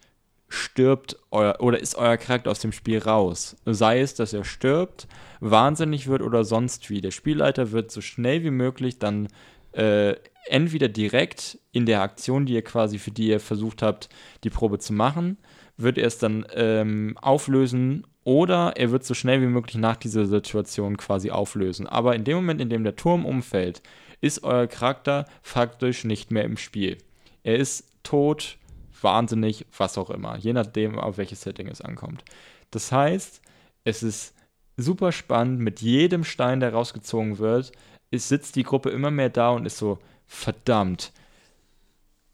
stirbt 0.50 1.16
euer 1.30 1.56
oder 1.60 1.78
ist 1.78 1.94
euer 1.94 2.16
Charakter 2.16 2.50
aus 2.50 2.58
dem 2.58 2.72
Spiel 2.72 2.98
raus. 2.98 3.56
Sei 3.64 4.00
es, 4.00 4.14
dass 4.14 4.32
er 4.32 4.44
stirbt, 4.44 5.06
wahnsinnig 5.38 6.08
wird 6.08 6.22
oder 6.22 6.44
sonst 6.44 6.90
wie. 6.90 7.00
Der 7.00 7.12
Spielleiter 7.12 7.70
wird 7.70 7.90
so 7.90 8.00
schnell 8.00 8.42
wie 8.42 8.50
möglich 8.50 8.98
dann 8.98 9.28
äh, 9.72 10.16
entweder 10.46 10.88
direkt 10.88 11.58
in 11.70 11.86
der 11.86 12.02
Aktion, 12.02 12.46
die 12.46 12.54
ihr 12.54 12.64
quasi 12.64 12.98
für 12.98 13.12
die 13.12 13.28
ihr 13.28 13.40
versucht 13.40 13.80
habt, 13.80 14.08
die 14.42 14.50
Probe 14.50 14.80
zu 14.80 14.92
machen, 14.92 15.38
wird 15.76 15.96
er 15.96 16.08
es 16.08 16.18
dann 16.18 16.44
ähm, 16.54 17.16
auflösen 17.22 18.06
oder 18.24 18.74
er 18.76 18.90
wird 18.90 19.04
so 19.04 19.14
schnell 19.14 19.40
wie 19.40 19.46
möglich 19.46 19.76
nach 19.76 19.96
dieser 19.96 20.26
Situation 20.26 20.96
quasi 20.96 21.30
auflösen. 21.30 21.86
Aber 21.86 22.16
in 22.16 22.24
dem 22.24 22.36
Moment, 22.36 22.60
in 22.60 22.70
dem 22.70 22.82
der 22.82 22.96
Turm 22.96 23.24
umfällt, 23.24 23.82
ist 24.20 24.42
euer 24.42 24.66
Charakter 24.66 25.26
faktisch 25.42 26.04
nicht 26.04 26.32
mehr 26.32 26.44
im 26.44 26.56
Spiel. 26.56 26.98
Er 27.44 27.56
ist 27.56 27.88
tot, 28.02 28.58
wahnsinnig, 29.02 29.66
was 29.76 29.98
auch 29.98 30.10
immer, 30.10 30.36
je 30.36 30.52
nachdem, 30.52 30.98
auf 30.98 31.18
welches 31.18 31.42
Setting 31.42 31.68
es 31.68 31.80
ankommt. 31.80 32.24
Das 32.70 32.92
heißt, 32.92 33.40
es 33.84 34.02
ist 34.02 34.34
super 34.76 35.12
spannend, 35.12 35.60
mit 35.60 35.80
jedem 35.80 36.24
Stein, 36.24 36.60
der 36.60 36.72
rausgezogen 36.72 37.38
wird, 37.38 37.72
ist, 38.10 38.28
sitzt 38.28 38.56
die 38.56 38.62
Gruppe 38.62 38.90
immer 38.90 39.10
mehr 39.10 39.30
da 39.30 39.50
und 39.50 39.66
ist 39.66 39.78
so, 39.78 39.98
verdammt, 40.26 41.12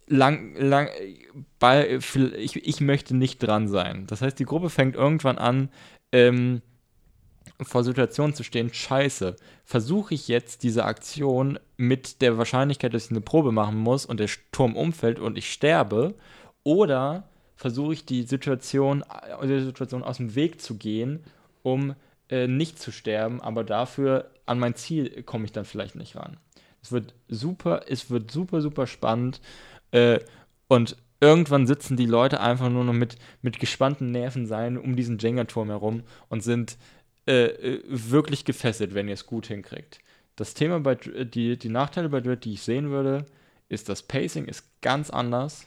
lang, 0.07 0.55
lang, 0.57 0.89
bei, 1.59 1.99
ich, 2.37 2.57
ich 2.57 2.81
möchte 2.81 3.17
nicht 3.17 3.39
dran 3.39 3.69
sein. 3.69 4.07
Das 4.07 4.23
heißt, 4.23 4.39
die 4.39 4.45
Gruppe 4.45 4.71
fängt 4.71 4.97
irgendwann 4.97 5.39
an, 5.39 5.71
ähm, 6.13 6.63
vor 7.61 7.85
Situationen 7.85 8.35
zu 8.35 8.43
stehen, 8.43 8.73
scheiße, 8.73 9.37
versuche 9.65 10.15
ich 10.15 10.29
jetzt 10.29 10.63
diese 10.63 10.85
Aktion 10.85 11.59
mit 11.77 12.21
der 12.21 12.37
Wahrscheinlichkeit, 12.37 12.93
dass 12.93 13.07
ich 13.07 13.11
eine 13.11 13.21
Probe 13.23 13.53
machen 13.53 13.79
muss 13.79 14.05
und 14.05 14.21
der 14.21 14.29
Turm 14.53 14.77
umfällt 14.77 15.19
und 15.19 15.39
ich 15.39 15.51
sterbe, 15.51 16.15
oder 16.67 17.23
versuche 17.55 17.93
ich 17.93 18.05
die 18.05 18.25
Situation, 18.25 19.05
äh, 19.41 19.47
die 19.47 19.65
Situation 19.65 20.03
aus 20.03 20.17
dem 20.17 20.35
Weg 20.35 20.61
zu 20.61 20.77
gehen, 20.77 21.23
um 21.63 21.95
äh, 22.29 22.49
nicht 22.49 22.81
zu 22.81 22.91
sterben, 22.91 23.41
aber 23.41 23.63
dafür 23.63 24.33
an 24.47 24.59
mein 24.59 24.75
Ziel 24.75 25.23
komme 25.23 25.45
ich 25.45 25.53
dann 25.53 25.65
vielleicht 25.65 25.95
nicht 25.95 26.17
ran. 26.17 26.39
Es 26.83 26.91
wird 26.91 27.15
super, 27.29 27.85
es 27.87 28.11
wird 28.11 28.33
super, 28.33 28.61
super 28.61 28.89
spannend 28.89 29.41
äh, 29.93 30.19
und 30.67 30.97
irgendwann 31.21 31.69
sitzen 31.69 31.97
die 31.97 32.07
Leute 32.07 32.41
einfach 32.41 32.69
nur 32.69 32.83
noch 32.83 32.93
mit, 32.93 33.17
mit 33.43 33.61
gespannten 33.61 34.11
Nerven 34.11 34.47
sein 34.47 34.77
um 34.77 34.97
diesen 34.97 35.19
Jenga-Turm 35.19 35.69
herum 35.69 36.03
und 36.29 36.43
sind 36.43 36.79
äh, 37.29 37.47
äh, 37.47 37.83
wirklich 37.87 38.45
gefesselt, 38.45 38.93
wenn 38.95 39.07
ihr 39.07 39.15
es 39.15 39.27
gut 39.27 39.47
hinkriegt. 39.47 40.01
Das 40.35 40.55
Thema 40.55 40.81
bei 40.81 40.97
die, 40.97 41.57
die 41.57 41.69
Nachteile 41.69 42.09
bei 42.09 42.21
Dread, 42.21 42.45
die 42.45 42.55
ich 42.55 42.63
sehen 42.63 42.91
würde, 42.91 43.25
ist 43.69 43.89
das 43.89 44.03
Pacing 44.03 44.47
ist 44.47 44.65
ganz 44.81 45.11
anders. 45.11 45.67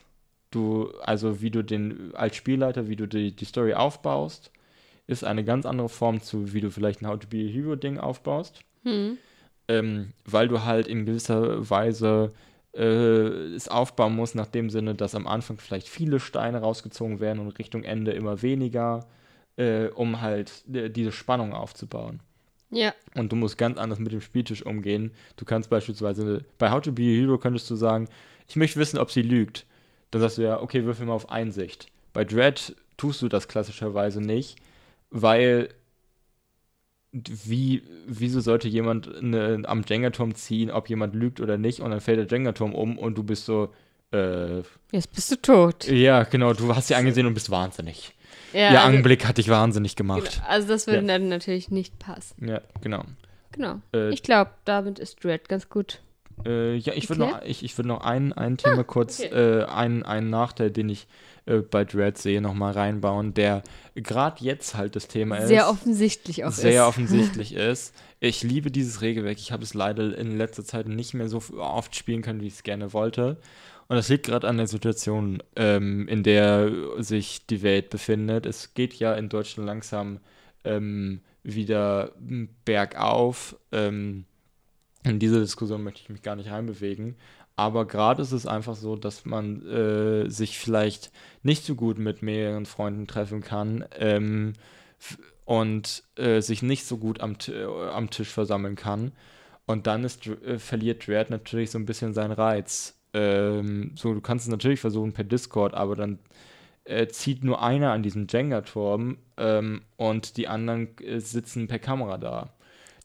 Du, 0.52 0.92
also 1.02 1.42
wie 1.42 1.52
du 1.52 1.64
den 1.64 2.14
als 2.16 2.36
Spielleiter, 2.36 2.88
wie 2.88 2.96
du 2.96 3.08
die, 3.08 3.36
die 3.36 3.46
Story 3.46 3.74
aufbaust, 3.74 4.52
ist 5.06 5.24
eine 5.24 5.44
ganz 5.44 5.66
andere 5.66 5.90
Form 5.90 6.22
zu, 6.22 6.54
wie 6.54 6.62
du 6.62 6.72
vielleicht 6.72 7.02
ein 7.02 7.08
How 7.08 7.20
to 7.20 7.28
Be 7.28 7.38
a 7.38 7.52
Hero 7.52 7.76
Ding 7.76 7.98
aufbaust. 7.98 8.62
Hm. 8.84 9.18
Ähm, 9.68 10.14
weil 10.26 10.48
du 10.48 10.64
halt 10.64 10.88
in 10.88 11.06
gewisser 11.06 11.70
Weise 11.70 12.34
äh, 12.74 12.84
es 13.54 13.68
aufbauen 13.68 14.16
musst, 14.16 14.36
nach 14.36 14.48
dem 14.48 14.70
Sinne, 14.70 14.96
dass 14.96 15.16
am 15.16 15.28
Anfang 15.28 15.58
vielleicht 15.58 15.88
viele 15.88 16.20
Steine 16.20 16.62
rausgezogen 16.62 17.20
werden 17.20 17.40
und 17.40 17.60
Richtung 17.60 17.84
Ende 17.84 18.12
immer 18.12 18.42
weniger 18.42 19.08
äh, 19.60 19.88
um 19.88 20.22
halt 20.22 20.64
äh, 20.74 20.90
diese 20.90 21.12
Spannung 21.12 21.54
aufzubauen. 21.54 22.22
Ja. 22.72 22.94
Und 23.16 23.32
du 23.32 23.36
musst 23.36 23.58
ganz 23.58 23.78
anders 23.78 24.00
mit 24.00 24.12
dem 24.12 24.22
Spieltisch 24.22 24.66
umgehen. 24.66 25.12
Du 25.36 25.46
kannst 25.46 25.70
beispielsweise 25.70 26.46
bei 26.58 26.72
How 26.72 26.82
to 26.82 26.92
Be 26.92 27.04
a 27.04 27.06
Hero 27.06 27.38
könntest 27.38 27.70
du 27.70 27.76
sagen, 27.76 28.08
ich 28.48 28.56
möchte 28.56 28.80
wissen, 28.80 29.00
ob 29.00 29.12
sie 29.12 29.22
lügt. 29.22 29.66
Dann 30.12 30.22
sagst 30.22 30.38
du 30.38 30.42
ja, 30.44 30.62
okay, 30.62 30.86
würfel 30.86 31.06
mal 31.06 31.14
auf 31.14 31.30
Einsicht. 31.30 31.88
Bei 32.14 32.26
Dread 32.26 32.76
tust 32.98 33.22
du 33.22 33.30
das 33.30 33.48
klassischerweise 33.48 34.22
nicht, 34.22 34.58
weil 35.10 35.70
wie, 37.12 37.84
wieso 38.08 38.40
sollte 38.40 38.68
jemand 38.68 39.16
eine, 39.16 39.64
am 39.66 39.84
Jenga-Turm 39.88 40.36
ziehen, 40.36 40.70
ob 40.70 40.90
jemand 40.90 41.16
lügt 41.16 41.42
oder 41.42 41.58
nicht, 41.58 41.80
und 41.80 41.90
dann 41.92 42.02
fällt 42.02 42.20
der 42.20 42.38
Jenga-Turm 42.38 42.76
um 42.76 42.98
und 42.98 43.18
du 43.18 43.24
bist 43.24 43.46
so, 43.46 43.74
äh, 44.12 44.62
Jetzt 44.92 45.14
bist 45.14 45.32
du 45.32 45.36
tot. 45.36 45.88
Ja, 45.88 46.24
genau, 46.24 46.54
du 46.54 46.76
hast 46.76 46.88
sie 46.88 46.96
angesehen 46.96 47.26
und 47.26 47.34
bist 47.34 47.50
wahnsinnig. 47.50 48.14
Ja, 48.54 48.72
Ihr 48.72 48.82
also, 48.82 48.98
Anblick 48.98 49.28
hat 49.28 49.38
dich 49.38 49.50
wahnsinnig 49.50 49.96
gemacht. 49.96 50.36
Genau, 50.36 50.48
also 50.48 50.68
das 50.68 50.88
würde 50.88 51.02
ja. 51.02 51.08
dann 51.08 51.30
natürlich 51.30 51.70
nicht 51.70 52.00
passen. 52.00 52.48
Ja, 52.48 52.62
genau. 52.82 53.04
Genau. 53.52 53.82
Äh, 53.94 54.10
ich 54.12 54.24
glaube, 54.24 54.52
damit 54.66 55.00
ist 55.00 55.24
Dread 55.24 55.50
ganz 55.50 55.70
gut. 55.70 56.02
Äh, 56.46 56.76
ja, 56.78 56.94
ich 56.94 57.10
würde 57.10 57.22
noch, 57.22 57.42
ich, 57.44 57.64
ich 57.64 57.78
würd 57.78 57.88
noch 57.88 58.02
ein, 58.02 58.34
ein 58.34 58.58
Thema 58.58 58.80
ah, 58.80 58.84
kurz, 58.84 59.20
okay. 59.20 59.62
äh, 59.62 59.66
einen, 59.66 60.04
einen 60.04 60.30
Nachteil, 60.30 60.72
den 60.72 60.90
ich 60.90 61.08
äh, 61.46 61.58
bei 61.58 61.84
Dread 61.84 62.18
sehe, 62.18 62.42
nochmal 62.42 62.74
reinbauen, 62.74 63.34
der 63.34 63.64
gerade 63.96 64.44
jetzt 64.44 64.76
halt 64.76 64.96
das 64.96 65.08
Thema 65.08 65.38
ist. 65.38 65.48
Sehr 65.48 65.70
offensichtlich 65.70 66.46
auch 66.46 66.52
sehr 66.52 66.70
ist. 66.70 66.76
Sehr 66.76 66.88
offensichtlich 66.88 67.54
ist. 67.56 67.94
Ich 68.20 68.44
liebe 68.44 68.72
dieses 68.72 69.02
Regelwerk. 69.02 69.38
Ich 69.38 69.52
habe 69.52 69.64
es 69.64 69.74
leider 69.74 70.18
in 70.18 70.38
letzter 70.38 70.64
Zeit 70.64 70.88
nicht 70.88 71.14
mehr 71.14 71.28
so 71.28 71.42
oft 71.58 71.96
spielen 71.96 72.22
können, 72.22 72.42
wie 72.42 72.48
ich 72.48 72.54
es 72.54 72.64
gerne 72.64 72.94
wollte. 72.94 73.38
Und 73.88 73.96
das 73.96 74.10
liegt 74.10 74.28
gerade 74.28 74.48
an 74.48 74.58
der 74.58 74.68
Situation, 74.68 75.42
ähm, 75.56 76.08
in 76.08 76.22
der 76.22 76.72
sich 77.00 77.48
die 77.48 77.64
Welt 77.64 77.90
befindet. 77.90 78.46
Es 78.46 78.76
geht 78.76 78.94
ja 78.94 79.16
in 79.16 79.30
Deutschland 79.30 79.66
langsam 79.66 80.20
ähm, 80.64 81.22
wieder 81.42 82.12
bergauf. 82.66 83.56
Ähm, 83.72 84.26
in 85.04 85.20
diese 85.20 85.40
Diskussion 85.40 85.84
möchte 85.84 86.02
ich 86.02 86.10
mich 86.10 86.22
gar 86.22 86.36
nicht 86.36 86.50
reinbewegen. 86.50 87.16
Aber 87.56 87.86
gerade 87.86 88.22
ist 88.22 88.32
es 88.32 88.46
einfach 88.46 88.76
so, 88.76 88.96
dass 88.96 89.26
man 89.26 89.66
äh, 89.68 90.30
sich 90.30 90.58
vielleicht 90.58 91.12
nicht 91.44 91.66
so 91.66 91.76
gut 91.76 91.98
mit 91.98 92.22
mehreren 92.22 92.66
Freunden 92.66 93.06
treffen 93.06 93.42
kann 93.42 93.84
ähm, 93.98 94.54
und 95.44 96.04
äh, 96.16 96.42
sich 96.42 96.62
nicht 96.62 96.86
so 96.86 96.98
gut 96.98 97.20
am, 97.20 97.36
äh, 97.50 97.66
am 97.66 98.10
Tisch 98.10 98.30
versammeln 98.30 98.76
kann. 98.76 99.12
Und 99.66 99.88
dann 99.88 100.06
ist, 100.06 100.26
äh, 100.28 100.58
verliert 100.58 101.06
Dread 101.06 101.30
natürlich 101.30 101.72
so 101.72 101.78
ein 101.78 101.86
bisschen 101.86 102.14
seinen 102.14 102.32
Reiz. 102.32 102.98
Ähm, 103.14 103.92
so, 103.96 104.14
du 104.14 104.22
kannst 104.22 104.46
es 104.46 104.52
natürlich 104.52 104.80
versuchen 104.80 105.12
per 105.12 105.26
Discord, 105.26 105.74
aber 105.74 105.96
dann 105.96 106.20
äh, 106.86 107.08
zieht 107.08 107.44
nur 107.44 107.62
einer 107.62 107.92
an 107.92 108.04
diesem 108.04 108.28
Jenga-Turm 108.30 109.18
ähm, 109.38 109.82
und 109.98 110.38
die 110.38 110.48
anderen 110.48 110.96
sitzen 111.18 111.68
per 111.68 111.80
Kamera 111.80 112.18
da. 112.18 112.54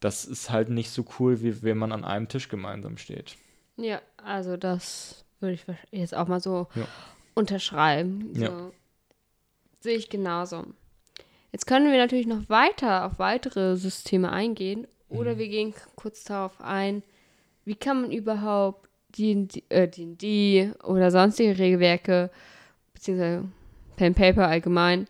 Das 0.04 0.26
ist 0.26 0.50
halt 0.50 0.68
nicht 0.68 0.90
so 0.90 1.02
cool, 1.18 1.40
wie 1.40 1.62
wenn 1.62 1.78
man 1.78 1.90
an 1.90 2.04
einem 2.04 2.28
Tisch 2.28 2.50
gemeinsam 2.50 2.98
steht. 2.98 3.36
Ja, 3.78 4.02
also 4.22 4.58
das 4.58 5.24
würde 5.40 5.54
ich 5.54 5.64
jetzt 5.92 6.14
auch 6.14 6.28
mal 6.28 6.40
so 6.40 6.66
ja. 6.74 6.86
unterschreiben. 7.32 8.28
So. 8.34 8.42
Ja. 8.42 8.70
Sehe 9.80 9.96
ich 9.96 10.10
genauso. 10.10 10.66
Jetzt 11.52 11.66
können 11.66 11.90
wir 11.90 11.96
natürlich 11.96 12.26
noch 12.26 12.50
weiter 12.50 13.06
auf 13.06 13.18
weitere 13.18 13.76
Systeme 13.76 14.30
eingehen 14.30 14.86
oder 15.08 15.36
mhm. 15.36 15.38
wir 15.38 15.48
gehen 15.48 15.74
kurz 15.96 16.22
darauf 16.24 16.60
ein, 16.60 17.02
wie 17.64 17.74
kann 17.74 18.02
man 18.02 18.12
überhaupt 18.12 18.90
D&D 19.16 19.62
äh, 19.70 20.70
oder 20.82 21.10
sonstige 21.10 21.58
Regelwerke, 21.58 22.28
beziehungsweise 22.92 23.48
Pen 23.96 24.12
Paper 24.14 24.48
allgemein, 24.48 25.06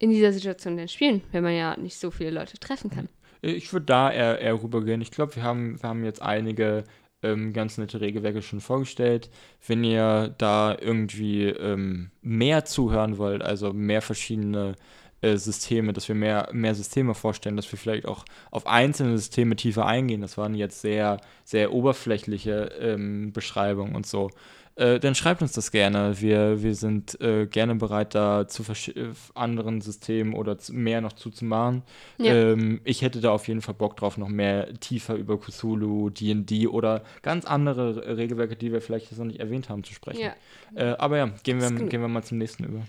in 0.00 0.10
dieser 0.10 0.32
Situation 0.32 0.76
denn 0.76 0.88
spielen, 0.88 1.22
wenn 1.30 1.44
man 1.44 1.54
ja 1.54 1.76
nicht 1.76 1.96
so 1.96 2.10
viele 2.10 2.30
Leute 2.30 2.58
treffen 2.58 2.90
kann. 2.90 3.08
Ich 3.40 3.72
würde 3.72 3.86
da 3.86 4.10
eher, 4.10 4.40
eher 4.40 4.62
rübergehen. 4.62 5.00
Ich 5.00 5.10
glaube, 5.10 5.36
wir 5.36 5.42
haben, 5.42 5.80
wir 5.80 5.88
haben 5.88 6.04
jetzt 6.04 6.22
einige 6.22 6.84
ähm, 7.22 7.52
ganz 7.52 7.78
nette 7.78 8.00
Regelwerke 8.00 8.42
schon 8.42 8.60
vorgestellt. 8.60 9.30
Wenn 9.66 9.84
ihr 9.84 10.34
da 10.38 10.76
irgendwie 10.80 11.44
ähm, 11.46 12.10
mehr 12.22 12.64
zuhören 12.64 13.18
wollt, 13.18 13.42
also 13.42 13.72
mehr 13.72 14.02
verschiedene 14.02 14.74
äh, 15.20 15.36
Systeme, 15.36 15.92
dass 15.92 16.08
wir 16.08 16.14
mehr, 16.14 16.48
mehr 16.52 16.74
Systeme 16.74 17.14
vorstellen, 17.14 17.56
dass 17.56 17.70
wir 17.72 17.78
vielleicht 17.78 18.06
auch 18.06 18.24
auf 18.52 18.66
einzelne 18.66 19.18
Systeme 19.18 19.56
tiefer 19.56 19.84
eingehen. 19.86 20.20
Das 20.20 20.38
waren 20.38 20.54
jetzt 20.54 20.80
sehr, 20.80 21.20
sehr 21.44 21.72
oberflächliche 21.72 22.70
ähm, 22.80 23.32
Beschreibungen 23.32 23.96
und 23.96 24.06
so. 24.06 24.30
Äh, 24.78 25.00
dann 25.00 25.16
schreibt 25.16 25.42
uns 25.42 25.52
das 25.52 25.72
gerne. 25.72 26.20
Wir, 26.20 26.62
wir 26.62 26.76
sind 26.76 27.20
äh, 27.20 27.46
gerne 27.46 27.74
bereit, 27.74 28.14
da 28.14 28.46
zu 28.46 28.62
äh, 28.62 29.08
anderen 29.34 29.80
Systemen 29.80 30.34
oder 30.34 30.56
mehr 30.70 31.00
noch 31.00 31.14
zuzumachen. 31.14 31.82
Ja. 32.16 32.32
Ähm, 32.32 32.80
ich 32.84 33.02
hätte 33.02 33.20
da 33.20 33.32
auf 33.32 33.48
jeden 33.48 33.60
Fall 33.60 33.74
Bock 33.74 33.96
drauf, 33.96 34.18
noch 34.18 34.28
mehr 34.28 34.72
tiefer 34.78 35.16
über 35.16 35.40
Cthulhu, 35.40 36.10
DD 36.10 36.68
oder 36.68 37.02
ganz 37.22 37.44
andere 37.44 38.16
Regelwerke, 38.16 38.54
die 38.54 38.70
wir 38.70 38.80
vielleicht 38.80 39.10
jetzt 39.10 39.18
noch 39.18 39.26
nicht 39.26 39.40
erwähnt 39.40 39.68
haben, 39.68 39.82
zu 39.82 39.92
sprechen. 39.92 40.20
Ja. 40.20 40.34
Äh, 40.76 40.96
aber 40.96 41.18
ja, 41.18 41.30
gehen 41.42 41.60
wir, 41.60 41.70
gehen 41.88 42.00
wir 42.00 42.08
mal 42.08 42.22
zum 42.22 42.38
nächsten 42.38 42.62
über. 42.62 42.82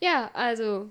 Ja, 0.00 0.30
also 0.34 0.90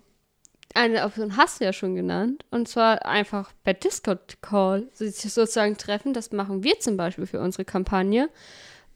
eine 0.74 1.06
Option 1.06 1.38
hast 1.38 1.62
du 1.62 1.66
ja 1.66 1.72
schon 1.72 1.95
genannt. 1.95 2.43
Und 2.52 2.68
zwar 2.68 3.06
einfach 3.06 3.54
per 3.64 3.74
Discord-Call 3.74 4.89
sich 4.91 5.16
sozusagen 5.16 5.78
treffen. 5.78 6.14
Das 6.14 6.34
machen 6.34 6.64
wir 6.66 6.78
zum 6.82 6.97
Beispiel 6.97 7.26
für 7.26 7.39
unsere 7.39 7.64
Kampagne. 7.64 8.30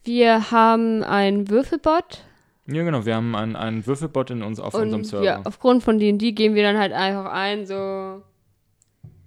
Wir 0.05 0.51
haben 0.51 1.03
einen 1.03 1.49
Würfelbot. 1.49 2.23
Ja, 2.67 2.83
genau. 2.83 3.05
Wir 3.05 3.15
haben 3.15 3.35
einen, 3.35 3.55
einen 3.55 3.85
Würfelbot 3.85 4.31
in 4.31 4.41
uns, 4.41 4.59
auf 4.59 4.73
und 4.73 4.83
unserem 4.83 5.03
Server. 5.03 5.25
Ja, 5.25 5.41
aufgrund 5.43 5.83
von 5.83 5.99
D&D 5.99 6.31
gehen 6.31 6.55
wir 6.55 6.63
dann 6.63 6.77
halt 6.77 6.93
einfach 6.93 7.31
ein, 7.31 7.65
so 7.65 8.21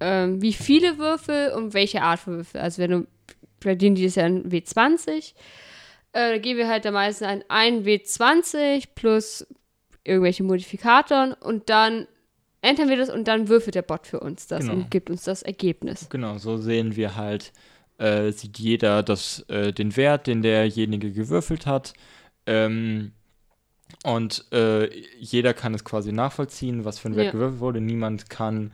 ähm, 0.01 0.41
wie 0.43 0.53
viele 0.53 0.99
Würfel 0.99 1.53
und 1.53 1.75
welche 1.75 2.03
Art 2.03 2.21
von 2.21 2.37
Würfel. 2.37 2.61
Also 2.61 2.83
wenn 2.83 2.91
du, 2.91 3.07
bei 3.63 3.75
D&D 3.75 4.05
ist 4.05 4.17
ja 4.17 4.25
ein 4.25 4.51
W20. 4.51 5.35
Äh, 6.13 6.33
da 6.33 6.39
gehen 6.39 6.57
wir 6.57 6.69
halt 6.69 6.87
am 6.87 6.95
meisten 6.95 7.25
ein, 7.25 7.45
ein 7.49 7.85
W20 7.85 8.89
plus 8.95 9.47
irgendwelche 10.05 10.43
Modifikatoren 10.43 11.35
und 11.35 11.69
dann 11.69 12.07
entern 12.63 12.89
wir 12.89 12.97
das 12.97 13.11
und 13.11 13.29
dann 13.29 13.49
würfelt 13.49 13.75
der 13.75 13.83
Bot 13.83 14.07
für 14.07 14.21
uns 14.21 14.47
das 14.47 14.61
genau. 14.61 14.75
und 14.75 14.91
gibt 14.91 15.11
uns 15.11 15.25
das 15.25 15.43
Ergebnis. 15.43 16.09
Genau, 16.11 16.39
so 16.39 16.57
sehen 16.57 16.97
wir 16.97 17.17
halt, 17.17 17.53
äh, 17.99 18.31
sieht 18.33 18.59
jeder 18.59 19.03
das, 19.03 19.41
äh, 19.49 19.73
den 19.73 19.97
Wert, 19.97 20.27
den 20.27 20.43
derjenige 20.43 21.13
gewürfelt 21.13 21.67
hat. 21.67 21.93
Ähm, 22.47 23.13
und 24.05 24.47
äh, 24.53 24.89
jeder 25.19 25.55
kann 25.55 25.75
es 25.75 25.85
quasi 25.85 26.13
nachvollziehen, 26.13 26.85
was 26.85 26.99
für 26.99 27.09
ein 27.09 27.17
Wert 27.17 27.27
ja. 27.27 27.33
gewürfelt 27.33 27.61
wurde. 27.61 27.81
Niemand 27.81 28.31
kann, 28.31 28.73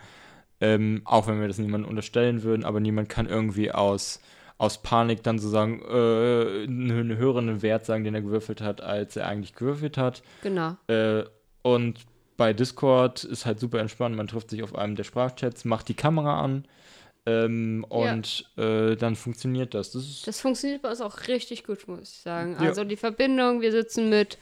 ähm, 0.60 1.02
auch 1.04 1.26
wenn 1.26 1.40
wir 1.40 1.48
das 1.48 1.58
niemandem 1.58 1.88
unterstellen 1.88 2.42
würden, 2.42 2.64
aber 2.64 2.80
niemand 2.80 3.08
kann 3.08 3.26
irgendwie 3.26 3.72
aus, 3.72 4.20
aus 4.58 4.82
Panik 4.82 5.22
dann 5.22 5.38
sozusagen 5.38 5.80
äh, 5.82 6.64
einen 6.64 7.16
höheren 7.16 7.62
Wert 7.62 7.86
sagen, 7.86 8.04
den 8.04 8.14
er 8.14 8.22
gewürfelt 8.22 8.60
hat, 8.60 8.80
als 8.80 9.16
er 9.16 9.26
eigentlich 9.26 9.54
gewürfelt 9.54 9.96
hat. 9.96 10.22
Genau. 10.42 10.76
Äh, 10.88 11.24
und 11.62 12.00
bei 12.36 12.52
Discord 12.52 13.24
ist 13.24 13.46
halt 13.46 13.60
super 13.60 13.78
entspannt. 13.78 14.16
Man 14.16 14.26
trifft 14.26 14.50
sich 14.50 14.62
auf 14.62 14.74
einem 14.74 14.96
der 14.96 15.04
Sprachchats, 15.04 15.64
macht 15.64 15.88
die 15.88 15.94
Kamera 15.94 16.40
an 16.40 16.66
ähm, 17.26 17.84
und 17.88 18.46
ja. 18.56 18.90
äh, 18.90 18.96
dann 18.96 19.16
funktioniert 19.16 19.74
das. 19.74 19.92
Das, 19.92 20.22
das, 20.24 20.40
funktioniert 20.40 20.82
bei 20.82 20.90
uns 20.90 21.00
auch 21.00 21.26
richtig 21.28 21.64
gut, 21.64 21.88
muss 21.88 22.02
ich 22.02 22.20
sagen. 22.20 22.56
Ja. 22.60 22.68
Also 22.68 22.84
die 22.84 22.96
Verbindung, 22.96 23.60
wir 23.60 23.72
sitzen 23.72 24.10
mit, 24.10 24.38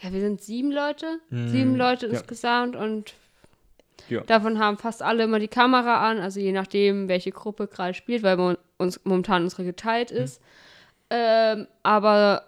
ja, 0.00 0.12
wir 0.12 0.20
sind 0.20 0.42
sieben 0.42 0.70
Leute, 0.72 1.18
mhm. 1.30 1.48
sieben 1.48 1.76
Leute 1.76 2.06
ja. 2.06 2.12
insgesamt 2.12 2.76
und 2.76 3.14
Ja. 4.08 4.20
Davon 4.22 4.58
haben 4.58 4.76
fast 4.76 5.02
alle 5.02 5.24
immer 5.24 5.38
die 5.38 5.48
Kamera 5.48 6.08
an, 6.10 6.18
also 6.18 6.40
je 6.40 6.52
nachdem, 6.52 7.08
welche 7.08 7.30
Gruppe 7.30 7.68
gerade 7.68 7.94
spielt, 7.94 8.22
weil 8.22 8.36
mo- 8.36 8.58
uns 8.76 9.00
momentan 9.04 9.44
unsere 9.44 9.64
geteilt 9.64 10.10
Hm. 10.10 10.16
ist. 10.18 10.42
Ähm, 11.10 11.66
aber 11.82 12.44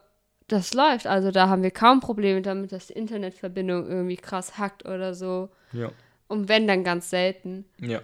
das 0.48 0.74
läuft, 0.74 1.06
also 1.06 1.30
da 1.30 1.48
haben 1.48 1.62
wir 1.62 1.70
kaum 1.70 2.00
Probleme 2.00 2.42
damit, 2.42 2.72
dass 2.72 2.88
die 2.88 2.92
Internetverbindung 2.94 3.88
irgendwie 3.88 4.16
krass 4.16 4.58
hackt 4.58 4.84
oder 4.84 5.14
so. 5.14 5.48
Ja. 5.72 5.90
Und 6.28 6.48
wenn, 6.48 6.66
dann 6.66 6.84
ganz 6.84 7.08
selten. 7.10 7.64
Ja. 7.80 8.00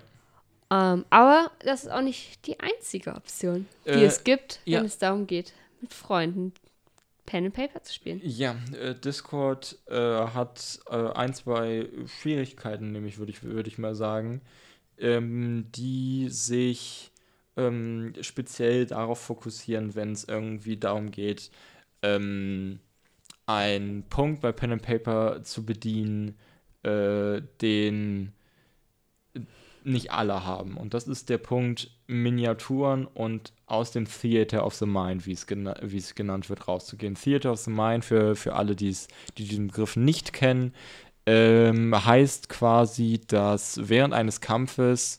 Ähm, 0.73 1.05
aber 1.11 1.51
das 1.61 1.85
ist 1.85 1.91
auch 1.91 2.01
nicht 2.01 2.47
die 2.47 2.59
einzige 2.59 3.15
Option, 3.15 3.67
die 3.85 3.91
Äh, 3.91 4.05
es 4.07 4.25
gibt, 4.25 4.61
wenn 4.65 4.73
ja. 4.73 4.83
es 4.83 4.97
darum 4.97 5.27
geht, 5.27 5.53
mit 5.83 5.93
Freunden 5.93 6.55
Pen 7.27 7.45
and 7.47 7.55
Paper 7.55 7.83
zu 7.83 7.93
spielen. 7.93 8.21
Ja, 8.25 8.57
äh, 8.81 8.95
Discord 8.95 9.79
äh, 9.87 9.95
hat 9.95 10.81
äh, 10.89 10.97
ein, 10.97 11.35
zwei 11.35 11.89
Schwierigkeiten, 12.07 12.93
nämlich 12.93 13.19
würde 13.19 13.33
ich, 13.33 13.43
würde 13.43 13.69
ich 13.69 13.77
mal 13.77 13.95
sagen, 13.95 14.41
ähm, 14.99 15.67
die 15.73 16.29
sich 16.31 17.13
ähm, 17.57 18.15
speziell 18.23 18.87
darauf 18.87 19.21
fokussieren, 19.21 19.95
wenn 19.95 20.13
es 20.13 20.25
irgendwie 20.25 20.79
darum 20.79 21.11
geht, 21.11 21.51
ähm, 22.01 22.81
einen 23.45 24.05
Punkt 24.05 24.41
bei 24.41 24.53
Pen 24.53 24.73
and 24.73 24.83
Paper 24.83 25.43
zu 25.43 25.67
bedienen, 25.67 26.39
äh, 26.83 27.43
den 27.61 28.33
nicht 29.85 30.13
alle 30.13 30.45
haben. 30.45 30.77
Und 30.77 30.95
das 30.95 31.09
ist 31.09 31.29
der 31.29 31.39
Punkt 31.39 31.91
Miniaturen 32.07 33.07
und 33.07 33.53
aus 33.67 33.93
dem 33.93 34.07
Theater 34.07 34.65
of 34.67 34.75
the 34.75 34.87
Mind, 34.87 35.27
wie 35.27 35.33
es, 35.33 35.47
gena 35.47 35.73
es 35.73 36.15
genannt 36.15 36.49
wird, 36.51 36.69
rauszugehen. 36.69 37.15
Theater 37.15 37.53
of 37.53 37.61
the 37.61 37.71
Mind, 37.71 38.05
für, 38.05 38.37
für 38.37 38.55
alle, 38.55 38.77
die's, 38.77 39.09
die 39.39 39.45
diesen 39.45 39.69
Begriff 39.69 39.97
nicht 39.97 40.33
kennen, 40.33 40.75
ähm, 41.27 41.95
heißt 42.05 42.49
quasi, 42.49 43.21
dass 43.27 43.81
während 43.83 44.15
eines 44.15 44.41
Kampfes 44.41 45.19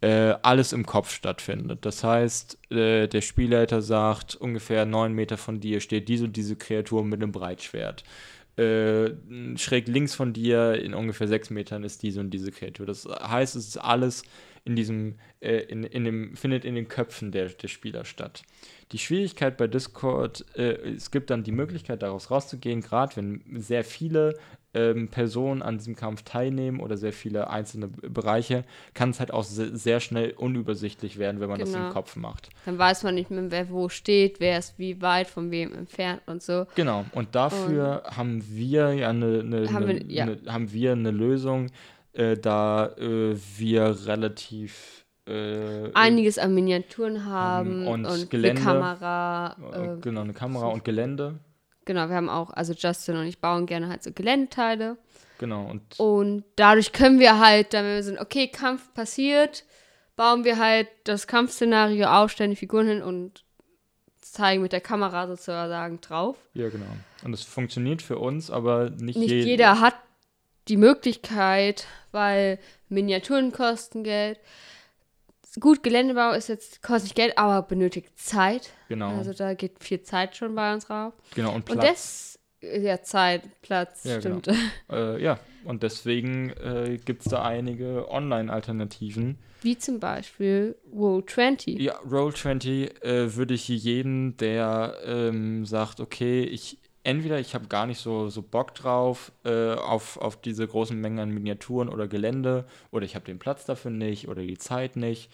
äh, 0.00 0.34
alles 0.42 0.72
im 0.72 0.86
Kopf 0.86 1.12
stattfindet. 1.12 1.84
Das 1.84 2.04
heißt, 2.04 2.58
äh, 2.72 3.06
der 3.06 3.20
Spielleiter 3.20 3.82
sagt, 3.82 4.34
ungefähr 4.34 4.86
neun 4.86 5.12
Meter 5.12 5.36
von 5.36 5.60
dir 5.60 5.80
steht 5.80 6.08
diese 6.08 6.24
und 6.24 6.36
diese 6.36 6.56
Kreatur 6.56 7.04
mit 7.04 7.22
einem 7.22 7.32
Breitschwert. 7.32 8.04
Äh, 8.60 9.56
schräg 9.56 9.88
links 9.88 10.14
von 10.14 10.34
dir, 10.34 10.74
in 10.74 10.92
ungefähr 10.92 11.26
sechs 11.26 11.48
Metern, 11.48 11.82
ist 11.82 12.02
diese 12.02 12.20
und 12.20 12.28
diese 12.30 12.50
Kreatur. 12.50 12.84
Das 12.84 13.06
heißt, 13.06 13.56
es 13.56 13.68
ist 13.68 13.76
alles 13.78 14.22
in 14.66 14.76
diesem, 14.76 15.14
äh, 15.40 15.60
in, 15.60 15.84
in 15.84 16.04
dem, 16.04 16.36
findet 16.36 16.66
in 16.66 16.74
den 16.74 16.86
Köpfen 16.86 17.32
der, 17.32 17.46
der 17.48 17.68
Spieler 17.68 18.04
statt. 18.04 18.42
Die 18.92 18.98
Schwierigkeit 18.98 19.56
bei 19.56 19.66
Discord, 19.66 20.44
äh, 20.56 20.72
es 20.90 21.10
gibt 21.10 21.30
dann 21.30 21.42
die 21.42 21.52
Möglichkeit, 21.52 22.02
daraus 22.02 22.30
rauszugehen, 22.30 22.82
gerade 22.82 23.16
wenn 23.16 23.42
sehr 23.62 23.82
viele 23.82 24.34
ähm, 24.72 25.08
Personen 25.08 25.62
an 25.62 25.78
diesem 25.78 25.96
Kampf 25.96 26.22
teilnehmen 26.22 26.78
oder 26.80 26.96
sehr 26.96 27.12
viele 27.12 27.50
einzelne 27.50 27.88
Bereiche, 27.88 28.64
kann 28.94 29.10
es 29.10 29.18
halt 29.18 29.32
auch 29.32 29.42
se 29.42 29.76
sehr 29.76 29.98
schnell 30.00 30.30
unübersichtlich 30.32 31.18
werden, 31.18 31.40
wenn 31.40 31.48
man 31.48 31.58
das 31.58 31.72
Genau. 31.72 31.88
im 31.88 31.92
Kopf 31.92 32.14
macht. 32.16 32.50
Dann 32.66 32.78
weiß 32.78 33.02
man 33.02 33.14
nicht 33.16 33.30
mehr, 33.30 33.50
wer 33.50 33.68
wo 33.70 33.88
steht, 33.88 34.38
wer 34.38 34.58
ist 34.58 34.78
wie 34.78 35.02
weit 35.02 35.26
von 35.26 35.50
wem 35.50 35.74
entfernt 35.74 36.22
und 36.26 36.40
so. 36.42 36.66
Genau, 36.76 37.04
und 37.12 37.34
dafür 37.34 38.02
haben 38.16 38.44
wir 38.48 38.92
ja 38.94 39.08
eine, 39.08 39.40
eine, 39.40 39.72
Haben 39.72 39.84
eine, 39.84 39.86
wir- 40.00 40.06
ja. 40.06 40.22
eine, 40.24 40.38
haben 40.46 40.72
wir 40.72 40.92
eine 40.92 41.10
Lösung, 41.10 41.66
äh, 42.12 42.36
da 42.36 42.86
äh, 42.96 43.36
wir 43.58 44.06
relativ 44.06 45.04
äh, 45.26 45.92
Einiges 45.94 46.38
an 46.38 46.54
Miniaturen 46.54 47.24
haben 47.26 47.86
und 47.86 48.04
und, 48.06 48.30
Gelände. 48.30 48.60
eine 48.62 48.70
Kamera. 48.80 49.56
äh, 49.74 49.94
Äh, 49.94 49.96
genau 50.00 50.22
eine 50.22 50.32
Kamera 50.32 50.66
und 50.68 50.84
Gelände. 50.84 51.38
Genau, 51.92 52.08
wir 52.08 52.14
haben 52.14 52.28
auch, 52.28 52.50
also 52.50 52.72
Justin 52.72 53.16
und 53.16 53.26
ich 53.26 53.40
bauen 53.40 53.66
gerne 53.66 53.88
halt 53.88 54.04
so 54.04 54.12
Geländeteile. 54.12 54.96
Genau, 55.38 55.66
und 55.68 55.98
Und 55.98 56.44
dadurch 56.54 56.92
können 56.92 57.18
wir 57.18 57.40
halt, 57.40 57.74
dann 57.74 57.84
wenn 57.84 57.94
wir 57.96 58.02
sind, 58.04 58.20
okay, 58.20 58.46
Kampf 58.46 58.94
passiert, 58.94 59.64
bauen 60.14 60.44
wir 60.44 60.58
halt 60.58 60.86
das 61.04 61.26
Kampfszenario 61.26 62.06
auf, 62.06 62.30
stellen 62.30 62.50
die 62.50 62.56
Figuren 62.56 62.86
hin 62.86 63.02
und 63.02 63.42
zeigen 64.20 64.62
mit 64.62 64.72
der 64.72 64.80
Kamera 64.80 65.26
sozusagen 65.26 66.00
drauf. 66.00 66.36
ja, 66.54 66.68
genau. 66.68 66.86
Und 67.24 67.32
es 67.32 67.42
funktioniert 67.42 68.02
für 68.02 68.18
uns, 68.18 68.50
aber 68.50 68.90
nicht, 68.90 69.18
Nicht 69.18 69.30
je- 69.30 69.42
jeder 69.42 69.80
hat 69.80 69.94
die 70.68 70.76
Möglichkeit, 70.76 71.86
weil 72.12 72.58
Miniaturen 72.88 73.50
kosten 73.50 74.04
Geld. 74.04 74.38
Gut, 75.58 75.82
Geländebau 75.82 76.32
ist 76.32 76.48
jetzt, 76.48 76.82
kostet 76.82 77.04
nicht 77.04 77.14
Geld, 77.16 77.36
aber 77.38 77.66
benötigt 77.66 78.16
Zeit. 78.18 78.70
Genau, 78.88 79.08
Also 79.16 79.32
da 79.32 79.54
geht 79.54 79.82
viel 79.82 80.02
Zeit 80.02 80.36
schon 80.36 80.54
bei 80.54 80.72
uns 80.72 80.86
drauf. 80.86 81.12
genau, 81.34 81.50
und 81.50 81.68
Und 81.70 81.80
Platz. 81.80 82.38
das, 82.60 82.82
ja, 82.82 83.02
Zeit, 83.02 83.42
Platz, 83.62 84.04
Ja, 84.04 84.18
genau. 84.18 84.38
stimmt. 84.40 84.56
Äh, 84.90 85.22
ja, 85.22 85.40
und 85.64 85.82
deswegen 85.82 86.50
äh, 86.50 86.98
gibt 87.04 87.22
es 87.22 87.30
da 87.30 87.42
einige 87.42 88.08
Online-Alternativen. 88.10 89.38
Wie 89.62 89.76
zum 89.76 90.00
Beispiel 90.00 90.76
Roll20. 90.94 91.80
Ja, 91.80 91.98
Roll20 92.00 93.02
äh, 93.02 93.34
würde 93.36 93.54
ich 93.54 93.68
jeden, 93.68 94.36
der 94.36 94.96
ähm, 95.04 95.64
sagt, 95.66 96.00
okay, 96.00 96.42
ich 96.44 96.78
entweder 97.02 97.38
ich 97.40 97.54
habe 97.54 97.66
gar 97.68 97.86
nicht 97.86 97.98
so, 98.00 98.28
so 98.28 98.42
Bock 98.42 98.74
drauf 98.74 99.32
äh, 99.44 99.74
auf, 99.74 100.16
auf 100.18 100.40
diese 100.40 100.66
großen 100.66 100.98
Mengen 101.00 101.18
an 101.18 101.30
Miniaturen 101.30 101.88
oder 101.88 102.08
Gelände 102.08 102.66
oder 102.90 103.04
ich 103.04 103.14
habe 103.14 103.24
den 103.24 103.38
Platz 103.38 103.64
dafür 103.64 103.90
nicht 103.90 104.28
oder 104.28 104.42
die 104.42 104.58
Zeit 104.58 104.96
nicht. 104.96 105.30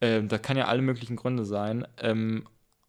Ähm, 0.00 0.28
da 0.28 0.38
kann 0.38 0.56
ja 0.56 0.66
alle 0.66 0.82
möglichen 0.82 1.16
Gründe 1.16 1.44
sein. 1.44 1.86
Ähm, 2.00 2.46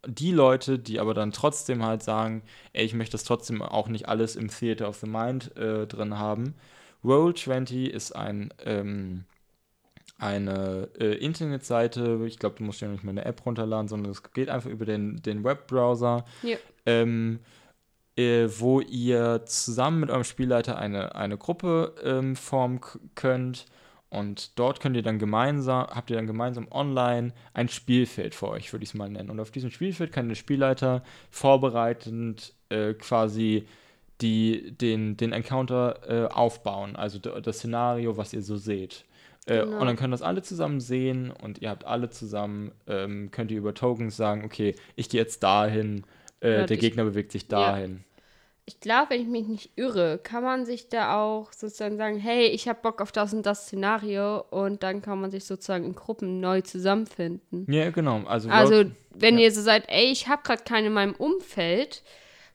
die 0.07 0.31
Leute, 0.31 0.79
die 0.79 0.99
aber 0.99 1.13
dann 1.13 1.31
trotzdem 1.31 1.85
halt 1.85 2.01
sagen, 2.03 2.41
ey, 2.73 2.85
ich 2.85 2.93
möchte 2.93 3.13
das 3.13 3.23
trotzdem 3.23 3.61
auch 3.61 3.87
nicht 3.87 4.07
alles 4.07 4.35
im 4.35 4.47
Theater 4.49 4.87
of 4.89 4.97
the 4.97 5.07
Mind 5.07 5.55
äh, 5.57 5.85
drin 5.85 6.17
haben. 6.17 6.55
Roll20 7.03 7.87
ist 7.87 8.15
ein 8.15 8.53
ähm, 8.65 9.25
eine 10.17 10.87
äh, 10.99 11.15
Internetseite, 11.15 12.21
ich 12.27 12.37
glaube, 12.37 12.55
du 12.57 12.63
musst 12.63 12.79
ja 12.79 12.87
nicht 12.87 13.03
mehr 13.03 13.11
eine 13.11 13.25
App 13.25 13.43
runterladen, 13.45 13.87
sondern 13.87 14.11
es 14.11 14.21
geht 14.33 14.49
einfach 14.49 14.69
über 14.69 14.85
den, 14.85 15.21
den 15.23 15.43
Webbrowser, 15.43 16.25
Ja. 16.43 16.57
ähm, 16.85 17.39
äh, 18.21 18.59
wo 18.59 18.79
ihr 18.81 19.45
zusammen 19.45 20.01
mit 20.01 20.09
eurem 20.09 20.23
Spielleiter 20.23 20.77
eine, 20.77 21.15
eine 21.15 21.37
Gruppe 21.37 21.95
ähm, 22.03 22.35
formen 22.35 22.81
könnt 23.15 23.65
und 24.11 24.59
dort 24.59 24.81
könnt 24.81 24.97
ihr 24.97 25.03
dann 25.03 25.19
gemeinsam, 25.19 25.87
habt 25.87 26.09
ihr 26.09 26.17
dann 26.17 26.27
gemeinsam 26.27 26.67
online 26.69 27.33
ein 27.53 27.69
Spielfeld 27.69 28.35
für 28.35 28.49
euch, 28.49 28.73
würde 28.73 28.83
ich 28.83 28.89
es 28.89 28.93
mal 28.93 29.09
nennen. 29.09 29.29
Und 29.29 29.39
auf 29.39 29.51
diesem 29.51 29.71
Spielfeld 29.71 30.11
kann 30.11 30.27
der 30.27 30.35
Spielleiter 30.35 31.01
vorbereitend 31.29 32.53
äh, 32.67 32.93
quasi 32.93 33.65
die, 34.19 34.71
den, 34.71 35.15
den 35.15 35.31
Encounter 35.31 35.99
äh, 36.07 36.27
aufbauen, 36.27 36.97
also 36.97 37.19
das 37.19 37.57
Szenario, 37.59 38.17
was 38.17 38.33
ihr 38.33 38.41
so 38.41 38.57
seht. 38.57 39.05
Äh, 39.45 39.63
Genau. 39.63 39.79
Und 39.79 39.87
dann 39.87 39.95
können 39.95 40.11
das 40.11 40.21
alle 40.21 40.41
zusammen 40.43 40.81
sehen 40.81 41.31
und 41.31 41.61
ihr 41.61 41.69
habt 41.69 41.85
alle 41.85 42.09
zusammen, 42.09 42.71
ähm, 42.87 43.31
könnt 43.31 43.49
ihr 43.49 43.57
über 43.57 43.73
Tokens 43.73 44.17
sagen, 44.17 44.43
okay, 44.43 44.75
ich 44.95 45.09
gehe 45.09 45.21
jetzt 45.21 45.41
dahin, 45.41 46.03
äh, 46.41 46.65
der 46.65 46.77
Gegner 46.77 47.05
bewegt 47.05 47.31
sich 47.31 47.47
dahin. 47.47 48.03
Ich 48.73 48.79
glaube, 48.79 49.09
wenn 49.09 49.21
ich 49.21 49.27
mich 49.27 49.47
nicht 49.47 49.71
irre, 49.75 50.17
kann 50.17 50.43
man 50.43 50.65
sich 50.65 50.87
da 50.87 51.21
auch 51.21 51.51
sozusagen 51.51 51.97
sagen, 51.97 52.17
hey, 52.17 52.45
ich 52.47 52.69
habe 52.69 52.79
Bock 52.81 53.01
auf 53.01 53.11
das 53.11 53.33
und 53.33 53.45
das 53.45 53.63
Szenario 53.65 54.45
und 54.49 54.81
dann 54.81 55.01
kann 55.01 55.19
man 55.19 55.29
sich 55.29 55.43
sozusagen 55.43 55.83
in 55.83 55.93
Gruppen 55.93 56.39
neu 56.39 56.61
zusammenfinden. 56.61 57.65
Ja, 57.69 57.89
genau. 57.91 58.21
Also, 58.25 58.49
Also, 58.49 58.85
wenn 59.13 59.35
ja. 59.37 59.41
ihr 59.45 59.51
so 59.51 59.61
seid, 59.61 59.83
ey, 59.89 60.05
ich 60.05 60.29
habe 60.29 60.41
gerade 60.43 60.63
keinen 60.63 60.87
in 60.87 60.93
meinem 60.93 61.15
Umfeld, 61.15 62.01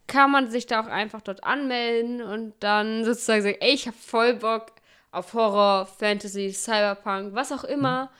kann 0.06 0.30
man 0.30 0.50
sich 0.50 0.66
da 0.66 0.80
auch 0.80 0.86
einfach 0.86 1.20
dort 1.20 1.44
anmelden 1.44 2.22
und 2.22 2.54
dann 2.60 3.04
sozusagen 3.04 3.42
sagen, 3.42 3.56
ey, 3.60 3.74
ich 3.74 3.86
habe 3.86 3.96
voll 4.00 4.34
Bock 4.34 4.72
auf 5.12 5.34
Horror, 5.34 5.84
Fantasy, 5.84 6.50
Cyberpunk, 6.50 7.34
was 7.34 7.52
auch 7.52 7.64
immer. 7.64 8.10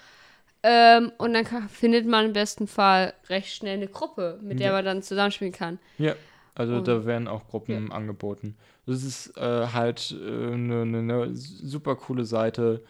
Ähm, 0.63 1.13
und 1.17 1.33
dann 1.33 1.45
kann, 1.45 1.69
findet 1.71 2.07
man 2.07 2.27
im 2.27 2.33
besten 2.35 2.67
Fall 2.67 3.15
recht 3.31 3.55
schnell 3.55 3.77
eine 3.77 3.89
Gruppe, 3.89 4.39
mit 4.43 4.59
der 4.61 4.67
Ja. 4.69 4.73
man 4.73 4.85
dann 4.85 5.03
zusammenspielen 5.03 5.53
kann. 5.55 5.79
ja, 5.97 6.15
also 6.57 6.77
Und- 6.77 6.89
da 6.89 7.05
werden 7.05 7.29
auch 7.29 7.47
Gruppen 7.49 7.93
angeboten. 7.93 8.57
Das 8.87 9.05
ist 9.05 9.37
äh, 9.37 9.69
halt 9.69 10.15
eine 10.19 10.83
äh, 10.83 10.85
ne, 10.85 11.03
ne 11.03 11.29
super 11.35 11.97
coole 11.97 12.25
Seite, 12.25 12.83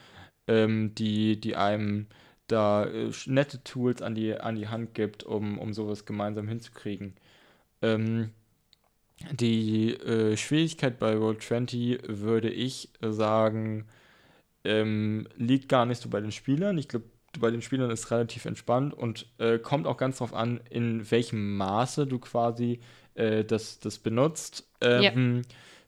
ähm, 0.47 0.95
die, 0.95 1.41
die 1.41 1.57
einem 1.57 2.07
da 2.47 2.85
äh, 2.85 3.11
nette 3.27 3.62
Tools 3.64 4.03
an 4.03 4.14
die, 4.14 4.35
an 4.35 4.55
die 4.57 4.69
Hand 4.69 4.95
gibt, 4.95 5.25
um, 5.25 5.59
um 5.59 5.73
sowas 5.73 6.05
gemeinsam 6.05 6.47
hinzukriegen. 6.49 7.14
Ähm, 7.83 8.31
die 9.33 9.95
äh, 9.95 10.37
Schwierigkeit 10.37 10.99
bei 10.99 11.14
Roll20 11.14 12.01
würde 12.07 12.51
ich 12.51 12.91
sagen, 13.01 13.87
ähm, 14.64 15.27
liegt 15.37 15.69
gar 15.69 15.87
nicht 15.87 16.01
so 16.01 16.09
bei 16.09 16.21
den 16.21 16.33
Spielern. 16.33 16.79
Ich 16.79 16.89
glaube, 16.89 17.07
bei 17.41 17.51
den 17.51 17.62
Spielern 17.62 17.91
ist 17.91 18.11
relativ 18.11 18.45
entspannt 18.45 18.95
und 18.95 19.27
äh, 19.39 19.59
kommt 19.59 19.87
auch 19.87 19.97
ganz 19.97 20.19
drauf 20.19 20.35
an, 20.35 20.61
in 20.71 21.11
welchem 21.11 21.57
Maße 21.57 22.07
du 22.07 22.19
quasi 22.19 22.81
äh, 23.17 23.45
das, 23.45 23.81
das 23.81 23.99
benutzt. 23.99 24.67
Ähm, 24.81 25.43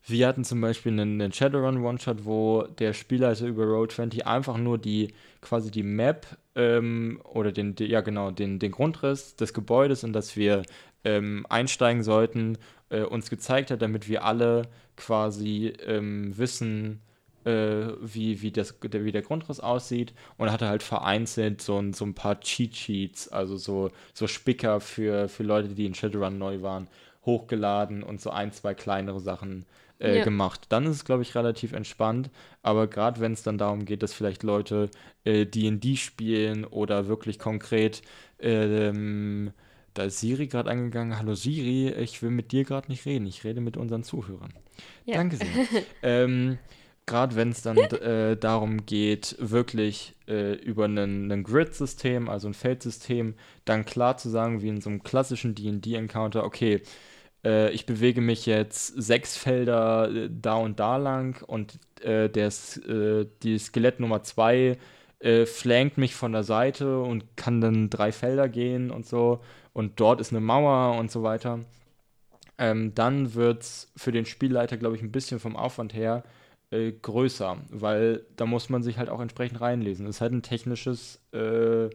Wir 0.06 0.26
hatten 0.26 0.42
zum 0.44 0.60
Beispiel 0.62 0.92
einen, 0.92 1.20
einen 1.20 1.32
Shadowrun 1.32 1.84
One-Shot, 1.84 2.24
wo 2.24 2.62
der 2.62 2.94
Spielleiter 2.94 3.46
über 3.46 3.64
Roll20 3.64 4.22
einfach 4.22 4.56
nur 4.56 4.78
die 4.78 5.12
quasi 5.42 5.70
die 5.70 5.82
Map 5.82 6.26
ähm, 6.54 7.20
oder 7.24 7.52
den, 7.52 7.74
die, 7.74 7.86
ja 7.86 8.00
genau, 8.00 8.30
den, 8.30 8.58
den 8.58 8.72
Grundriss 8.72 9.36
des 9.36 9.52
Gebäudes, 9.52 10.04
in 10.04 10.14
das 10.14 10.34
wir 10.34 10.62
ähm, 11.04 11.44
einsteigen 11.50 12.02
sollten, 12.02 12.56
äh, 12.88 13.02
uns 13.02 13.28
gezeigt 13.28 13.70
hat, 13.70 13.82
damit 13.82 14.08
wir 14.08 14.24
alle 14.24 14.62
quasi 14.96 15.74
ähm, 15.86 16.36
wissen, 16.38 17.02
äh, 17.44 17.88
wie, 18.00 18.40
wie, 18.40 18.50
das, 18.50 18.76
wie 18.82 19.12
der 19.12 19.22
Grundriss 19.22 19.60
aussieht 19.60 20.14
und 20.38 20.50
hatte 20.50 20.68
halt 20.68 20.82
vereinzelt 20.82 21.60
so 21.60 21.78
ein, 21.78 21.92
so 21.92 22.04
ein 22.04 22.14
paar 22.14 22.40
Cheat-Sheets, 22.40 23.28
also 23.28 23.56
so, 23.56 23.90
so 24.14 24.26
Spicker 24.26 24.80
für, 24.80 25.28
für 25.28 25.42
Leute, 25.42 25.68
die 25.68 25.86
in 25.86 25.94
Shadowrun 25.94 26.38
neu 26.38 26.62
waren, 26.62 26.88
hochgeladen 27.26 28.02
und 28.02 28.20
so 28.20 28.30
ein, 28.30 28.52
zwei 28.52 28.74
kleinere 28.74 29.20
Sachen 29.20 29.66
äh, 29.98 30.18
Ja. 30.18 30.24
gemacht. 30.24 30.66
Dann 30.68 30.84
ist 30.84 30.96
es, 30.96 31.04
glaube 31.04 31.22
ich, 31.22 31.34
relativ 31.34 31.72
entspannt, 31.72 32.30
aber 32.62 32.86
gerade 32.86 33.20
wenn 33.20 33.32
es 33.32 33.42
dann 33.42 33.58
darum 33.58 33.84
geht, 33.84 34.02
dass 34.02 34.12
vielleicht 34.14 34.42
Leute 34.42 34.90
äh, 35.24 35.44
D&D 35.46 35.96
spielen 35.96 36.64
oder 36.64 37.08
wirklich 37.08 37.38
konkret 37.38 38.02
ähm, 38.38 39.52
da 39.94 40.04
ist 40.04 40.20
Siri 40.20 40.46
gerade 40.46 40.70
angegangen. 40.70 41.18
Hallo 41.18 41.34
Siri, 41.34 41.90
ich 41.94 42.22
will 42.22 42.30
mit 42.30 42.52
dir 42.52 42.62
gerade 42.64 42.88
nicht 42.88 43.04
reden. 43.04 43.26
Ich 43.26 43.42
rede 43.42 43.60
mit 43.60 43.76
unseren 43.76 44.04
Zuhörern. 44.04 44.52
Ja. 45.04 45.16
Danke 45.16 45.36
sehr. 45.36 45.48
ähm, 46.02 46.58
gerade 47.08 47.34
wenn 47.36 47.50
es 47.50 47.62
dann 47.62 47.76
d- 47.76 47.96
äh, 47.96 48.36
darum 48.36 48.86
geht, 48.86 49.34
wirklich 49.40 50.14
äh, 50.28 50.52
über 50.54 50.84
ein 50.86 51.42
Grid-System, 51.44 52.28
also 52.28 52.48
ein 52.48 52.54
Feldsystem, 52.54 53.34
dann 53.64 53.84
klar 53.84 54.16
zu 54.18 54.28
sagen, 54.28 54.62
wie 54.62 54.68
in 54.68 54.80
so 54.80 54.90
einem 54.90 55.02
klassischen 55.02 55.54
D&D-Encounter, 55.56 56.44
okay, 56.44 56.82
äh, 57.44 57.70
ich 57.72 57.86
bewege 57.86 58.20
mich 58.20 58.46
jetzt 58.46 58.86
sechs 59.00 59.36
Felder 59.36 60.10
äh, 60.14 60.30
da 60.30 60.54
und 60.56 60.78
da 60.80 60.96
lang 60.96 61.42
und 61.46 61.78
äh, 62.02 62.28
der, 62.28 62.48
äh, 62.48 63.26
die 63.42 63.58
Skelett 63.58 64.00
Nummer 64.00 64.22
zwei 64.22 64.78
flankt 65.46 65.98
mich 65.98 66.14
von 66.14 66.30
der 66.30 66.44
Seite 66.44 67.00
und 67.00 67.36
kann 67.36 67.60
dann 67.60 67.90
drei 67.90 68.12
Felder 68.12 68.48
gehen 68.48 68.92
und 68.92 69.04
so 69.04 69.40
und 69.72 69.98
dort 69.98 70.20
ist 70.20 70.30
eine 70.30 70.38
Mauer 70.40 70.96
und 70.96 71.10
so 71.10 71.24
weiter. 71.24 71.58
Ähm, 72.56 72.94
dann 72.94 73.34
wird 73.34 73.62
es 73.62 73.92
für 73.96 74.12
den 74.12 74.26
Spielleiter, 74.26 74.76
glaube 74.76 74.94
ich, 74.94 75.02
ein 75.02 75.10
bisschen 75.10 75.40
vom 75.40 75.56
Aufwand 75.56 75.92
her 75.92 76.22
äh, 76.70 76.92
größer, 76.92 77.58
weil 77.70 78.26
da 78.36 78.46
muss 78.46 78.68
man 78.68 78.82
sich 78.82 78.98
halt 78.98 79.08
auch 79.08 79.20
entsprechend 79.20 79.60
reinlesen. 79.60 80.06
Es 80.06 80.16
ist 80.16 80.20
halt 80.20 80.32
ein 80.32 80.42
technisches 80.42 81.20
äh, 81.32 81.86
äh, 81.86 81.90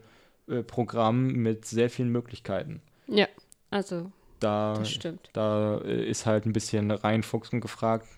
Programm 0.66 1.28
mit 1.28 1.64
sehr 1.64 1.90
vielen 1.90 2.10
Möglichkeiten. 2.10 2.82
Ja, 3.06 3.28
also, 3.70 4.10
Da, 4.40 4.74
das 4.78 4.90
stimmt. 4.90 5.30
da 5.32 5.78
äh, 5.78 6.04
ist 6.08 6.26
halt 6.26 6.46
ein 6.46 6.52
bisschen 6.52 6.90
reinfuchsen 6.90 7.60
gefragt. 7.60 8.08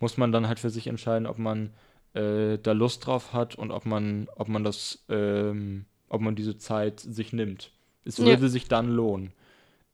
Muss 0.00 0.16
man 0.16 0.32
dann 0.32 0.48
halt 0.48 0.58
für 0.60 0.70
sich 0.70 0.86
entscheiden, 0.86 1.26
ob 1.26 1.38
man 1.38 1.70
äh, 2.14 2.58
da 2.58 2.72
Lust 2.72 3.06
drauf 3.06 3.32
hat 3.32 3.54
und 3.54 3.70
ob 3.70 3.86
man, 3.86 4.28
ob 4.36 4.48
man 4.48 4.64
das, 4.64 5.04
ähm, 5.08 5.86
ob 6.08 6.20
man 6.20 6.34
diese 6.34 6.58
Zeit 6.58 7.00
sich 7.00 7.32
nimmt. 7.32 7.72
Es 8.04 8.18
Ja. 8.18 8.26
würde 8.26 8.48
sich 8.48 8.68
dann 8.68 8.88
lohnen. 8.90 9.32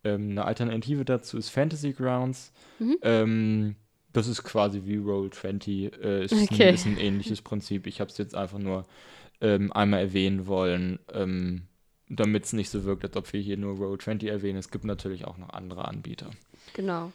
Ähm, 0.04 0.30
eine 0.30 0.44
Alternative 0.44 1.04
dazu 1.04 1.36
ist 1.36 1.50
Fantasy 1.50 1.92
Grounds. 1.92 2.52
Mhm. 2.78 2.96
Ähm, 3.02 3.76
das 4.18 4.26
ist 4.28 4.42
quasi 4.44 4.82
wie 4.84 4.98
Roll20. 4.98 5.92
Äh, 6.02 6.24
ist, 6.24 6.32
Okay. 6.32 6.68
ein, 6.68 6.74
ist 6.74 6.86
ein 6.86 6.98
ähnliches 6.98 7.42
Prinzip. 7.42 7.86
Ich 7.86 8.00
habe 8.00 8.10
es 8.10 8.18
jetzt 8.18 8.34
einfach 8.34 8.58
nur 8.58 8.84
ähm, 9.40 9.72
einmal 9.72 10.00
erwähnen 10.00 10.46
wollen, 10.46 10.98
ähm, 11.12 11.62
damit 12.08 12.44
es 12.44 12.52
nicht 12.52 12.70
so 12.70 12.84
wirkt, 12.84 13.04
als 13.04 13.16
ob 13.16 13.32
wir 13.32 13.40
hier 13.40 13.56
nur 13.56 13.76
Roll20 13.76 14.28
erwähnen. 14.28 14.58
Es 14.58 14.70
gibt 14.70 14.84
natürlich 14.84 15.24
auch 15.26 15.38
noch 15.38 15.50
andere 15.50 15.86
Anbieter. 15.86 16.30
Genau. 16.74 17.12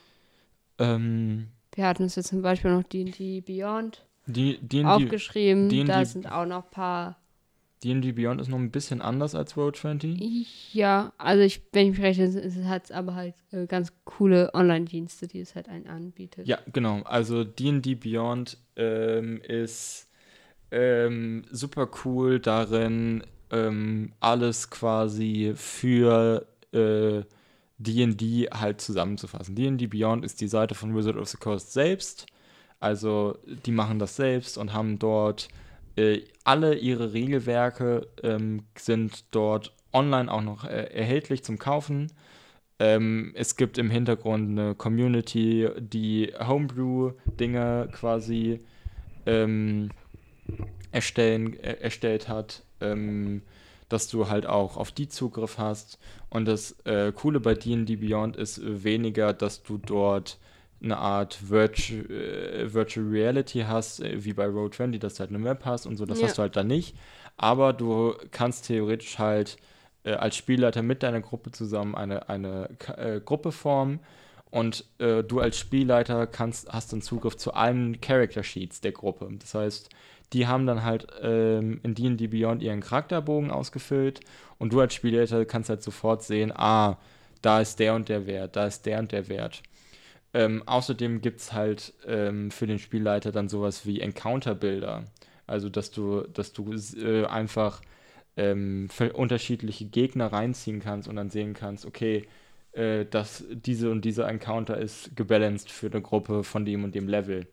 Ähm, 0.78 1.48
Wir 1.74 1.86
hatten 1.86 2.04
uns 2.04 2.16
jetzt 2.16 2.28
zum 2.28 2.42
Beispiel 2.42 2.72
noch 2.72 2.82
D&D 2.84 3.40
Beyond 3.42 4.04
die 4.26 4.58
D&D 4.58 4.84
aufgeschrieben. 4.84 5.68
D&D 5.68 5.84
da 5.84 6.04
sind 6.04 6.30
auch 6.30 6.46
noch 6.46 6.64
ein 6.64 6.70
paar. 6.70 7.18
D&D 7.84 8.12
Beyond 8.12 8.40
ist 8.40 8.48
noch 8.48 8.58
ein 8.58 8.70
bisschen 8.70 9.02
anders 9.02 9.34
als 9.34 9.54
Roll20. 9.54 10.46
Ja, 10.72 11.12
also 11.18 11.42
ich, 11.42 11.60
wenn 11.72 11.88
ich 11.88 11.98
mich 11.98 12.06
recht 12.06 12.20
entsinne, 12.20 12.46
es 12.46 12.56
hat 12.64 12.90
aber 12.90 13.14
halt 13.14 13.34
äh, 13.52 13.66
ganz 13.66 13.92
coole 14.04 14.52
Online-Dienste, 14.54 15.26
die 15.28 15.40
es 15.40 15.54
halt 15.54 15.68
einen 15.68 15.86
anbietet. 15.86 16.46
Ja, 16.46 16.58
genau. 16.72 17.02
Also 17.02 17.44
D&D 17.44 17.96
Beyond 17.96 18.56
ähm, 18.76 19.40
ist 19.42 20.08
ähm, 20.70 21.44
super 21.50 21.88
cool 22.04 22.40
darin, 22.40 23.22
ähm, 23.50 24.12
alles 24.18 24.70
quasi 24.70 25.52
für 25.54 26.46
äh, 26.72 27.22
D&D 27.78 28.48
halt 28.50 28.80
zusammenzufassen. 28.80 29.54
D&D 29.54 29.88
Beyond 29.88 30.24
ist 30.24 30.40
die 30.40 30.48
Seite 30.48 30.74
von 30.74 30.96
Wizard 30.96 31.16
of 31.16 31.28
the 31.28 31.36
Coast 31.36 31.72
selbst. 31.72 32.26
Also 32.80 33.38
die 33.66 33.72
machen 33.72 33.98
das 33.98 34.16
selbst 34.16 34.56
und 34.56 34.72
haben 34.72 34.98
dort 34.98 35.48
äh, 35.96 36.22
alle 36.44 36.74
ihre 36.76 37.12
Regelwerke 37.12 38.08
ähm, 38.22 38.64
sind 38.76 39.24
dort 39.30 39.72
online 39.92 40.30
auch 40.30 40.42
noch 40.42 40.64
äh, 40.64 40.92
erhältlich 40.92 41.44
zum 41.44 41.58
Kaufen. 41.58 42.12
Ähm, 42.78 43.32
es 43.34 43.56
gibt 43.56 43.78
im 43.78 43.90
Hintergrund 43.90 44.50
eine 44.58 44.74
Community, 44.74 45.68
die 45.78 46.32
Homebrew-Dinge 46.38 47.88
quasi 47.92 48.60
ähm, 49.26 49.90
erstellen, 50.90 51.58
äh, 51.60 51.74
erstellt 51.80 52.28
hat, 52.28 52.62
ähm, 52.80 53.42
dass 53.88 54.08
du 54.08 54.28
halt 54.28 54.46
auch 54.46 54.76
auf 54.76 54.90
die 54.90 55.08
Zugriff 55.08 55.58
hast. 55.58 55.98
Und 56.30 56.46
das 56.46 56.72
äh, 56.84 57.12
Coole 57.12 57.38
bei 57.38 57.54
D&D 57.54 57.96
Beyond 57.96 58.36
ist 58.36 58.60
weniger, 58.84 59.32
dass 59.32 59.62
du 59.62 59.78
dort 59.78 60.38
eine 60.82 60.98
Art 60.98 61.48
Virtu 61.48 61.94
äh, 61.94 62.72
Virtual 62.72 63.06
Reality 63.06 63.60
hast, 63.66 64.00
äh, 64.00 64.24
wie 64.24 64.32
bei 64.32 64.46
Road20, 64.46 64.98
dass 64.98 65.14
du 65.14 65.20
halt 65.20 65.30
eine 65.30 65.38
Map 65.38 65.64
hast 65.64 65.86
und 65.86 65.96
so, 65.96 66.04
das 66.06 66.20
Ja. 66.20 66.28
hast 66.28 66.38
du 66.38 66.42
halt 66.42 66.56
da 66.56 66.64
nicht. 66.64 66.94
Aber 67.36 67.72
du 67.72 68.14
kannst 68.30 68.66
theoretisch 68.66 69.18
halt 69.18 69.56
äh, 70.04 70.12
als 70.12 70.36
Spielleiter 70.36 70.82
mit 70.82 71.02
deiner 71.02 71.20
Gruppe 71.20 71.50
zusammen 71.50 71.94
eine, 71.94 72.28
eine 72.28 72.68
äh, 72.96 73.20
Gruppe 73.20 73.50
formen 73.52 74.00
und 74.50 74.84
äh, 74.98 75.22
du 75.24 75.40
als 75.40 75.58
Spielleiter 75.58 76.26
kannst, 76.26 76.68
hast 76.72 76.92
dann 76.92 77.02
Zugriff 77.02 77.36
zu 77.36 77.54
allen 77.54 78.00
Character 78.00 78.42
Sheets 78.44 78.80
der 78.80 78.92
Gruppe. 78.92 79.28
Das 79.40 79.54
heißt, 79.54 79.88
die 80.32 80.46
haben 80.46 80.66
dann 80.66 80.84
halt 80.84 81.06
ähm, 81.22 81.80
in 81.82 81.94
D&D 81.94 82.26
Beyond 82.28 82.62
ihren 82.62 82.80
Charakterbogen 82.80 83.50
ausgefüllt 83.50 84.20
und 84.58 84.72
du 84.72 84.80
als 84.80 84.94
Spielleiter 84.94 85.44
kannst 85.44 85.70
halt 85.70 85.82
sofort 85.82 86.22
sehen, 86.22 86.52
ah, 86.54 86.98
da 87.42 87.60
ist 87.60 87.78
der 87.78 87.94
und 87.94 88.08
der 88.08 88.26
Wert, 88.26 88.56
da 88.56 88.66
ist 88.66 88.86
der 88.86 88.98
und 89.00 89.12
der 89.12 89.28
Wert. 89.28 89.62
Ähm, 90.34 90.62
außerdem 90.66 91.20
gibt 91.20 91.40
es 91.40 91.52
halt 91.52 91.94
ähm, 92.06 92.50
für 92.50 92.66
den 92.66 92.78
Spielleiter 92.78 93.32
dann 93.32 93.48
sowas 93.48 93.86
wie 93.86 94.00
Encounter-Bilder. 94.00 95.04
Also, 95.46 95.68
dass 95.68 95.90
du, 95.90 96.22
dass 96.22 96.52
du 96.52 96.72
äh, 96.72 97.26
einfach 97.26 97.80
ähm, 98.36 98.88
unterschiedliche 99.14 99.86
Gegner 99.86 100.32
reinziehen 100.32 100.80
kannst 100.80 101.08
und 101.08 101.16
dann 101.16 101.30
sehen 101.30 101.54
kannst, 101.54 101.86
okay, 101.86 102.26
äh, 102.72 103.06
dass 103.06 103.44
diese 103.50 103.90
und 103.90 104.04
dieser 104.04 104.28
Encounter 104.28 104.76
ist 104.78 105.14
gebalanced 105.16 105.70
für 105.70 105.86
eine 105.86 106.02
Gruppe 106.02 106.44
von 106.44 106.64
dem 106.64 106.84
und 106.84 106.94
dem 106.94 107.08
Level. 107.08 107.46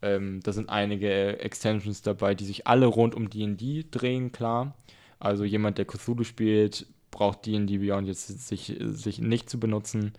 Ähm, 0.00 0.40
da 0.42 0.52
sind 0.52 0.70
einige 0.70 1.08
äh, 1.10 1.32
Extensions 1.40 2.02
dabei, 2.02 2.34
die 2.34 2.44
sich 2.44 2.66
alle 2.66 2.86
rund 2.86 3.14
um 3.14 3.28
D&D 3.30 3.86
drehen, 3.90 4.32
klar. 4.32 4.74
Also 5.18 5.44
jemand, 5.44 5.78
der 5.78 5.86
Cthulhu 5.86 6.24
spielt, 6.24 6.86
braucht 7.10 7.46
D&D 7.46 7.78
Beyond 7.78 8.06
jetzt 8.08 8.48
sich, 8.48 8.76
sich 8.80 9.20
nicht 9.20 9.50
zu 9.50 9.58
benutzen. 9.60 10.12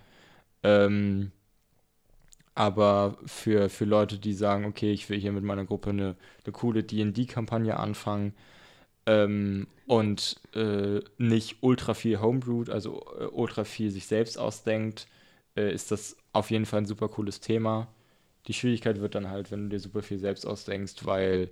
Ähm, 0.64 1.32
aber 2.60 3.16
für, 3.26 3.70
für 3.70 3.86
Leute, 3.86 4.18
die 4.18 4.34
sagen, 4.34 4.66
okay, 4.66 4.92
ich 4.92 5.10
will 5.10 5.18
hier 5.18 5.32
mit 5.32 5.46
meiner 5.46 5.64
Gruppe 5.64 5.92
eine, 5.92 6.18
eine 6.44 6.52
coole 6.52 6.84
D&D-Kampagne 6.84 7.78
anfangen 7.80 8.34
ähm, 9.06 9.68
und 9.88 10.36
äh, 10.56 11.00
nicht 11.18 11.60
ultra 11.62 11.94
viel 11.94 12.20
homebrewed, 12.20 12.70
also 12.70 13.02
äh, 13.18 13.28
ultra 13.28 13.64
viel 13.64 13.92
sich 13.92 14.08
selbst 14.08 14.38
ausdenkt, 14.38 15.08
äh, 15.56 15.74
ist 15.74 15.92
das 15.92 16.18
auf 16.34 16.52
jeden 16.52 16.66
Fall 16.66 16.82
ein 16.82 16.86
super 16.86 17.08
cooles 17.08 17.40
Thema. 17.40 17.88
Die 18.48 18.54
Schwierigkeit 18.54 19.00
wird 19.00 19.16
dann 19.16 19.30
halt, 19.30 19.52
wenn 19.52 19.64
du 19.64 19.70
dir 19.70 19.80
super 19.80 20.02
viel 20.04 20.20
selbst 20.20 20.46
ausdenkst, 20.46 21.06
weil 21.06 21.52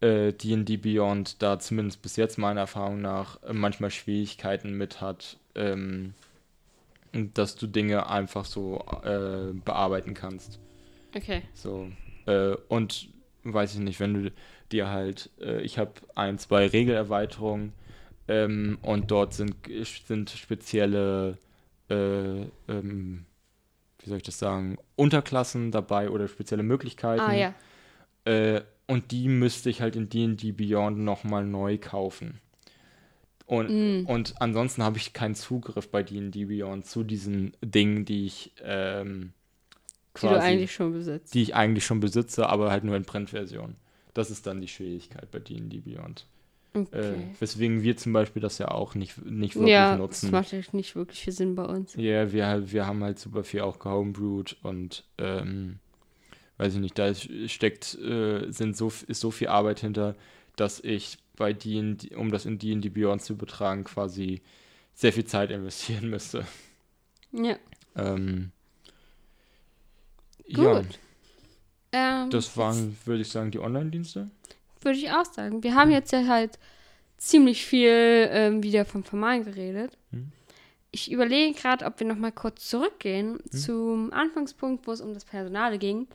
äh, 0.00 0.32
D&D 0.32 0.78
Beyond 0.78 1.40
da 1.44 1.60
zumindest 1.60 2.02
bis 2.02 2.16
jetzt 2.16 2.38
meiner 2.38 2.62
Erfahrung 2.62 3.00
nach 3.00 3.40
äh, 3.44 3.52
manchmal 3.52 3.92
Schwierigkeiten 3.92 4.72
mit 4.72 5.00
hat, 5.00 5.36
ähm, 5.54 6.14
dass 7.34 7.56
du 7.56 7.66
Dinge 7.66 8.08
einfach 8.08 8.44
so 8.44 8.84
äh, 9.02 9.52
bearbeiten 9.64 10.14
kannst. 10.14 10.58
Okay. 11.14 11.42
So. 11.54 11.88
Äh, 12.26 12.54
und 12.68 13.08
weiß 13.44 13.74
ich 13.74 13.80
nicht, 13.80 14.00
wenn 14.00 14.14
du 14.14 14.32
dir 14.72 14.88
halt, 14.88 15.30
äh, 15.40 15.60
ich 15.62 15.78
habe 15.78 15.92
ein, 16.14 16.38
zwei 16.38 16.66
Regelerweiterungen 16.66 17.72
ähm, 18.26 18.78
und 18.82 19.10
dort 19.10 19.34
sind, 19.34 19.54
sind 19.84 20.30
spezielle, 20.30 21.38
äh, 21.88 22.42
ähm, 22.68 23.24
wie 23.98 24.08
soll 24.08 24.18
ich 24.18 24.22
das 24.22 24.38
sagen, 24.38 24.78
Unterklassen 24.96 25.70
dabei 25.70 26.10
oder 26.10 26.28
spezielle 26.28 26.62
Möglichkeiten. 26.62 27.20
Ah 27.20 27.34
ja. 27.34 27.54
Äh, 28.24 28.62
und 28.86 29.10
die 29.12 29.28
müsste 29.28 29.70
ich 29.70 29.80
halt 29.80 29.96
in 29.96 30.08
D&D 30.08 30.52
Beyond 30.52 30.98
nochmal 30.98 31.44
neu 31.44 31.78
kaufen. 31.78 32.40
Und, 33.48 33.70
Mm. 33.70 34.06
und 34.06 34.34
ansonsten 34.42 34.82
habe 34.82 34.98
ich 34.98 35.14
keinen 35.14 35.34
Zugriff 35.34 35.90
bei 35.90 36.02
D&D 36.02 36.44
Beyond 36.44 36.84
zu 36.84 37.02
diesen 37.02 37.56
Dingen, 37.64 38.04
die 38.04 38.26
ich 38.26 38.52
ähm, 38.62 39.32
Die 40.16 40.26
du 40.26 40.38
eigentlich 40.38 40.72
schon 40.74 40.92
besitzt. 40.92 41.32
die 41.34 41.42
ich 41.42 41.54
eigentlich 41.54 41.86
schon 41.86 41.98
besitze, 41.98 42.46
aber 42.48 42.70
halt 42.70 42.84
nur 42.84 42.94
in 42.94 43.06
Printversion. 43.06 43.76
Das 44.12 44.30
ist 44.30 44.46
dann 44.46 44.60
die 44.60 44.68
Schwierigkeit 44.68 45.30
bei 45.30 45.38
D&D 45.38 45.80
Beyond. 45.80 46.26
Äh, 46.74 46.78
Okay. 46.80 47.26
weswegen 47.40 47.82
wir 47.82 47.96
zum 47.96 48.12
Beispiel 48.12 48.42
das 48.42 48.58
ja 48.58 48.68
auch 48.70 48.94
nicht, 48.94 49.16
nicht 49.24 49.56
wirklich 49.56 49.70
ja, 49.72 49.92
das 49.92 49.98
nutzen. 49.98 50.30
macht 50.30 50.52
echt 50.52 50.74
nicht 50.74 50.94
wirklich 50.94 51.20
viel 51.20 51.32
Sinn 51.32 51.54
bei 51.54 51.64
uns. 51.64 51.94
Ja, 51.94 52.30
wir, 52.30 52.70
wir 52.70 52.86
haben 52.86 53.02
halt 53.02 53.18
super 53.18 53.44
viel 53.44 53.62
auch 53.62 53.78
gehomebrewed 53.78 54.56
und 54.62 55.04
ähm, 55.16 55.78
weiß 56.58 56.74
ich 56.74 56.80
nicht, 56.80 56.98
da 56.98 57.14
steckt, 57.14 57.94
äh, 57.94 58.50
sind 58.52 58.76
so, 58.76 58.92
ist 59.06 59.20
so 59.20 59.30
viel 59.30 59.48
Arbeit 59.48 59.80
hinter, 59.80 60.14
dass 60.56 60.80
ich 60.80 61.16
bei 61.38 61.52
D&D, 61.52 62.14
um 62.16 62.30
das 62.30 62.44
in 62.46 62.58
D&D 62.58 62.88
Beyond 62.90 63.22
zu 63.22 63.32
übertragen, 63.34 63.84
quasi 63.84 64.42
sehr 64.94 65.12
viel 65.12 65.24
Zeit 65.24 65.50
investieren 65.50 66.10
müsste. 66.10 66.44
Ja. 67.32 67.56
Ähm, 67.96 68.50
Gut. 70.52 70.98
Ja, 71.92 72.24
Ähm, 72.24 72.30
das 72.30 72.56
waren, 72.56 72.96
würde 73.04 73.22
ich 73.22 73.28
sagen, 73.28 73.50
die 73.50 73.58
Online-Dienste. 73.60 74.30
Würde 74.82 74.98
ich 74.98 75.10
auch 75.10 75.24
sagen. 75.24 75.62
Wir 75.62 75.74
haben 75.74 75.90
jetzt 75.90 76.12
ja 76.12 76.26
halt 76.26 76.58
ziemlich 77.16 77.64
viel 77.64 78.28
ähm, 78.30 78.62
wieder 78.62 78.84
vom 78.84 79.04
Formalen 79.04 79.44
geredet. 79.44 79.96
Hm. 80.10 80.30
Ich 80.90 81.10
überlege 81.10 81.58
gerade, 81.58 81.84
ob 81.84 81.98
wir 82.00 82.06
noch 82.06 82.16
mal 82.16 82.32
kurz 82.32 82.68
zurückgehen 82.68 83.38
Hm. 83.50 83.58
zum 83.58 84.12
Anfangspunkt, 84.12 84.86
wo 84.86 84.92
es 84.92 85.00
um 85.00 85.14
das 85.14 85.24
Personale 85.24 85.78
ging. 85.78 86.06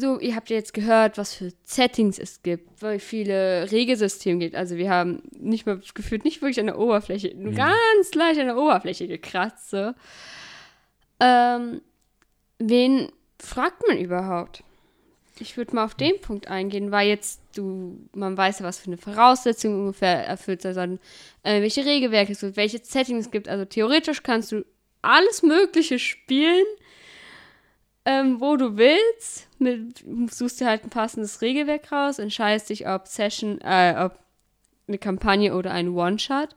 So, 0.00 0.20
ihr 0.20 0.36
habt 0.36 0.48
ja 0.48 0.54
jetzt 0.56 0.74
gehört, 0.74 1.18
was 1.18 1.34
für 1.34 1.50
Settings 1.64 2.18
es 2.20 2.42
gibt, 2.42 2.82
wie 2.82 3.00
viele 3.00 3.68
Regelsysteme 3.72 4.38
gibt. 4.38 4.54
Also 4.54 4.76
wir 4.76 4.90
haben 4.90 5.22
nicht 5.36 5.66
mal 5.66 5.80
gefühlt 5.94 6.24
nicht 6.24 6.40
wirklich 6.40 6.60
an 6.60 6.66
der 6.66 6.78
Oberfläche, 6.78 7.34
nur 7.34 7.50
Mhm. 7.52 7.56
ganz 7.56 8.14
leicht 8.14 8.38
an 8.38 8.46
der 8.46 8.56
Oberfläche 8.56 9.08
gekratzt. 9.08 9.70
So. 9.70 9.92
Ähm, 11.20 11.80
wen 12.58 13.10
fragt 13.40 13.82
man 13.88 13.98
überhaupt? 13.98 14.62
Ich 15.40 15.56
würde 15.56 15.74
mal 15.74 15.84
auf 15.84 15.94
den 15.94 16.20
Punkt 16.20 16.48
eingehen, 16.48 16.90
weil 16.90 17.08
jetzt 17.08 17.40
du, 17.56 17.98
man 18.12 18.36
weiß 18.36 18.60
ja, 18.60 18.66
was 18.66 18.78
für 18.78 18.88
eine 18.88 18.98
Voraussetzung 18.98 19.80
ungefähr 19.80 20.24
erfüllt 20.26 20.62
sein 20.62 20.74
sollen, 20.74 21.00
äh, 21.44 21.60
welche 21.60 21.84
Regelwerke 21.84 22.32
es 22.32 22.40
gibt, 22.40 22.56
welche 22.56 22.78
Settings 22.78 23.26
es 23.26 23.30
gibt. 23.32 23.48
Also 23.48 23.64
theoretisch 23.64 24.22
kannst 24.22 24.52
du 24.52 24.64
alles 25.02 25.42
Mögliche 25.42 25.98
spielen, 25.98 26.64
ähm, 28.08 28.40
wo 28.40 28.56
du 28.56 28.78
willst. 28.78 29.46
Mit, 29.58 30.02
suchst 30.32 30.60
dir 30.60 30.66
halt 30.66 30.82
ein 30.82 30.90
passendes 30.90 31.42
Regelwerk 31.42 31.92
raus, 31.92 32.18
entscheidest 32.18 32.70
dich, 32.70 32.88
ob 32.88 33.06
Session, 33.06 33.60
äh, 33.60 33.94
ob 33.98 34.18
eine 34.86 34.96
Kampagne 34.96 35.54
oder 35.54 35.72
ein 35.72 35.90
One-Shot. 35.90 36.56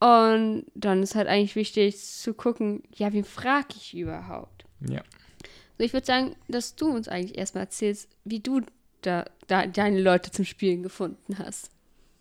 Und 0.00 0.66
dann 0.74 1.02
ist 1.04 1.14
halt 1.14 1.28
eigentlich 1.28 1.54
wichtig 1.54 1.98
zu 1.98 2.34
gucken, 2.34 2.82
ja, 2.94 3.12
wen 3.12 3.24
frage 3.24 3.74
ich 3.76 3.96
überhaupt? 3.96 4.64
Ja. 4.80 5.02
So, 5.76 5.84
ich 5.84 5.92
würde 5.92 6.06
sagen, 6.06 6.34
dass 6.48 6.74
du 6.74 6.88
uns 6.88 7.06
eigentlich 7.06 7.38
erstmal 7.38 7.64
erzählst, 7.64 8.08
wie 8.24 8.40
du 8.40 8.62
da, 9.02 9.24
da 9.46 9.66
deine 9.66 10.00
Leute 10.00 10.32
zum 10.32 10.44
Spielen 10.44 10.82
gefunden 10.82 11.38
hast. 11.38 11.70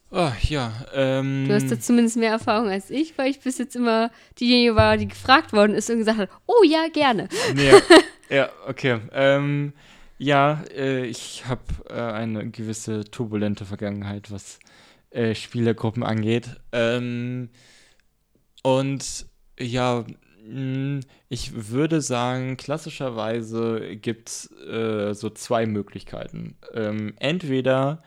Oh, 0.09 0.31
ja, 0.43 0.71
ähm. 0.93 1.45
Du 1.47 1.53
hast 1.53 1.69
da 1.69 1.79
zumindest 1.79 2.15
mehr 2.15 2.31
Erfahrung 2.31 2.69
als 2.69 2.89
ich, 2.89 3.17
weil 3.17 3.29
ich 3.29 3.41
bis 3.41 3.57
jetzt 3.57 3.75
immer 3.75 4.09
diejenige 4.39 4.75
war, 4.75 4.95
die 4.95 5.07
gefragt 5.07 5.51
worden 5.51 5.75
ist 5.75 5.89
und 5.89 5.97
gesagt 5.97 6.17
hat, 6.17 6.29
oh 6.45 6.63
ja, 6.63 6.87
gerne. 6.87 7.27
Ja, 7.55 7.81
ja 8.29 8.49
okay. 8.67 8.99
Ähm, 9.11 9.73
ja, 10.17 10.63
äh, 10.73 11.05
ich 11.05 11.45
habe 11.45 11.61
äh, 11.89 11.93
eine 11.93 12.49
gewisse 12.49 13.03
turbulente 13.03 13.65
Vergangenheit, 13.65 14.31
was 14.31 14.59
äh, 15.09 15.35
Spielergruppen 15.35 16.03
angeht. 16.03 16.55
Ähm, 16.71 17.49
und 18.63 19.25
ja, 19.59 20.05
mh, 20.47 21.01
ich 21.27 21.69
würde 21.71 21.99
sagen, 21.99 22.55
klassischerweise 22.55 23.97
gibt 23.97 24.29
es 24.29 24.51
äh, 24.67 25.13
so 25.13 25.29
zwei 25.29 25.65
Möglichkeiten. 25.65 26.55
Ähm, 26.73 27.13
entweder 27.19 28.01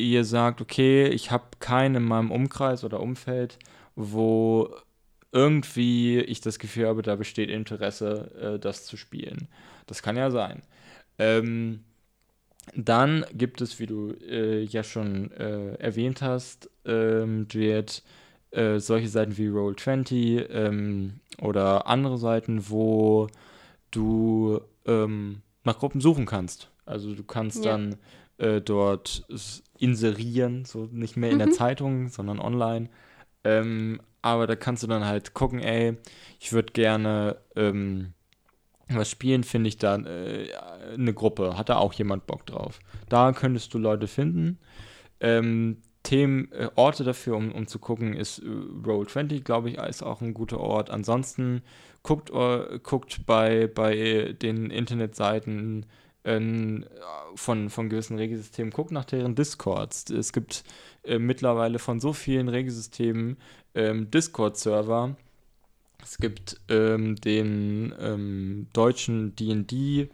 ihr 0.00 0.24
sagt, 0.24 0.60
okay, 0.60 1.06
ich 1.08 1.30
habe 1.30 1.44
keinen 1.60 1.96
in 1.96 2.04
meinem 2.04 2.30
Umkreis 2.30 2.84
oder 2.84 3.00
Umfeld, 3.00 3.58
wo 3.96 4.74
irgendwie 5.32 6.18
ich 6.20 6.40
das 6.40 6.58
Gefühl 6.58 6.88
habe, 6.88 7.02
da 7.02 7.16
besteht 7.16 7.50
Interesse, 7.50 8.54
äh, 8.56 8.58
das 8.58 8.86
zu 8.86 8.96
spielen. 8.96 9.48
Das 9.86 10.02
kann 10.02 10.16
ja 10.16 10.30
sein. 10.30 10.62
Ähm, 11.18 11.84
dann 12.74 13.24
gibt 13.32 13.60
es, 13.60 13.78
wie 13.78 13.86
du 13.86 14.12
äh, 14.28 14.62
ja 14.62 14.82
schon 14.82 15.30
äh, 15.32 15.74
erwähnt 15.74 16.22
hast, 16.22 16.70
ähm, 16.84 17.46
Juliet, 17.50 18.02
äh, 18.50 18.78
solche 18.78 19.08
Seiten 19.08 19.36
wie 19.38 19.48
Roll20 19.48 20.48
ähm, 20.50 21.20
oder 21.40 21.86
andere 21.86 22.18
Seiten, 22.18 22.68
wo 22.68 23.28
du 23.90 24.60
ähm, 24.86 25.42
nach 25.64 25.78
Gruppen 25.78 26.00
suchen 26.00 26.26
kannst. 26.26 26.70
Also 26.86 27.14
du 27.14 27.22
kannst 27.22 27.64
Ja. 27.64 27.72
dann 27.72 27.96
äh, 28.38 28.60
dort 28.60 29.24
inserieren, 29.80 30.64
so 30.64 30.88
nicht 30.92 31.16
mehr 31.16 31.30
in 31.30 31.38
der 31.38 31.48
Mhm. 31.48 31.52
Zeitung, 31.52 32.08
sondern 32.08 32.40
online. 32.40 32.88
Ähm, 33.44 34.00
aber 34.22 34.46
da 34.46 34.56
kannst 34.56 34.82
du 34.82 34.86
dann 34.86 35.06
halt 35.06 35.34
gucken, 35.34 35.60
ey, 35.60 35.96
ich 36.38 36.52
würde 36.52 36.72
gerne 36.72 37.38
ähm, 37.56 38.12
was 38.88 39.08
spielen, 39.10 39.44
finde 39.44 39.68
ich 39.68 39.78
da 39.78 39.96
äh, 39.96 40.48
eine 40.94 41.14
Gruppe. 41.14 41.56
Hat 41.56 41.68
da 41.68 41.76
auch 41.76 41.92
jemand 41.92 42.26
Bock 42.26 42.46
drauf? 42.46 42.80
Da 43.08 43.32
könntest 43.32 43.72
du 43.74 43.78
Leute 43.78 44.08
finden. 44.08 44.58
Ähm, 45.20 45.78
Themen, 46.02 46.50
äh, 46.52 46.68
Orte 46.76 47.04
dafür, 47.04 47.36
um, 47.36 47.52
um 47.52 47.66
zu 47.66 47.78
gucken, 47.78 48.14
ist 48.14 48.40
äh, 48.40 48.46
Roll20, 48.46 49.42
glaube 49.42 49.70
ich, 49.70 49.78
ist 49.78 50.02
auch 50.02 50.22
ein 50.22 50.34
guter 50.34 50.58
Ort. 50.60 50.90
Ansonsten 50.90 51.62
guckt, 52.02 52.30
äh, 52.30 52.78
guckt 52.82 53.26
bei, 53.26 53.66
bei 53.66 54.34
den 54.40 54.70
Internetseiten 54.70 55.86
ähm, 56.24 56.84
von, 57.34 57.70
von 57.70 57.88
gewissen 57.88 58.16
Regelsystemen, 58.18 58.72
guckt 58.72 58.92
nach 58.92 59.04
deren 59.04 59.34
Discords. 59.34 60.10
Es 60.10 60.32
gibt 60.32 60.64
äh, 61.04 61.18
mittlerweile 61.18 61.78
von 61.78 62.00
so 62.00 62.12
vielen 62.12 62.48
Regelsystemen 62.48 63.36
ähm, 63.74 64.10
Discord-Server. 64.10 65.16
Es 66.02 66.16
gibt 66.16 66.60
ähm, 66.68 67.16
den 67.16 67.94
ähm, 68.00 68.66
deutschen 68.72 69.36
D&D 69.36 70.08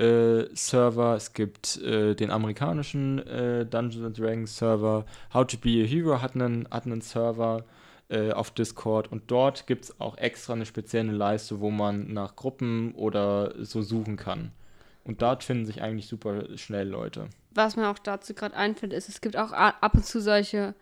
äh, 0.00 0.46
es 0.54 1.32
gibt 1.34 1.76
äh, 1.82 2.14
den 2.14 2.30
amerikanischen 2.30 3.18
äh, 3.26 3.66
Dungeons 3.66 4.16
Dragons 4.16 4.56
Server. 4.56 5.04
How 5.34 5.46
to 5.46 5.58
Be 5.58 5.82
a 5.82 5.86
Hero 5.86 6.22
hat 6.22 6.34
einen, 6.34 6.66
hat 6.70 6.86
einen 6.86 7.02
Server 7.02 7.64
äh, 8.08 8.32
auf 8.32 8.50
Discord 8.50 9.12
und 9.12 9.30
dort 9.30 9.66
gibt 9.66 9.84
es 9.84 10.00
auch 10.00 10.16
extra 10.16 10.54
eine 10.54 10.64
spezielle 10.64 11.12
Leiste, 11.12 11.60
wo 11.60 11.70
man 11.70 12.12
nach 12.12 12.34
Gruppen 12.34 12.94
oder 12.94 13.52
so 13.62 13.82
suchen 13.82 14.16
kann. 14.16 14.52
Und 15.04 15.22
dort 15.22 15.44
finden 15.44 15.66
sich 15.66 15.80
eigentlich 15.82 16.06
super 16.06 16.56
schnell 16.56 16.88
Leute. 16.88 17.28
Was 17.52 17.76
mir 17.76 17.88
auch 17.88 17.98
dazu 17.98 18.34
gerade 18.34 18.54
einfällt, 18.56 18.92
ist, 18.92 19.08
es 19.08 19.20
gibt 19.20 19.36
auch 19.36 19.52
ab 19.52 19.94
und 19.94 20.04
zu 20.04 20.20
solche, 20.20 20.74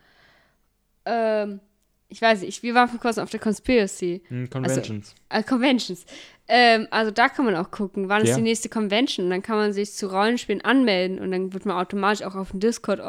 ähm, 1.05 1.61
ich 2.09 2.21
weiß 2.23 2.43
nicht, 2.43 2.63
wir 2.63 2.75
waren 2.75 2.89
vor 2.89 3.01
kurzem 3.01 3.23
auf 3.23 3.31
der 3.31 3.41
Conspiracy. 3.41 4.23
Hm, 4.29 4.49
Conventions. 4.51 5.15
Äh, 5.29 5.43
Conventions. 5.43 6.07
Ähm, 6.49 6.89
also 6.91 7.11
da 7.11 7.29
kann 7.29 7.45
man 7.45 7.55
auch 7.57 7.71
gucken, 7.71 8.09
wann 8.09 8.25
Ja. 8.25 8.31
ist 8.31 8.37
die 8.37 8.43
nächste 8.43 8.69
Convention. 8.69 9.27
Und 9.27 9.31
dann 9.31 9.43
kann 9.43 9.57
man 9.57 9.73
sich 9.73 9.93
zu 9.93 10.09
Rollenspielen 10.11 10.63
anmelden 10.63 11.19
und 11.19 11.31
dann 11.31 11.53
wird 11.53 11.67
man 11.67 11.77
automatisch 11.77 12.25
auch 12.27 12.35
auf 12.35 12.51
den 12.53 12.61
Discord, 12.61 13.01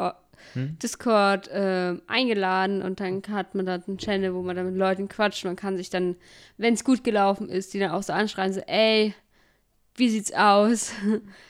Hm. 0.54 0.78
Discord 0.82 1.50
ähm, 1.52 2.00
eingeladen 2.06 2.80
und 2.80 2.98
dann 3.00 3.22
hat 3.30 3.54
man 3.54 3.66
da 3.66 3.74
einen 3.74 3.98
Channel, 3.98 4.32
wo 4.34 4.40
man 4.40 4.56
dann 4.56 4.66
mit 4.66 4.76
Leuten 4.76 5.06
quatscht. 5.08 5.44
Man 5.44 5.54
kann 5.56 5.76
sich 5.76 5.90
dann, 5.90 6.16
wenn 6.56 6.72
es 6.74 6.82
gut 6.82 7.04
gelaufen 7.04 7.50
ist, 7.50 7.74
die 7.74 7.78
dann 7.78 7.90
auch 7.90 8.02
so 8.02 8.14
anschreien, 8.14 8.52
so, 8.54 8.60
ey, 8.60 9.14
wie 10.00 10.08
sieht's 10.08 10.32
aus? 10.32 10.92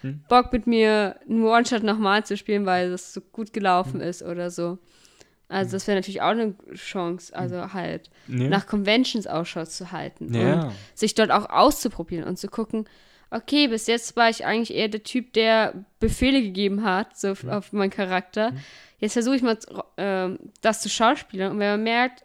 Hm. 0.03 0.23
Bock 0.29 0.53
mit 0.53 0.67
mir 0.67 1.17
einen 1.27 1.43
One-Shot 1.45 1.83
nochmal 1.83 2.27
zu 2.27 2.37
spielen, 2.37 2.67
weil 2.67 2.91
das 2.91 3.15
so 3.15 3.23
gut 3.23 3.53
gelaufen 3.55 4.01
Hm. 4.01 4.09
ist 4.09 4.23
oder 4.23 4.51
so. 4.51 4.79
Also 5.49 5.73
das 5.73 5.87
wäre 5.89 5.97
natürlich 5.97 6.21
auch 6.23 6.29
eine 6.29 6.55
Chance, 6.75 7.35
also 7.35 7.73
halt 7.73 8.09
ja. 8.29 8.49
nach 8.49 8.67
Conventions 8.69 9.27
Ausschau 9.27 9.65
zu 9.65 9.91
halten 9.91 10.27
und 10.27 10.35
ja. 10.35 10.73
sich 10.95 11.15
dort 11.15 11.33
auch 11.33 11.51
auszuprobieren 11.51 12.23
und 12.25 12.39
zu 12.39 12.47
gucken, 12.47 12.85
okay, 13.33 13.67
bis 13.67 13.89
jetzt 13.89 14.15
war 14.17 14.29
ich 14.31 14.45
eigentlich 14.45 14.73
eher 14.77 14.87
der 14.89 15.03
Typ, 15.03 15.33
der 15.33 15.85
Befehle 15.99 16.41
gegeben 16.43 16.85
hat, 16.85 17.19
so 17.19 17.29
f- 17.29 17.45
auf 17.49 17.73
meinen 17.73 17.91
Charakter. 17.91 18.53
Jetzt 18.99 19.15
versuche 19.15 19.35
ich 19.37 19.43
mal 19.43 19.59
ähm, 19.97 20.39
das 20.61 20.83
zu 20.83 20.89
schauspielern 20.89 21.53
und 21.53 21.59
wenn 21.59 21.71
man 21.71 21.83
merkt, 21.83 22.25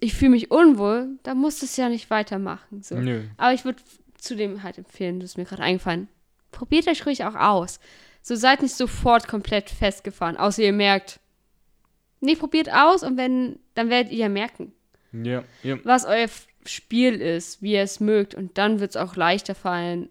ich 0.00 0.12
fühle 0.14 0.32
mich 0.32 0.50
unwohl, 0.50 1.18
dann 1.22 1.38
muss 1.38 1.62
es 1.62 1.76
ja 1.78 1.88
nicht 1.88 2.10
weitermachen. 2.10 2.82
So. 2.82 2.96
Aber 3.38 3.54
ich 3.54 3.64
würde 3.64 3.80
zudem 4.24 4.62
halt 4.62 4.78
empfehlen, 4.78 5.20
das 5.20 5.30
ist 5.30 5.38
mir 5.38 5.44
gerade 5.44 5.62
eingefallen, 5.62 6.08
probiert 6.50 6.88
euch 6.88 7.04
ruhig 7.06 7.24
auch 7.24 7.34
aus. 7.34 7.80
So 8.22 8.34
seid 8.36 8.62
nicht 8.62 8.74
sofort 8.74 9.28
komplett 9.28 9.70
festgefahren, 9.70 10.36
außer 10.36 10.62
ihr 10.62 10.72
merkt, 10.72 11.20
nee, 12.20 12.36
probiert 12.36 12.72
aus 12.72 13.02
und 13.02 13.16
wenn, 13.16 13.58
dann 13.74 13.90
werdet 13.90 14.12
ihr 14.12 14.18
ja 14.18 14.28
merken, 14.28 14.72
Ja, 15.12 15.44
ja. 15.62 15.76
was 15.84 16.04
euer 16.06 16.28
Spiel 16.66 17.20
ist, 17.20 17.60
wie 17.60 17.72
ihr 17.74 17.82
es 17.82 18.00
mögt 18.00 18.34
und 18.34 18.56
dann 18.56 18.80
wird 18.80 18.90
es 18.92 18.96
auch 18.96 19.16
leichter 19.16 19.54
fallen, 19.54 20.08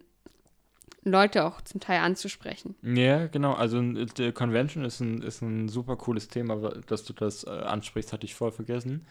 Leute 1.05 1.43
auch 1.43 1.61
zum 1.61 1.82
Teil 1.82 1.99
anzusprechen. 1.99 2.76
Ja, 2.82 3.28
genau. 3.28 3.53
Also 3.53 3.82
äh, 3.82 4.05
die 4.05 4.32
Convention 4.32 4.86
ist 4.86 4.99
ein, 5.01 5.22
ist 5.22 5.41
ein 5.41 5.68
super 5.68 5.97
cooles 5.97 6.28
Thema, 6.30 6.55
dass 6.88 7.03
du 7.03 7.14
das 7.14 7.43
äh, 7.43 7.49
ansprichst, 7.49 8.14
hatte 8.14 8.26
ich 8.26 8.36
voll 8.36 8.51
vergessen. 8.51 9.05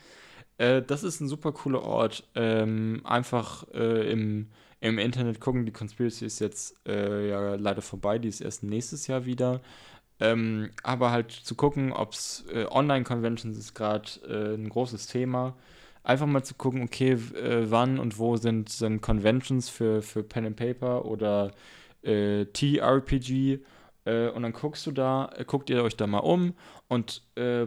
Äh, 0.58 0.80
das 0.80 1.02
ist 1.02 1.20
ein 1.20 1.28
super 1.28 1.52
cooler 1.52 1.82
Ort. 1.82 2.26
Ähm, 2.34 3.02
einfach 3.04 3.66
äh, 3.74 4.10
im, 4.10 4.48
im 4.82 4.98
Internet 4.98 5.40
gucken. 5.40 5.64
Die 5.64 5.72
Conspiracy 5.72 6.26
ist 6.26 6.40
jetzt 6.40 6.76
äh, 6.86 7.28
ja 7.30 7.54
leider 7.54 7.82
vorbei, 7.82 8.18
die 8.18 8.28
ist 8.28 8.40
erst 8.40 8.64
nächstes 8.64 9.06
Jahr 9.06 9.24
wieder. 9.24 9.60
Ähm, 10.20 10.70
aber 10.82 11.10
halt 11.10 11.32
zu 11.32 11.54
gucken, 11.54 11.92
ob 11.92 12.12
es 12.12 12.44
äh, 12.52 12.66
Online-Conventions 12.66 13.56
ist 13.56 13.74
gerade 13.74 14.08
äh, 14.28 14.54
ein 14.54 14.68
großes 14.68 15.06
Thema. 15.06 15.54
einfach 16.04 16.26
mal 16.26 16.42
zu 16.42 16.54
gucken, 16.54 16.82
okay, 16.82 17.12
äh, 17.12 17.70
wann 17.70 17.98
und 17.98 18.18
wo 18.18 18.36
sind, 18.36 18.68
sind 18.68 19.00
Conventions 19.02 19.68
für, 19.68 20.02
für 20.02 20.22
Pen 20.24 20.46
and 20.46 20.56
Paper 20.56 21.04
oder 21.04 21.52
äh, 22.02 22.46
TRPG 22.46 23.60
äh, 24.04 24.28
und 24.28 24.42
dann 24.42 24.52
guckst 24.52 24.86
du 24.86 24.90
da, 24.90 25.30
äh, 25.36 25.44
guckt 25.44 25.70
ihr 25.70 25.82
euch 25.82 25.96
da 25.96 26.06
mal 26.06 26.18
um 26.18 26.54
und 26.88 27.22
äh, 27.36 27.66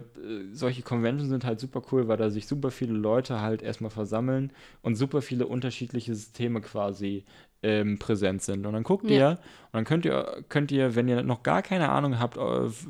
solche 0.51 0.81
Conventions 0.81 1.29
sind 1.29 1.45
halt 1.45 1.59
super 1.59 1.81
cool, 1.91 2.07
weil 2.07 2.17
da 2.17 2.29
sich 2.29 2.47
super 2.47 2.71
viele 2.71 2.93
Leute 2.93 3.41
halt 3.41 3.61
erstmal 3.61 3.91
versammeln 3.91 4.51
und 4.81 4.95
super 4.95 5.21
viele 5.21 5.47
unterschiedliche 5.47 6.13
Systeme 6.13 6.61
quasi 6.61 7.25
ähm, 7.63 7.97
präsent 7.97 8.43
sind. 8.43 8.65
Und 8.65 8.73
dann 8.73 8.83
guckt 8.83 9.09
ja. 9.09 9.17
ihr 9.17 9.29
und 9.31 9.73
dann 9.73 9.85
könnt 9.85 10.05
ihr, 10.05 10.43
könnt 10.49 10.71
ihr, 10.71 10.95
wenn 10.95 11.07
ihr 11.07 11.23
noch 11.23 11.41
gar 11.41 11.61
keine 11.61 11.89
Ahnung 11.89 12.19
habt, 12.19 12.37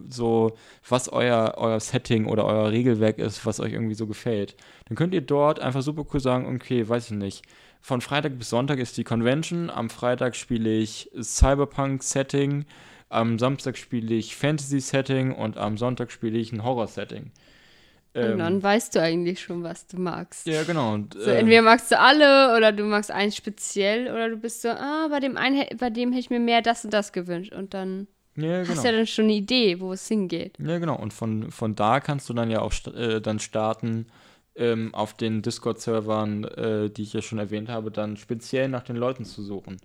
so 0.10 0.58
was 0.88 1.08
euer, 1.08 1.54
euer 1.58 1.80
Setting 1.80 2.26
oder 2.26 2.46
euer 2.46 2.72
Regelwerk 2.72 3.20
ist, 3.20 3.46
was 3.46 3.60
euch 3.60 3.74
irgendwie 3.74 3.96
so 3.96 4.08
gefällt, 4.08 4.56
dann 4.88 4.98
könnt 4.98 5.14
ihr 5.14 5.22
dort 5.22 5.60
einfach 5.60 5.82
super 5.82 6.06
cool 6.14 6.20
sagen, 6.20 6.54
okay, 6.54 6.88
weiß 6.88 7.12
ich 7.12 7.18
nicht, 7.18 7.46
von 7.80 8.02
Freitag 8.02 8.40
bis 8.40 8.50
Sonntag 8.50 8.80
ist 8.80 8.98
die 8.98 9.04
Convention, 9.04 9.70
am 9.70 9.92
Freitag 9.92 10.36
spiele 10.36 10.72
ich 10.72 11.12
Cyberpunk-Setting, 11.22 12.66
am 13.10 13.40
Samstag 13.40 13.78
spiele 13.78 14.16
ich 14.16 14.36
Fantasy-Setting 14.36 15.34
und 15.34 15.58
am 15.58 15.78
Sonntag 15.78 16.12
spiele 16.12 16.38
ich 16.38 16.52
ein 16.52 16.64
Horror-Setting. 16.64 17.32
Ähm, 18.14 18.32
und 18.32 18.38
dann 18.40 18.64
weißt 18.64 18.96
du 18.96 19.02
eigentlich 19.02 19.42
schon, 19.42 19.64
was 19.64 19.88
du 19.88 20.00
magst. 20.00 20.48
Ja, 20.48 20.64
genau. 20.64 20.94
Und, 20.94 21.14
so, 21.14 21.30
äh, 21.30 21.40
entweder 21.40 21.62
magst 21.62 21.92
du 21.92 22.00
alle 22.00 22.56
oder 22.56 22.72
du 22.72 22.84
magst 22.84 23.12
eins 23.12 23.36
speziell 23.36 24.10
oder 24.12 24.30
du 24.30 24.38
bist 24.38 24.62
so, 24.62 24.70
ah, 24.70 25.08
bei 25.10 25.20
dem 25.20 25.38
einen, 25.38 25.66
bei 25.78 25.90
dem 25.90 26.12
hätte 26.12 26.22
ich 26.22 26.30
mir 26.30 26.40
mehr 26.40 26.62
das 26.62 26.86
und 26.86 26.94
das 26.94 27.12
gewünscht. 27.12 27.54
Und 27.54 27.74
dann 27.74 28.08
ja, 28.36 28.62
genau. 28.62 28.70
hast 28.70 28.84
du 28.84 28.88
ja 28.88 28.96
dann 28.96 29.08
schon 29.08 29.26
eine 29.26 29.34
Idee, 29.34 29.80
wo 29.80 29.92
es 29.92 30.08
hingeht. 30.08 30.58
Ja, 30.60 30.80
genau. 30.80 30.98
Und 30.98 31.14
von, 31.14 31.52
von 31.52 31.76
da 31.76 32.00
kannst 32.00 32.30
du 32.30 32.34
dann 32.34 32.50
ja 32.50 32.62
auch 32.62 32.74
äh, 32.96 33.20
dann 33.20 33.40
starten, 33.40 34.08
ähm, 34.56 34.96
auf 34.96 35.14
den 35.14 35.42
Discord-Servern, 35.42 36.44
äh, 36.46 36.90
die 36.90 37.04
ich 37.04 37.14
ja 37.14 37.22
schon 37.22 37.40
erwähnt 37.40 37.70
habe, 37.70 37.92
dann 37.92 38.18
speziell 38.18 38.70
nach 38.70 38.84
den 38.84 38.96
Leuten 38.96 39.26
zu 39.26 39.44
suchen. 39.44 39.78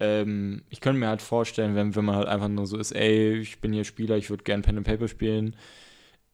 Ähm, 0.00 0.62
ich 0.70 0.80
könnte 0.80 1.00
mir 1.00 1.08
halt 1.08 1.22
vorstellen, 1.22 1.74
wenn, 1.74 1.96
wenn 1.96 2.04
man 2.04 2.16
halt 2.16 2.28
einfach 2.28 2.48
nur 2.48 2.66
so 2.66 2.78
ist, 2.78 2.92
ey, 2.92 3.38
ich 3.38 3.60
bin 3.60 3.72
hier 3.72 3.84
Spieler, 3.84 4.16
ich 4.16 4.30
würde 4.30 4.44
gerne 4.44 4.62
Pen 4.62 4.78
and 4.78 4.86
Paper 4.86 5.08
spielen, 5.08 5.56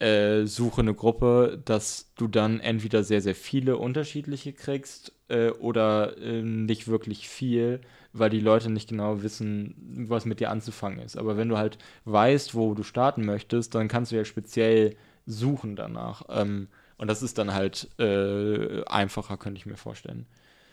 äh, 0.00 0.44
suche 0.44 0.80
eine 0.80 0.94
Gruppe, 0.94 1.62
dass 1.64 2.12
du 2.16 2.28
dann 2.28 2.60
entweder 2.60 3.04
sehr, 3.04 3.20
sehr 3.20 3.34
viele 3.34 3.76
unterschiedliche 3.76 4.52
kriegst 4.52 5.12
äh, 5.28 5.50
oder 5.50 6.18
äh, 6.18 6.42
nicht 6.42 6.88
wirklich 6.88 7.28
viel, 7.28 7.80
weil 8.12 8.30
die 8.30 8.40
Leute 8.40 8.70
nicht 8.70 8.88
genau 8.88 9.22
wissen, 9.22 10.06
was 10.08 10.24
mit 10.24 10.40
dir 10.40 10.50
anzufangen 10.50 10.98
ist. 10.98 11.16
Aber 11.16 11.36
wenn 11.36 11.48
du 11.48 11.58
halt 11.58 11.78
weißt, 12.04 12.54
wo 12.54 12.74
du 12.74 12.82
starten 12.82 13.24
möchtest, 13.24 13.74
dann 13.74 13.88
kannst 13.88 14.12
du 14.12 14.16
ja 14.16 14.24
speziell 14.24 14.96
suchen 15.26 15.76
danach. 15.76 16.22
Ähm, 16.28 16.68
und 16.98 17.08
das 17.08 17.22
ist 17.22 17.38
dann 17.38 17.54
halt 17.54 17.88
äh, 17.98 18.84
einfacher, 18.84 19.36
könnte 19.36 19.58
ich 19.58 19.66
mir 19.66 19.76
vorstellen. 19.76 20.26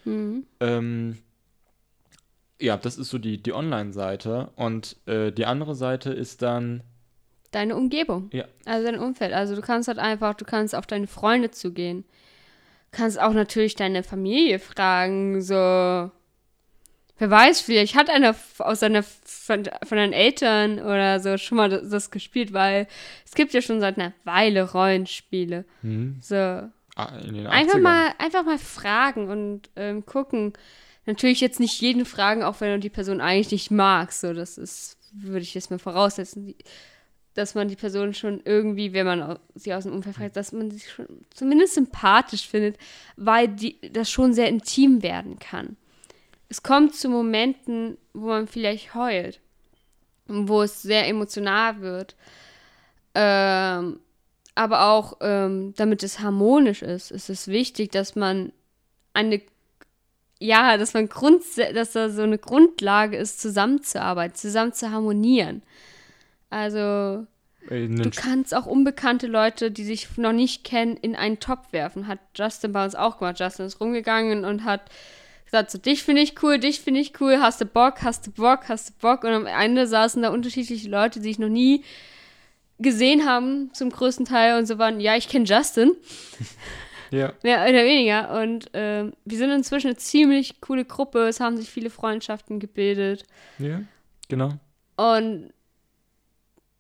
Mhm. 0.04 0.46
Ähm, 0.60 1.18
ja, 2.62 2.78
das 2.78 2.98
ist 2.98 3.10
so 3.10 3.18
die, 3.18 3.42
die 3.42 3.54
Online-Seite. 3.54 4.52
Und 4.56 4.96
äh, 5.08 5.32
die 5.32 5.46
andere 5.46 5.76
Seite 5.76 6.12
ist 6.12 6.42
dann. 6.42 6.84
Deine 7.52 7.76
Umgebung. 7.76 8.30
Ja. 8.32 8.46
Also 8.66 8.86
dein 8.86 9.00
Umfeld. 9.00 9.34
Also 9.34 9.56
du 9.56 9.62
kannst 9.62 9.88
halt 9.88 10.00
einfach, 10.00 10.36
du 10.36 10.46
kannst 10.46 10.76
auf 10.76 10.88
deine 10.88 11.08
Freunde 11.08 11.52
zugehen. 11.52 12.06
Kannst 12.92 13.20
auch 13.20 13.34
natürlich 13.34 13.76
deine 13.76 14.04
Familie 14.04 14.60
fragen, 14.60 15.42
so. 15.42 15.56
Wer 17.18 17.30
weiß, 17.30 17.62
vielleicht 17.62 17.96
hat 17.96 18.10
einer 18.10 18.36
aus 18.58 18.80
seiner, 18.80 19.04
von, 19.04 19.70
von 19.84 19.98
deinen 19.98 20.14
Eltern 20.14 20.80
oder 20.80 21.20
so 21.20 21.38
schon 21.38 21.58
mal 21.58 21.70
das, 21.70 21.88
das, 21.88 22.10
gespielt, 22.10 22.52
weil 22.52 22.88
es 23.26 23.36
gibt 23.36 23.54
ja 23.54 23.62
schon 23.62 23.80
seit 23.80 24.00
einer 24.00 24.14
Weile 24.24 24.72
Rollenspiele. 24.72 25.66
Mhm. 25.84 26.18
So. 26.20 26.36
Ah, 26.36 27.06
einfach 27.50 27.80
mal, 27.80 28.12
einfach 28.18 28.44
mal 28.44 28.58
fragen 28.58 29.30
und 29.30 29.70
ähm, 29.76 30.06
gucken 30.06 30.54
natürlich 31.06 31.42
jetzt 31.42 31.60
nicht 31.60 31.82
jeden 31.82 32.06
fragen, 32.06 32.44
auch 32.44 32.62
wenn 32.62 32.74
du 32.74 32.80
die 32.80 32.90
Person 32.90 33.22
eigentlich 33.22 33.52
nicht 33.52 33.72
magst. 33.72 34.22
So, 34.22 34.34
das 34.34 34.58
ist, 34.58 34.98
würde 35.14 35.42
ich 35.42 35.54
jetzt 35.54 35.72
mal 35.72 35.80
voraussetzen, 35.80 36.56
dass 37.34 37.56
man 37.56 37.68
die 37.68 37.76
Person 37.76 38.14
schon 38.14 38.42
irgendwie, 38.44 38.94
wenn 38.94 39.06
man 39.06 39.40
sie 39.56 39.74
aus 39.74 39.84
dem 39.84 39.94
Umfeld 39.94 40.16
fragt, 40.16 40.36
dass 40.36 40.52
man 40.52 40.70
sie 40.70 40.82
schon 40.82 41.08
zumindest 41.34 41.76
sympathisch 41.76 42.48
findet, 42.48 42.78
weil 43.16 43.48
die, 43.48 43.80
das 43.92 44.10
schon 44.12 44.34
sehr 44.34 44.50
intim 44.50 45.02
werden 45.02 45.40
kann. 45.40 45.78
Es 46.50 46.62
kommt 46.62 46.96
zu 46.96 47.08
Momenten, 47.08 47.98
wo 48.14 48.28
man 48.28 48.48
vielleicht 48.48 48.94
heult, 48.94 49.40
wo 50.28 50.62
es 50.62 50.82
sehr 50.82 51.08
emotional 51.08 51.80
wird. 51.80 52.18
Ähm, 53.16 54.00
aber 54.54 54.88
auch, 54.88 55.18
ähm, 55.22 55.74
damit 55.78 56.04
es 56.04 56.20
harmonisch 56.20 56.82
ist, 56.82 57.12
ist 57.12 57.30
es 57.30 57.48
wichtig, 57.48 57.92
dass 57.92 58.16
man 58.16 58.52
eine 59.14 59.42
ja, 60.42 60.78
dass 60.78 60.96
man 60.96 61.08
Grund, 61.08 61.44
dass 61.76 61.92
da 61.92 62.10
so 62.10 62.24
eine 62.24 62.40
Grundlage 62.40 63.16
ist, 63.16 63.40
zusammenzuarbeiten, 63.40 64.36
zusammen 64.36 64.74
zu 64.74 64.90
harmonieren. 64.92 65.62
Also 66.50 67.28
du 67.70 68.10
kannst 68.16 68.56
auch 68.56 68.66
unbekannte 68.66 69.28
Leute, 69.28 69.70
die 69.70 69.84
sich 69.84 70.18
noch 70.18 70.34
nicht 70.34 70.64
kennen, 70.64 70.98
in 70.98 71.16
einen 71.16 71.40
Topf 71.40 71.72
werfen. 71.72 72.08
Hat 72.08 72.20
Justin 72.34 72.72
bei 72.72 72.84
uns 72.84 72.96
auch 72.96 73.20
gemacht. 73.20 73.40
Justin 73.40 73.68
ist 73.68 73.80
rumgegangen 73.80 74.44
und 74.44 74.64
hat 74.64 74.90
gesagt, 75.46 75.70
so 75.70 75.78
dich 75.78 76.02
finde 76.02 76.24
ich 76.24 76.42
cool, 76.42 76.58
dich 76.58 76.82
finde 76.82 77.02
ich 77.02 77.22
cool, 77.22 77.38
hast 77.40 77.62
du 77.62 77.66
Bock, 77.66 78.02
hast 78.02 78.26
du 78.26 78.32
Bock, 78.32 78.62
hast 78.68 78.90
du 78.90 78.94
Bock. 79.00 79.24
Und 79.24 79.32
am 79.32 79.46
Ende 79.46 79.86
saßen 79.86 80.24
da 80.24 80.30
unterschiedliche 80.30 80.90
Leute, 80.90 81.20
die 81.20 81.30
ich 81.30 81.40
noch 81.40 81.50
nie 81.50 81.84
gesehen 82.80 83.28
haben, 83.28 83.70
zum 83.74 83.92
größten 83.92 84.26
Teil 84.26 84.58
und 84.58 84.66
so 84.66 84.80
waren, 84.80 85.00
ja, 85.00 85.16
ich 85.16 85.30
kenne 85.30 85.46
Justin. 85.46 85.92
Ja. 87.12 87.34
Mehr 87.44 87.64
oder 87.64 87.84
weniger. 87.84 88.42
Und 88.42 88.74
äh, 88.74 89.12
wir 89.26 89.38
sind 89.38 89.52
inzwischen 89.52 89.88
eine 89.88 89.98
ziemlich 89.98 90.62
coole 90.62 90.86
Gruppe. 90.86 91.28
Es 91.28 91.40
haben 91.40 91.58
sich 91.58 91.70
viele 91.70 91.90
Freundschaften 91.90 92.60
gebildet. 92.60 93.26
Ja, 93.60 93.82
genau. 94.30 94.54
Und 94.96 95.52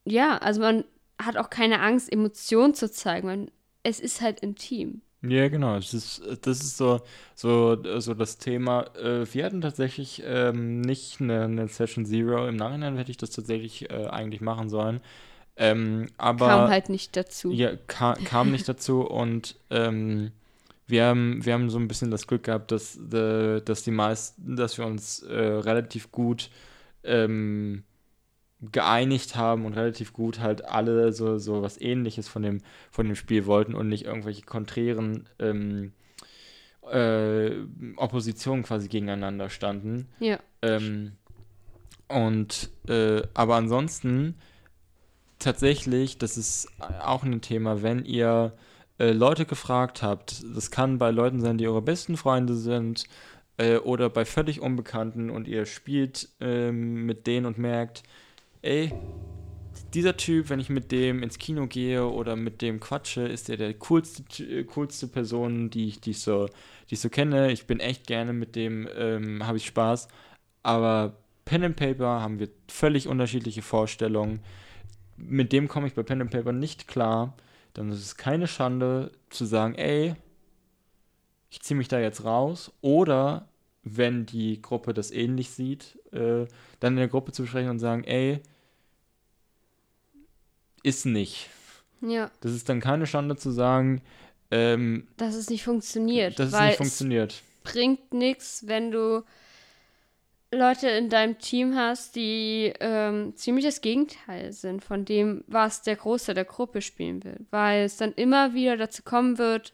ja, 0.05 0.37
also 0.37 0.61
man 0.61 0.85
hat 1.21 1.37
auch 1.37 1.49
keine 1.49 1.81
Angst, 1.81 2.11
Emotionen 2.11 2.73
zu 2.73 2.89
zeigen. 2.89 3.27
Man, 3.27 3.51
es 3.83 3.99
ist 3.99 4.21
halt 4.21 4.39
intim. 4.39 5.01
Ja, 5.23 5.49
genau. 5.49 5.75
Das 5.75 5.93
ist, 5.93 6.23
das 6.41 6.61
ist 6.61 6.77
so, 6.77 7.01
so, 7.35 7.77
so 7.99 8.13
das 8.15 8.37
Thema. 8.37 8.87
Äh, 8.95 9.31
wir 9.31 9.45
hatten 9.45 9.61
tatsächlich 9.61 10.23
ähm, 10.25 10.81
nicht 10.81 11.21
eine, 11.21 11.43
eine, 11.43 11.67
Session 11.67 12.05
Zero. 12.05 12.47
Im 12.47 12.55
Nachhinein 12.55 12.97
hätte 12.97 13.11
ich 13.11 13.17
das 13.17 13.29
tatsächlich 13.29 13.91
äh, 13.91 14.07
eigentlich 14.07 14.41
machen 14.41 14.69
sollen. 14.69 14.99
Ähm, 15.61 16.07
aber 16.17 16.47
kam 16.47 16.69
halt 16.71 16.89
nicht 16.89 17.15
dazu. 17.15 17.51
Ja, 17.51 17.75
ka 17.85 18.15
kam 18.25 18.49
nicht 18.49 18.67
dazu 18.67 19.01
und 19.01 19.57
ähm, 19.69 20.31
wir 20.87 21.05
haben, 21.05 21.45
wir 21.45 21.53
haben 21.53 21.69
so 21.69 21.77
ein 21.77 21.87
bisschen 21.87 22.09
das 22.09 22.25
Glück 22.25 22.45
gehabt, 22.45 22.71
dass, 22.71 22.97
äh, 23.13 23.61
dass 23.61 23.83
die 23.83 23.91
meisten, 23.91 24.55
dass 24.55 24.79
wir 24.79 24.87
uns 24.87 25.21
äh, 25.21 25.37
relativ 25.37 26.11
gut 26.11 26.49
ähm, 27.03 27.83
geeinigt 28.59 29.35
haben 29.35 29.65
und 29.65 29.73
relativ 29.73 30.13
gut 30.13 30.39
halt 30.39 30.65
alle 30.65 31.13
so, 31.13 31.37
so 31.37 31.61
was 31.61 31.79
ähnliches 31.79 32.27
von 32.27 32.41
dem, 32.41 32.61
von 32.89 33.05
dem 33.05 33.15
Spiel 33.15 33.45
wollten 33.45 33.75
und 33.75 33.87
nicht 33.87 34.05
irgendwelche 34.05 34.41
konträren 34.41 35.29
ähm, 35.37 35.93
äh, 36.91 37.51
Oppositionen 37.97 38.63
quasi 38.63 38.87
gegeneinander 38.87 39.51
standen. 39.51 40.09
Ja. 40.19 40.39
Ähm, 40.63 41.11
und 42.07 42.71
äh, 42.87 43.21
aber 43.35 43.57
ansonsten 43.57 44.35
tatsächlich, 45.41 46.17
das 46.17 46.37
ist 46.37 46.67
auch 47.01 47.23
ein 47.23 47.41
Thema, 47.41 47.81
wenn 47.81 48.05
ihr 48.05 48.53
äh, 48.99 49.11
Leute 49.11 49.45
gefragt 49.45 50.01
habt, 50.01 50.43
das 50.55 50.71
kann 50.71 50.97
bei 50.97 51.11
Leuten 51.11 51.41
sein, 51.41 51.57
die 51.57 51.67
eure 51.67 51.81
besten 51.81 52.17
Freunde 52.17 52.55
sind 52.55 53.05
äh, 53.57 53.77
oder 53.77 54.09
bei 54.09 54.25
völlig 54.25 54.61
Unbekannten 54.61 55.29
und 55.29 55.47
ihr 55.47 55.65
spielt 55.65 56.29
äh, 56.39 56.71
mit 56.71 57.27
denen 57.27 57.45
und 57.45 57.57
merkt, 57.57 58.03
ey, 58.61 58.93
dieser 59.93 60.17
Typ, 60.17 60.49
wenn 60.49 60.59
ich 60.59 60.69
mit 60.69 60.91
dem 60.91 61.23
ins 61.23 61.37
Kino 61.37 61.67
gehe 61.67 62.05
oder 62.05 62.35
mit 62.35 62.61
dem 62.61 62.79
quatsche, 62.79 63.21
ist 63.21 63.49
der 63.49 63.57
der 63.57 63.73
coolste, 63.73 64.23
äh, 64.43 64.63
coolste 64.63 65.07
Person, 65.07 65.69
die 65.69 65.87
ich, 65.87 65.99
die 66.01 66.11
ich, 66.11 66.19
so, 66.19 66.47
die 66.89 66.95
ich 66.95 66.99
so 66.99 67.09
kenne. 67.09 67.51
Ich 67.51 67.65
bin 67.67 67.79
echt 67.79 68.07
gerne 68.07 68.33
mit 68.33 68.55
dem, 68.55 68.87
ähm, 68.95 69.45
habe 69.45 69.57
ich 69.57 69.65
Spaß. 69.65 70.07
Aber 70.63 71.17
Pen 71.45 71.63
and 71.63 71.75
Paper 71.75 72.21
haben 72.21 72.39
wir 72.39 72.49
völlig 72.67 73.07
unterschiedliche 73.07 73.61
Vorstellungen 73.61 74.41
mit 75.27 75.51
dem 75.51 75.67
komme 75.67 75.87
ich 75.87 75.93
bei 75.93 76.03
Pen 76.03 76.21
and 76.21 76.31
Paper 76.31 76.51
nicht 76.51 76.87
klar, 76.87 77.35
dann 77.73 77.91
ist 77.91 78.01
es 78.01 78.17
keine 78.17 78.47
Schande 78.47 79.11
zu 79.29 79.45
sagen, 79.45 79.75
ey, 79.75 80.15
ich 81.49 81.61
ziehe 81.61 81.77
mich 81.77 81.87
da 81.87 81.99
jetzt 81.99 82.23
raus. 82.23 82.71
Oder 82.81 83.47
wenn 83.83 84.25
die 84.25 84.61
Gruppe 84.61 84.93
das 84.93 85.11
ähnlich 85.11 85.51
sieht, 85.51 85.99
äh, 86.11 86.45
dann 86.79 86.93
in 86.93 86.97
der 86.97 87.07
Gruppe 87.07 87.31
zu 87.31 87.43
besprechen 87.43 87.69
und 87.69 87.79
sagen, 87.79 88.03
ey, 88.03 88.41
ist 90.83 91.05
nicht. 91.05 91.49
Ja. 92.01 92.31
Das 92.41 92.51
ist 92.53 92.69
dann 92.69 92.79
keine 92.79 93.05
Schande 93.05 93.35
zu 93.35 93.51
sagen, 93.51 94.01
ähm, 94.49 95.07
dass 95.17 95.35
es 95.35 95.49
nicht 95.49 95.63
funktioniert. 95.63 96.39
Dass 96.39 96.53
es 96.53 96.59
nicht 96.59 96.77
funktioniert. 96.77 97.41
bringt 97.63 98.13
nichts, 98.13 98.67
wenn 98.67 98.91
du 98.91 99.23
Leute 100.53 100.89
in 100.89 101.09
deinem 101.09 101.39
Team 101.39 101.75
hast, 101.75 102.15
die 102.15 102.73
ähm, 102.81 103.35
ziemlich 103.35 103.65
das 103.65 103.79
Gegenteil 103.79 104.51
sind 104.51 104.83
von 104.83 105.05
dem, 105.05 105.43
was 105.47 105.81
der 105.81 105.95
Großteil 105.95 106.35
der 106.35 106.45
Gruppe 106.45 106.81
spielen 106.81 107.23
will. 107.23 107.45
Weil 107.51 107.85
es 107.85 107.97
dann 107.97 108.13
immer 108.13 108.53
wieder 108.53 108.75
dazu 108.75 109.01
kommen 109.03 109.37
wird, 109.37 109.73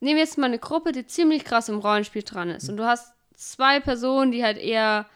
nehmen 0.00 0.16
wir 0.16 0.24
jetzt 0.24 0.38
mal 0.38 0.46
eine 0.46 0.58
Gruppe, 0.58 0.92
die 0.92 1.06
ziemlich 1.06 1.44
krass 1.44 1.68
im 1.68 1.78
Rollenspiel 1.78 2.22
dran 2.22 2.48
ist. 2.48 2.70
Und 2.70 2.78
du 2.78 2.84
hast 2.84 3.12
zwei 3.34 3.80
Personen, 3.80 4.32
die 4.32 4.42
halt 4.42 4.56
eher 4.56 5.06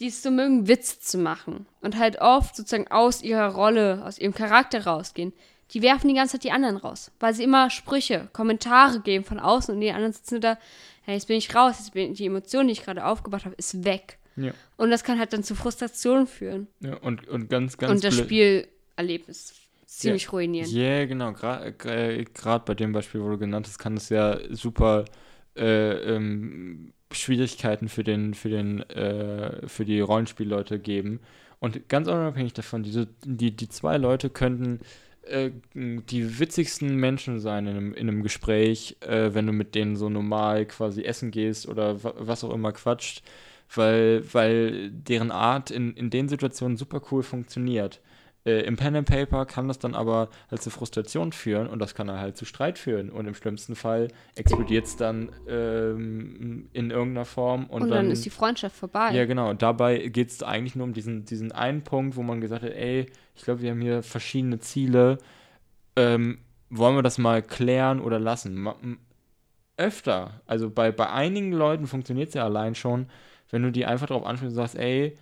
die 0.00 0.08
es 0.08 0.22
so 0.22 0.30
mögen, 0.30 0.68
Witz 0.68 1.00
zu 1.00 1.18
machen 1.18 1.66
und 1.80 1.98
halt 1.98 2.20
oft 2.20 2.54
sozusagen 2.54 2.88
aus 2.88 3.22
ihrer 3.22 3.48
Rolle, 3.48 4.02
aus 4.04 4.18
ihrem 4.18 4.34
Charakter 4.34 4.84
rausgehen, 4.84 5.32
die 5.72 5.82
werfen 5.82 6.08
die 6.08 6.14
ganze 6.14 6.32
Zeit 6.32 6.44
die 6.44 6.52
anderen 6.52 6.76
raus, 6.76 7.10
weil 7.20 7.34
sie 7.34 7.42
immer 7.42 7.68
Sprüche, 7.68 8.28
Kommentare 8.32 9.00
geben 9.00 9.24
von 9.24 9.40
außen 9.40 9.74
und 9.74 9.80
die 9.80 9.90
anderen 9.90 10.12
sitzen 10.12 10.40
da, 10.40 10.56
jetzt 11.12 11.28
bin 11.28 11.36
ich 11.36 11.54
raus, 11.54 11.76
jetzt 11.78 11.92
bin 11.92 12.14
die 12.14 12.26
Emotion, 12.26 12.66
die 12.66 12.72
ich 12.72 12.84
gerade 12.84 13.04
aufgebaut 13.04 13.44
habe, 13.44 13.54
ist 13.56 13.84
weg. 13.84 14.18
Ja. 14.36 14.52
Und 14.76 14.90
das 14.90 15.02
kann 15.02 15.18
halt 15.18 15.32
dann 15.32 15.42
zu 15.42 15.54
Frustration 15.54 16.26
führen. 16.26 16.68
Ja, 16.80 16.96
und, 16.98 17.26
und 17.28 17.50
ganz, 17.50 17.76
ganz 17.76 17.92
Und 17.92 18.04
das 18.04 18.16
Spielerlebnis 18.16 19.54
ziemlich 19.86 20.24
Ja. 20.24 20.30
ruinieren. 20.30 20.70
Ja, 20.70 21.06
genau. 21.06 21.32
Gerade 21.32 22.64
bei 22.64 22.74
dem 22.74 22.92
Beispiel, 22.92 23.20
wo 23.22 23.30
du 23.30 23.38
genannt 23.38 23.66
hast, 23.66 23.78
kann 23.78 23.96
es 23.96 24.10
ja 24.10 24.38
super 24.50 25.06
äh, 25.56 26.14
ähm, 26.14 26.92
Schwierigkeiten 27.10 27.88
für 27.88 28.04
den, 28.04 28.34
für 28.34 28.48
den, 28.50 28.80
äh, 28.90 29.66
für 29.66 29.84
die 29.84 30.00
Rollenspielleute 30.00 30.78
geben. 30.78 31.20
Und 31.58 31.88
ganz 31.88 32.06
unabhängig 32.06 32.52
davon, 32.52 32.84
diese, 32.84 33.08
die, 33.24 33.56
die 33.56 33.68
zwei 33.68 33.96
Leute 33.96 34.30
könnten 34.30 34.80
äh, 35.28 35.50
die 35.74 36.38
witzigsten 36.38 36.96
Menschen 36.96 37.40
sein 37.40 37.66
in 37.66 37.76
einem, 37.76 37.94
in 37.94 38.08
einem 38.08 38.22
Gespräch, 38.22 38.96
äh, 39.00 39.34
wenn 39.34 39.46
du 39.46 39.52
mit 39.52 39.74
denen 39.74 39.96
so 39.96 40.08
normal 40.08 40.66
quasi 40.66 41.02
essen 41.02 41.30
gehst 41.30 41.68
oder 41.68 42.02
wa 42.02 42.14
was 42.18 42.44
auch 42.44 42.52
immer 42.52 42.72
quatscht, 42.72 43.22
weil, 43.74 44.22
weil 44.32 44.90
deren 44.90 45.30
Art 45.30 45.70
in, 45.70 45.94
in 45.94 46.10
den 46.10 46.28
Situationen 46.28 46.76
super 46.76 47.02
cool 47.10 47.22
funktioniert. 47.22 48.00
Äh, 48.44 48.60
Im 48.60 48.76
Pen 48.76 48.96
and 48.96 49.08
Paper 49.08 49.46
kann 49.46 49.68
das 49.68 49.78
dann 49.78 49.94
aber 49.94 50.28
halt 50.50 50.62
zu 50.62 50.70
Frustration 50.70 51.32
führen 51.32 51.66
und 51.66 51.80
das 51.80 51.94
kann 51.94 52.06
dann 52.06 52.18
halt 52.18 52.36
zu 52.36 52.44
Streit 52.44 52.78
führen. 52.78 53.10
Und 53.10 53.26
im 53.26 53.34
schlimmsten 53.34 53.74
Fall 53.74 54.08
explodiert 54.36 54.86
es 54.86 54.96
dann 54.96 55.30
ähm, 55.48 56.68
in 56.72 56.90
irgendeiner 56.90 57.24
Form 57.24 57.66
und, 57.66 57.82
Und, 57.82 57.90
dann, 57.90 58.10
ist 58.10 58.24
die 58.24 58.30
Freundschaft 58.30 58.76
vorbei. 58.76 59.12
ja, 59.12 59.24
genau. 59.26 59.50
Und 59.50 59.62
dabei 59.62 60.08
geht 60.08 60.30
es 60.30 60.42
eigentlich 60.42 60.76
nur 60.76 60.86
um 60.86 60.92
diesen, 60.92 61.24
diesen 61.24 61.52
einen 61.52 61.82
Punkt, 61.82 62.16
wo 62.16 62.22
man 62.22 62.40
gesagt 62.40 62.62
hat, 62.62 62.72
ey, 62.72 63.06
ich 63.34 63.42
glaube, 63.42 63.62
wir 63.62 63.70
haben 63.70 63.80
hier 63.80 64.02
verschiedene 64.02 64.58
Ziele. 64.60 65.18
Ähm, 65.96 66.38
wollen 66.70 66.96
wir 66.96 67.02
das 67.02 67.18
mal 67.18 67.42
klären 67.42 68.00
oder 68.00 68.18
lassen? 68.18 68.54
Ma 68.56 68.76
öfter, 69.76 70.40
also 70.44 70.70
bei, 70.70 70.90
bei 70.90 71.08
einigen 71.08 71.52
Leuten 71.52 71.86
funktioniert 71.86 72.28
es 72.28 72.34
ja 72.34 72.44
allein 72.44 72.74
schon, 72.74 73.06
wenn 73.50 73.62
du 73.62 73.70
die 73.70 73.86
einfach 73.86 74.08
darauf 74.08 74.26
ansprichst 74.26 74.50
und 74.50 74.56
sagst, 74.56 74.74
ey, 74.74 75.16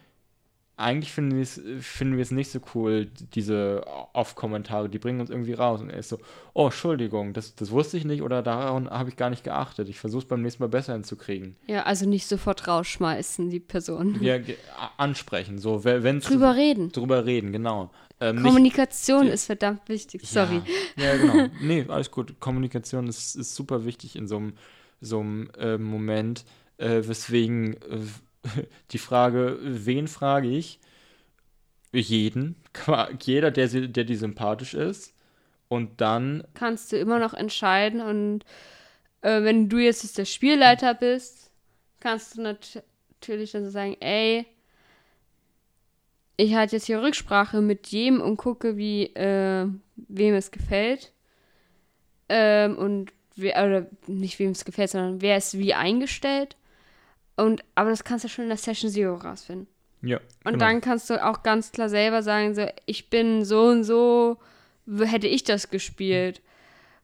eigentlich 0.79 1.11
finden 1.13 1.37
wir 1.37 1.43
es 1.43 1.59
finden 1.81 2.17
wir 2.17 2.23
es 2.23 2.31
nicht 2.31 2.51
so 2.51 2.61
cool, 2.75 3.07
diese 3.35 3.83
Off-Kommentare, 4.13 4.91
die 4.91 4.99
bringen 4.99 5.21
uns 5.21 5.31
irgendwie 5.31 5.55
raus. 5.55 5.81
Und 5.81 5.89
er 5.89 5.99
ist 6.01 6.11
so, 6.11 6.19
oh, 6.53 6.67
Entschuldigung, 6.67 7.33
das, 7.33 7.55
das 7.55 7.71
wusste 7.71 7.97
ich 7.97 8.05
nicht 8.05 8.21
oder 8.21 8.43
daran 8.43 8.91
habe 8.91 9.09
ich 9.09 9.17
gar 9.17 9.31
nicht 9.31 9.43
geachtet. 9.43 9.89
Ich 9.89 9.99
versuche 9.99 10.23
es 10.25 10.29
beim 10.29 10.43
nächsten 10.43 10.63
Mal 10.63 10.69
besser 10.69 10.93
hinzukriegen. 10.93 11.57
Ja, 11.67 11.85
also 11.85 12.07
nicht 12.07 12.27
sofort 12.27 12.69
rausschmeißen, 12.69 13.49
die 13.49 13.61
Person. 13.61 14.19
Ja, 14.23 14.39
ansprechen, 14.99 15.59
so, 15.59 15.85
wenn 15.85 16.21
Drüber 16.21 16.55
reden. 16.57 16.93
drüber 16.93 17.25
reden, 17.25 17.53
genau. 17.53 17.91
Ähm, 18.21 18.37
nicht- 18.37 18.45
Kommunikation 18.45 19.25
die- 19.27 19.33
ist 19.33 19.47
verdammt 19.47 19.89
wichtig. 19.89 20.23
Sorry. 20.29 20.61
Ja, 20.97 21.05
ja, 21.05 21.17
genau. 21.17 21.49
Nee, 21.63 21.85
alles 21.89 22.11
gut. 22.11 22.39
Kommunikation 22.41 23.09
ist, 23.09 23.35
ist 23.37 23.55
super 23.55 23.85
wichtig 23.85 24.17
in 24.17 24.27
so 24.27 24.37
einem 24.37 24.53
so 25.01 25.21
einem, 25.21 25.51
äh, 25.59 25.77
Moment, 25.77 26.45
äh, 26.79 27.03
weswegen 27.07 27.75
äh, 27.75 27.99
die 28.93 28.99
Frage, 28.99 29.59
wen 29.63 30.09
frage 30.09 30.49
ich? 30.49 30.81
Jeden. 31.93 32.57
Jeder, 33.23 33.51
der, 33.51 33.69
der 33.69 34.05
dir 34.05 34.19
sympathisch 34.19 34.75
ist. 34.75 35.15
Und 35.69 36.01
dann, 36.01 36.45
kannst 36.55 36.93
du 36.93 36.99
immer 36.99 37.19
noch 37.19 37.35
entscheiden. 37.35 38.01
Und 38.01 38.45
äh, 39.23 39.43
wenn 39.43 39.69
du 39.69 39.79
jetzt 39.79 40.17
der 40.17 40.25
Spielleiter 40.25 40.95
bist, 40.95 41.51
kannst 42.01 42.37
du 42.37 42.43
nat 42.43 42.83
natürlich 43.11 43.53
dann 43.53 43.65
so 43.65 43.71
sagen, 43.71 43.97
ey, 44.01 44.47
ich 46.37 46.55
halte 46.55 46.77
jetzt 46.77 46.87
hier 46.87 47.03
Rücksprache 47.03 47.61
mit 47.61 47.89
jedem 47.89 48.21
und 48.21 48.37
gucke, 48.37 48.77
wie 48.77 49.07
äh, 49.15 49.67
wem 49.97 50.35
es 50.35 50.51
gefällt. 50.51 51.13
Ähm, 52.29 52.77
und 52.77 53.13
wer, 53.37 53.65
oder 53.65 53.87
nicht 54.07 54.39
wem 54.39 54.51
es 54.51 54.65
gefällt, 54.65 54.91
sondern 54.91 55.23
wer 55.23 55.37
ist 55.39 55.59
wie 55.59 55.75
eingestellt. 55.75 56.57
Und 57.37 57.65
aber 57.75 57.91
das 57.91 58.05
kannst 58.05 58.25
du 58.25 58.29
schon 58.29 58.45
in 58.45 58.49
der 58.49 58.59
Session 58.59 58.91
Zero 58.91 59.15
rausfinden. 59.15 59.69
ja. 60.03 60.19
Und 60.45 60.55
genau. 60.55 60.59
dann 60.59 60.81
kannst 60.81 61.11
du 61.11 61.25
auch 61.25 61.43
ganz 61.43 61.73
klar 61.73 61.89
selber 61.89 62.23
sagen, 62.23 62.55
so, 62.55 62.67
ich 62.87 63.11
bin 63.11 63.45
so 63.45 63.65
und 63.65 63.85
so, 63.85 64.39
hätte 64.87 65.27
ich 65.27 65.45
das 65.45 65.71
gespielt. 65.71 66.41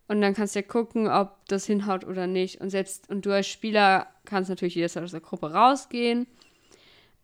Und 0.08 0.20
dann 0.20 0.34
kannst 0.34 0.54
du 0.54 0.60
ja 0.60 0.66
gucken, 0.66 1.08
ob 1.08 1.46
das 1.48 1.66
hinhaut 1.66 2.04
oder 2.04 2.26
nicht. 2.26 2.60
Und 2.60 2.70
selbst, 2.70 3.08
und 3.08 3.24
du 3.24 3.32
als 3.32 3.46
Spieler 3.46 4.08
kannst 4.24 4.50
natürlich 4.50 4.74
jederzeit 4.74 5.04
aus 5.04 5.12
der 5.12 5.20
Gruppe 5.20 5.52
rausgehen. 5.52 6.26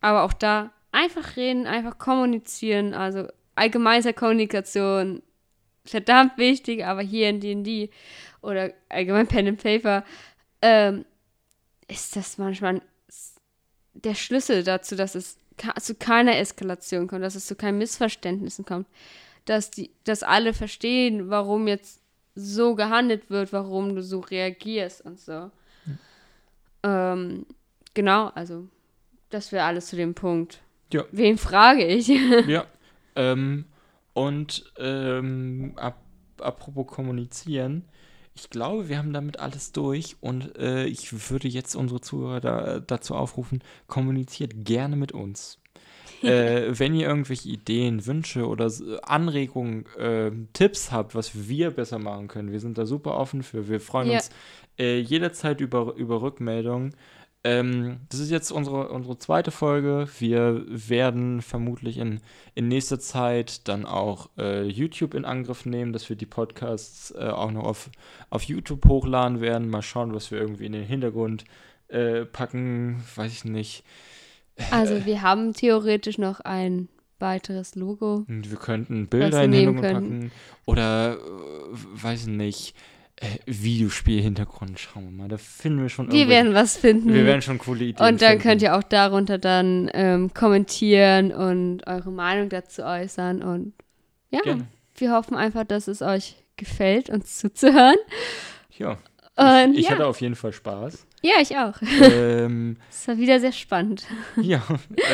Aber 0.01 0.23
auch 0.23 0.33
da 0.33 0.73
einfach 0.93 1.37
reden, 1.37 1.67
einfach 1.67 1.99
kommunizieren. 1.99 2.95
Also 2.95 3.29
allgemeine 3.55 4.15
Kommunikation, 4.15 5.23
verdammt 5.85 6.39
wichtig, 6.39 6.85
aber 6.85 7.03
hier 7.03 7.29
in 7.29 7.41
D&D 7.41 7.91
oder 8.41 8.73
allgemein 8.89 9.27
Pen 9.27 9.49
and 9.49 9.63
Paper, 9.63 10.05
ähm, 10.63 11.05
ist 11.89 12.17
das 12.17 12.39
manchmal 12.39 12.81
der 14.05 14.15
Schlüssel 14.15 14.65
dazu, 14.65 14.97
dass 14.97 15.15
es 15.15 15.39
zu 15.81 15.95
keiner 15.95 16.37
Eskalation 16.37 17.09
kommt, 17.09 17.25
dass 17.25 17.35
es 17.35 17.47
zu 17.47 17.57
keinen 17.57 17.79
Missverständnissen 17.79 18.65
kommt, 18.65 18.87
dass 19.45 19.71
die, 19.71 19.91
dass 20.05 20.23
alle 20.23 20.55
verstehen, 20.55 21.31
warum 21.31 21.67
jetzt 21.67 22.01
so 22.35 22.75
gehandelt 22.75 23.31
wird, 23.31 23.53
warum 23.53 23.95
du 23.97 24.03
so 24.03 24.21
reagierst 24.21 25.05
und 25.05 25.19
so. 25.19 25.51
Ähm, 26.85 27.47
genau, 27.95 28.29
also 28.29 28.69
das 29.31 29.51
wäre 29.51 29.65
alles 29.65 29.87
zu 29.87 29.97
dem 29.97 30.15
Punkt. 30.15 30.61
Ja. 30.93 31.05
Wen 31.11 31.39
frage 31.39 31.85
ich? 31.85 32.09
Ja. 32.47 32.67
Ähm, 33.17 33.65
und 34.15 34.73
ähm, 34.79 35.73
ap 35.77 35.99
apropos 36.41 36.87
kommunizieren, 36.87 37.85
ich 38.39 38.51
glaube, 38.51 38.89
wir 38.89 38.99
haben 38.99 39.13
damit 39.13 39.41
alles 39.41 39.73
durch 39.73 40.17
und 40.21 40.57
äh, 40.59 40.87
ich 40.87 41.31
würde 41.31 41.49
jetzt 41.49 41.75
unsere 41.75 42.01
Zuhörer 42.01 42.41
da, 42.41 42.81
dazu 42.81 43.15
aufrufen, 43.15 43.63
kommuniziert 43.87 44.53
gerne 44.65 44.97
mit 44.97 45.13
uns. 45.13 45.59
äh, 46.23 46.71
wenn 46.79 46.95
ihr 46.95 47.07
irgendwelche 47.07 47.49
Ideen, 47.49 48.05
Wünsche 48.07 48.47
oder 48.47 48.71
Anregungen, 49.03 49.87
äh, 49.97 50.31
Tipps 50.53 50.91
habt, 50.91 51.15
was 51.15 51.49
wir 51.49 51.71
besser 51.71 51.99
machen 51.99 52.29
können, 52.29 52.51
wir 52.51 52.61
sind 52.61 52.79
da 52.79 52.87
super 52.87 53.17
offen 53.17 53.43
für. 53.43 53.69
Wir 53.69 53.81
freuen 53.81 54.09
Ja. 54.09 54.15
uns 54.15 54.31
äh, 54.79 54.99
jederzeit 54.99 55.61
über, 55.61 55.95
über 55.97 56.23
Rückmeldungen. 56.23 56.95
Ähm, 57.45 58.01
das 58.09 58.21
ist 58.21 58.31
jetzt 58.31 58.51
unsere, 58.51 58.89
unsere 58.89 59.17
zweite 59.19 59.51
Folge. 59.51 60.09
Wir 60.19 60.65
werden 60.67 61.41
vermutlich 61.41 61.99
in, 61.99 62.21
in 62.55 62.69
nächster 62.69 62.99
Zeit 62.99 63.69
dann 63.69 63.87
auch 63.87 64.29
äh, 64.37 64.65
YouTube 64.65 65.15
in 65.15 65.25
Angriff 65.25 65.65
nehmen, 65.65 65.93
dass 65.93 66.09
wir 66.09 66.17
die 66.17 66.27
Podcasts 66.27 67.13
äh, 67.13 67.29
auch 67.29 67.53
noch 67.53 67.65
auf, 67.65 67.91
auf 68.31 68.43
YouTube 68.43 68.87
hochladen 68.87 69.41
werden. 69.41 69.71
Mal 69.71 69.83
schauen, 69.83 70.15
was 70.15 70.31
wir 70.31 70.39
irgendwie 70.39 70.67
in 70.67 70.73
den 70.73 70.85
Hintergrund 70.85 71.45
äh, 71.89 72.25
packen. 72.25 73.03
Weiß 73.15 73.33
ich 73.33 73.45
nicht. 73.45 73.85
Also 74.73 75.07
wir 75.07 75.23
haben 75.23 75.55
theoretisch 75.55 76.19
noch 76.19 76.41
ein 76.41 76.89
weiteres 77.21 77.77
Logo. 77.77 78.25
Wir 78.27 78.57
könnten 78.59 79.07
Bilder 79.07 79.45
in 79.45 79.53
den 79.53 79.61
nehmen 79.61 79.75
Hintergrund 79.75 80.11
packen. 80.11 80.33
Oder, 80.67 81.15
äh, 81.15 82.03
weiß 82.03 82.23
ich 82.23 82.29
nicht, 82.29 82.75
Videospiel-Hintergrund. 83.47 84.79
Schauen 84.79 85.05
wir 85.05 85.11
mal. 85.11 85.29
Da 85.29 85.37
finden 85.39 85.83
wir 85.83 85.89
schon 85.89 86.11
Wir 86.13 86.29
werden 86.29 86.55
was 86.55 86.77
finden. 86.77 87.13
wir 87.13 87.25
werden 87.25 87.43
schon 87.43 87.59
coole 87.59 87.85
Ideen 87.85 88.07
Und 88.07 88.23
dann 88.23 88.31
finden. 88.31 88.43
könnt 88.43 88.63
ihr 88.63 88.77
auch 88.77 88.83
darunter 88.83 89.39
dann 89.39 89.91
ähm, 89.95 90.33
kommentieren 90.35 91.33
und 91.33 91.87
eure 91.87 92.11
Meinung 92.11 92.49
dazu 92.49 92.83
äußern. 92.83 93.43
Und 93.43 93.73
ja, 94.31 94.41
Gerne. 94.43 94.67
wir 94.97 95.13
hoffen 95.13 95.37
einfach, 95.37 95.65
dass 95.65 95.89
es 95.89 96.03
euch 96.03 96.37
gefällt, 96.57 97.11
uns 97.11 97.39
zuzuhören. 97.39 97.97
Ja. 98.77 98.99
Und 99.37 99.75
ich 99.77 99.87
ja. 99.87 99.93
hatte 99.93 100.07
auf 100.07 100.21
jeden 100.21 100.35
Fall 100.35 100.53
Spaß. 100.53 101.07
ja, 101.23 101.35
ich 101.41 101.57
auch. 101.57 101.75
ähm, 102.03 102.77
Es 102.91 103.07
war 103.07 103.17
wieder 103.19 103.39
sehr 103.39 103.53
spannend. 103.53 104.05
ja, 104.37 104.63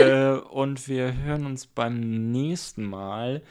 äh, 0.00 0.38
und 0.50 0.88
wir 0.88 1.14
hören 1.24 1.44
uns 1.44 1.66
beim 1.66 2.32
nächsten 2.32 2.84
Mal, 2.84 3.42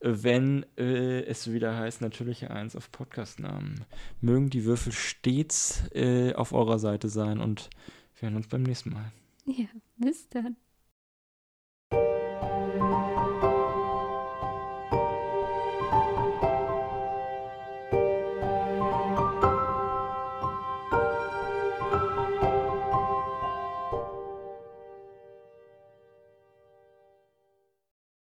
wenn 0.00 0.64
äh, 0.76 1.22
es 1.24 1.52
wieder 1.52 1.76
heißt, 1.76 2.00
natürliche 2.00 2.50
Eins 2.50 2.74
auf 2.74 2.90
Podcastnamen. 2.90 3.84
Mögen 4.20 4.50
die 4.50 4.64
Würfel 4.64 4.92
stets 4.92 5.84
äh, 5.94 6.32
auf 6.34 6.52
eurer 6.52 6.78
Seite 6.78 7.08
sein 7.08 7.40
und 7.40 7.70
wir 8.18 8.28
hören 8.28 8.36
uns 8.36 8.48
beim 8.48 8.62
nächsten 8.62 8.90
Mal. 8.90 9.12
Ja, 9.46 9.66
bis 9.96 10.28
dann. 10.28 10.56